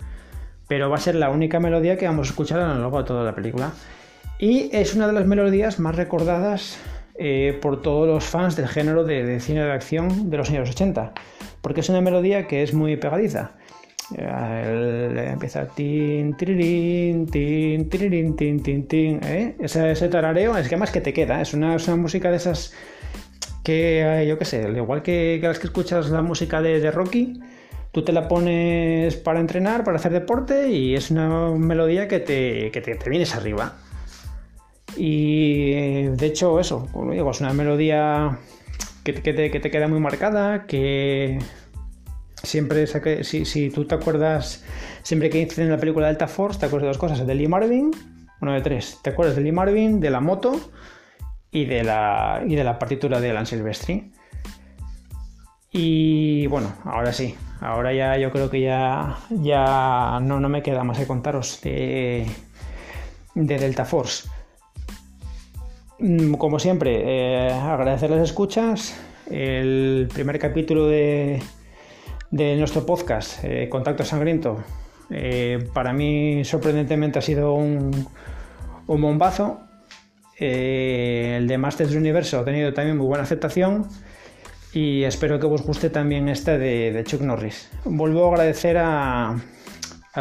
pero 0.67 0.89
va 0.89 0.95
a 0.95 0.99
ser 0.99 1.13
la 1.13 1.29
única 1.29 1.59
melodía 1.59 1.97
que 1.97 2.07
vamos 2.07 2.29
a 2.29 2.31
escuchar 2.31 2.59
a 2.61 2.73
lo 2.73 2.81
largo 2.81 2.97
de 2.97 3.03
toda 3.03 3.23
la 3.23 3.35
película. 3.35 3.73
Y 4.39 4.75
es 4.75 4.95
una 4.95 5.05
de 5.05 5.13
las 5.13 5.27
melodías 5.27 5.77
más 5.77 5.95
recordadas 5.95 6.79
eh, 7.13 7.59
por 7.61 7.83
todos 7.83 8.07
los 8.07 8.23
fans 8.23 8.55
del 8.55 8.67
género 8.69 9.03
de, 9.03 9.39
cine 9.39 9.63
de 9.63 9.71
acción 9.71 10.31
de 10.31 10.37
los 10.37 10.49
años 10.49 10.67
80, 10.67 11.13
porque 11.61 11.81
es 11.81 11.89
una 11.89 12.01
melodía 12.01 12.47
que 12.47 12.63
es 12.63 12.73
muy 12.73 12.97
pegadiza. 12.97 13.51
Eh, 14.17 15.29
empieza 15.31 15.67
tin, 15.67 16.35
tin, 16.35 17.27
tin, 17.27 17.89
tin, 17.89 18.35
tin, 18.35 18.87
tin, 18.87 19.19
ese, 19.59 20.09
tarareo 20.09 20.57
es 20.57 20.67
que 20.67 20.77
más 20.77 20.91
que 20.91 20.99
te 21.01 21.13
queda, 21.13 21.41
es 21.41 21.53
una, 21.53 21.75
una 21.75 21.95
música 21.95 22.31
de 22.31 22.37
esas 22.37 22.73
que 23.63 24.01
eh, 24.01 24.27
yo 24.27 24.39
qué 24.39 24.45
sé, 24.45 24.67
igual 24.75 25.03
que, 25.03 25.39
las 25.43 25.59
que 25.59 25.67
escuchas 25.67 26.09
la 26.09 26.23
música 26.23 26.59
de, 26.61 26.89
Rocky, 26.89 27.39
tú 27.91 28.03
te 28.03 28.11
la 28.11 28.27
pones 28.27 29.15
para 29.15 29.39
entrenar, 29.39 29.83
para 29.83 29.97
hacer 29.97 30.11
deporte 30.11 30.69
y 30.69 30.95
es 30.95 31.11
una 31.11 31.51
melodía 31.51 32.07
que 32.07 32.19
te, 32.19 32.71
que 32.71 32.81
te, 32.81 33.09
vienes 33.09 33.35
arriba. 33.35 33.75
Y 34.97 36.05
de 36.07 36.25
hecho 36.25 36.59
eso, 36.59 36.87
como 36.91 37.11
digo, 37.11 37.29
es 37.29 37.41
una 37.41 37.53
melodía 37.53 38.39
que, 39.03 39.13
que, 39.13 39.33
te, 39.33 39.51
que 39.51 39.59
te 39.59 39.69
queda 39.69 39.87
muy 39.87 39.99
marcada, 39.99 40.65
que 40.65 41.37
siempre, 42.43 42.87
si, 43.23 43.45
si 43.45 43.69
tú 43.69 43.85
te 43.85 43.95
acuerdas, 43.95 44.63
siempre 45.03 45.29
que 45.29 45.39
dices 45.39 45.59
en 45.59 45.69
la 45.69 45.77
película 45.77 46.07
Delta 46.07 46.27
Force, 46.27 46.59
te 46.59 46.65
acuerdas 46.65 46.83
de 46.83 46.87
dos 46.89 46.97
cosas, 46.97 47.25
de 47.25 47.35
Lee 47.35 47.47
Marvin, 47.47 47.91
uno 48.41 48.53
de 48.53 48.61
tres, 48.61 48.99
te 49.01 49.11
acuerdas 49.11 49.35
de 49.35 49.41
Lee 49.41 49.51
Marvin, 49.51 49.99
de 49.99 50.09
la 50.09 50.19
moto 50.19 50.59
y 51.51 51.65
de 51.65 51.83
la, 51.83 52.43
y 52.45 52.55
de 52.55 52.63
la 52.63 52.79
partitura 52.79 53.19
de 53.19 53.31
Alan 53.31 53.45
Silvestri. 53.45 54.11
Y 55.71 56.47
bueno, 56.47 56.73
ahora 56.83 57.13
sí, 57.13 57.35
ahora 57.61 57.93
ya 57.93 58.17
yo 58.17 58.31
creo 58.31 58.49
que 58.49 58.61
ya, 58.61 59.17
ya 59.29 60.19
no, 60.21 60.39
no 60.39 60.49
me 60.49 60.63
queda 60.63 60.83
más 60.83 60.97
que 60.97 61.05
contaros 61.05 61.61
de, 61.61 62.25
de 63.35 63.57
Delta 63.59 63.85
Force. 63.85 64.27
Mm, 65.99 66.35
como 66.35 66.59
siempre, 66.59 67.03
eh, 67.05 67.51
agradecer 67.51 68.09
las 68.09 68.21
escuchas. 68.21 68.97
El 69.29 70.09
primer 70.11 70.39
capítulo 70.39 70.87
de, 70.87 71.41
de 72.31 72.55
nuestro 72.57 72.85
podcast, 72.85 73.43
eh, 73.43 73.67
Contacto 73.69 74.03
Sangriento, 74.05 74.63
eh, 75.09 75.67
para 75.73 75.93
mí 75.93 76.43
sorprendentemente 76.45 77.19
ha 77.19 77.21
sido 77.21 77.53
un, 77.53 78.07
bombazo. 78.85 79.61
Eh, 80.39 81.35
el 81.37 81.47
de 81.47 81.57
Masters 81.57 81.89
del 81.89 81.99
Universo 81.99 82.39
ha 82.39 82.45
tenido 82.45 82.73
también 82.73 82.97
muy 82.97 83.07
buena 83.07 83.23
aceptación 83.23 83.87
y 84.71 85.03
espero 85.03 85.37
que 85.37 85.47
os 85.47 85.63
guste 85.63 85.89
también 85.89 86.29
este 86.29 86.57
de, 86.57 87.03
Chuck 87.03 87.21
Norris. 87.21 87.69
Vuelvo 87.83 88.25
a 88.25 88.29
agradecer 88.29 88.77
a, 88.77 89.35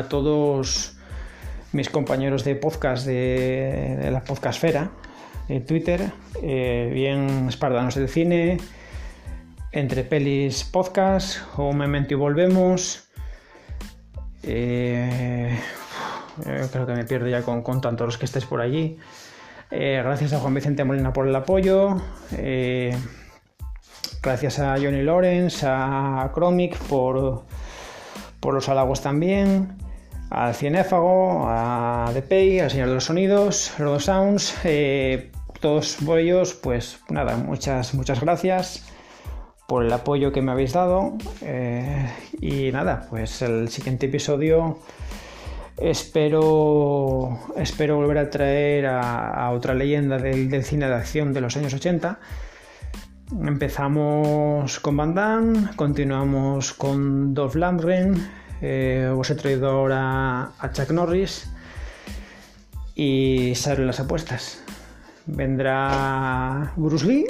todos 0.09 0.97
mis 1.73 1.91
compañeros 1.91 2.45
de 2.45 2.55
podcast 2.55 3.07
de, 3.07 4.09
la 4.11 4.21
podcastfera, 4.23 4.91
de 5.49 5.61
Twitter, 5.61 6.13
bien 6.41 7.47
Espardanos 7.49 7.97
del 7.97 8.09
Cine, 8.09 8.59
Entre 9.71 10.03
Pelis 10.03 10.65
Podcast 10.65 11.41
o 11.59 11.73
Memento 11.75 12.15
y 12.15 12.17
Volvemos. 12.17 13.07
Eh, 14.43 15.59
creo 16.73 16.87
que 16.87 16.93
me 16.95 17.05
pierdo 17.05 17.29
ya 17.29 17.43
con, 17.43 17.63
con 17.63 17.83
tantos 17.83 18.07
los 18.07 18.19
que 18.19 18.25
estéis 18.25 18.47
por 18.47 18.63
allí. 18.63 18.99
Eh, 19.71 20.01
gracias 20.03 20.33
a 20.33 20.39
Juan 20.39 20.55
Vicente 20.55 20.85
Molina 20.85 21.13
por 21.13 21.29
el 21.29 21.37
apoyo. 21.37 21.97
Eh, 22.33 22.97
gracias 24.23 24.59
a 24.59 24.77
Johnny 24.77 25.03
Lawrence, 25.03 25.67
a 25.69 26.31
Chromic 26.35 26.79
por, 26.85 27.45
por 28.41 28.55
los 28.55 28.71
halagos 28.71 29.03
también. 29.03 29.77
Al 30.31 30.55
Cinéfago, 30.55 31.45
a 31.47 32.11
DPI, 32.15 32.61
al 32.61 32.71
Señor 32.71 32.89
de 32.89 32.95
los 32.95 33.05
Sonidos, 33.05 33.75
Rodo 33.79 34.01
Sounds. 34.01 34.55
Eh, 34.65 35.31
todos 35.61 35.99
ellos, 36.17 36.55
pues 36.55 37.01
nada, 37.11 37.37
muchas, 37.37 37.93
muchas 37.93 38.21
gracias 38.21 38.95
por 39.69 39.85
el 39.85 39.93
apoyo 39.93 40.33
que 40.33 40.43
me 40.43 40.51
habéis 40.51 40.73
dado. 40.73 41.17
y 42.41 42.73
nada, 42.73 43.07
pues 43.09 43.43
el 43.43 43.69
siguiente 43.69 44.07
episodio 44.07 44.79
Espero, 45.81 47.39
espero 47.57 47.97
volver 47.97 48.19
a 48.19 48.31
traer 48.31 48.87
a, 48.87 49.51
otra 49.53 49.75
leyenda 49.75 50.19
del, 50.19 50.65
cine 50.65 50.89
de 50.89 50.95
acción 50.95 51.33
de 51.33 51.41
los 51.41 51.57
años 51.57 51.73
80. 51.73 52.19
Empezamos 53.45 54.81
con 54.81 54.97
Van 54.97 55.15
Damme, 55.15 55.69
continuamos 55.77 56.73
con 56.73 57.33
Dolph 57.33 57.55
Lundgren, 57.55 58.29
eh, 58.61 59.15
os 59.17 59.31
he 59.31 59.37
traído 59.37 59.71
ahora 59.71 60.51
a 60.59 60.73
Chuck 60.73 60.91
Norris 60.91 61.49
y 62.97 63.53
salen 63.55 63.87
las 63.87 64.01
apuestas. 64.01 64.65
Vendrá 65.27 66.73
Bruce 66.75 67.07
Lee, 67.07 67.27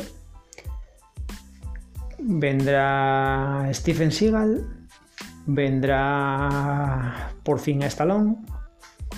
vendrá 2.19 3.69
Stephen 3.73 4.13
Seagal, 4.13 4.67
vendrá 5.47 7.33
por 7.43 7.59
fin 7.59 7.83
Stallone 7.83 8.37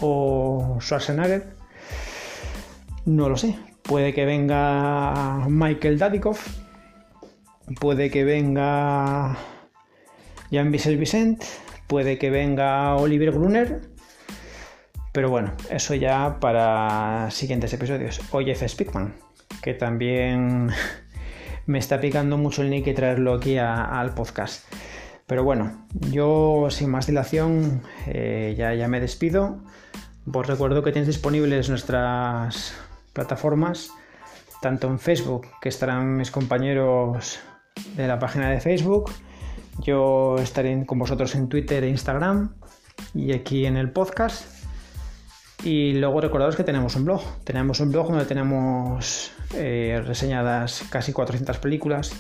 o 0.01 0.79
Schwarzenegger. 0.81 1.55
No 3.07 3.29
lo 3.29 3.37
sé. 3.37 3.59
Puede 3.83 4.15
que 4.15 4.25
venga 4.25 5.47
Michael 5.49 5.99
Dadikoff. 5.99 6.59
Puede 7.81 8.11
que 8.11 8.25
venga 8.25 9.37
Jean-Michel 10.51 10.97
Vicent. 10.97 11.43
Puede 11.87 12.19
que 12.19 12.31
venga 12.31 12.95
Oliver 12.97 13.33
Gruner. 13.33 13.81
Pero 15.13 15.29
bueno, 15.29 15.53
eso 15.71 15.95
ya 15.95 16.39
para 16.39 17.31
siguientes 17.31 17.73
episodios. 17.73 18.21
O 18.31 18.41
Jeff 18.41 18.63
Spickman, 18.65 19.15
que 19.61 19.75
también 19.75 20.71
me 21.71 21.79
está 21.79 22.01
picando 22.01 22.37
mucho 22.37 22.63
el 22.63 22.71
nick 22.71 22.93
traerlo 22.97 23.33
aquí 23.33 23.57
al 23.57 24.13
podcast. 24.13 24.65
Pero 25.27 25.45
bueno, 25.45 25.87
yo 26.11 26.67
sin 26.69 26.91
más 26.91 27.07
dilación 27.07 27.83
eh, 28.09 28.57
ya, 28.59 28.75
ya 28.75 28.89
me 28.89 28.99
despido. 28.99 29.61
Os 30.33 30.47
recuerdo 30.49 30.83
que 30.83 30.91
tenéis 30.91 31.07
disponibles 31.07 31.69
nuestras 31.69 32.75
plataformas, 33.13 33.93
tanto 34.61 34.89
en 34.89 34.99
Facebook, 34.99 35.47
que 35.63 35.69
estarán 35.69 36.17
mis 36.17 36.33
compañeros 36.33 37.39
de 37.97 38.09
la 38.09 38.19
página 38.19 38.51
de 38.51 38.61
Facebook. 38.61 39.13
Yo 39.79 40.39
estaré 40.41 40.85
con 40.87 40.99
vosotros 40.99 41.37
en 41.37 41.49
Twitter 41.49 41.85
e 41.85 41.89
Instagram 41.89 42.57
y 43.15 43.33
aquí 43.33 43.65
en 43.65 43.77
el 43.77 43.93
podcast. 43.93 44.60
Y 45.63 45.93
luego 45.93 46.21
recordaros 46.21 46.57
que 46.57 46.65
tenemos 46.65 46.97
un 46.97 47.05
blog. 47.05 47.23
Tenemos 47.45 47.81
un 47.81 47.93
blog 47.93 48.09
donde 48.09 48.25
tenemos 48.25 49.33
eh, 49.55 50.03
reseñadas 50.07 50.85
casi 50.91 51.13
400 51.13 51.59
películas 51.59 52.13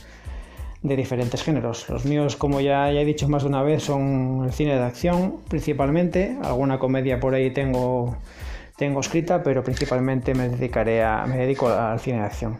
de 0.82 0.97
diferentes 0.97 1.43
géneros. 1.43 1.88
Los 1.88 2.05
míos, 2.05 2.36
como 2.36 2.61
ya, 2.61 2.91
he 2.91 3.05
dicho 3.05 3.28
más 3.28 3.43
de 3.43 3.49
una 3.49 3.62
vez, 3.62 3.82
son 3.82 4.45
el 4.45 4.53
cine 4.53 4.74
de 4.74 4.82
acción 4.82 5.36
principalmente. 5.49 6.36
Alguna 6.43 6.78
comedia 6.78 7.18
por 7.18 7.34
ahí 7.34 7.51
tengo, 7.51 8.16
tengo 8.76 9.01
escrita, 9.01 9.43
pero 9.43 9.62
principalmente 9.62 10.34
me, 10.34 10.49
dedicaré 10.49 11.03
a, 11.03 11.24
me 11.26 11.36
dedico 11.36 11.68
al 11.68 12.01
cine 12.01 12.18
de 12.18 12.24
acción. 12.24 12.59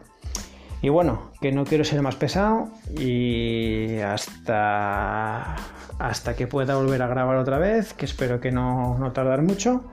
Y 0.83 0.89
bueno, 0.89 1.31
que 1.43 1.53
no 1.53 1.65
quiero 1.65 1.85
ser 1.85 2.01
más 2.01 2.17
pesado 2.17 2.69
y 2.99 3.99
hasta, 3.99 5.57
hasta 5.99 6.35
que 6.35 6.47
pueda 6.47 6.77
volver 6.77 7.03
a 7.03 7.07
grabar 7.07 7.37
otra 7.37 7.59
vez, 7.59 7.93
que 7.93 8.07
espero 8.07 8.41
que 8.41 8.51
no, 8.51 8.99
no 8.99 9.13
tardar 9.13 9.43
mucho. 9.43 9.85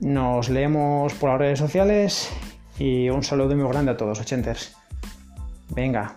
Nos 0.00 0.48
leemos 0.48 1.14
por 1.14 1.30
las 1.30 1.38
redes 1.38 1.58
sociales 1.58 2.30
y 2.78 3.08
un 3.08 3.22
saludo 3.22 3.54
muy 3.56 3.68
grande 3.68 3.92
a 3.92 3.96
todos, 3.96 4.20
ochenters. 4.20 4.76
Venga, 5.70 6.16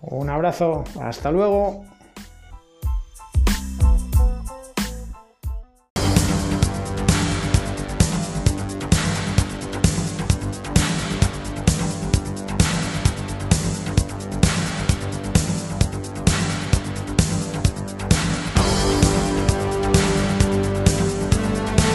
un 0.00 0.28
abrazo, 0.30 0.84
hasta 1.00 1.30
luego. 1.30 1.84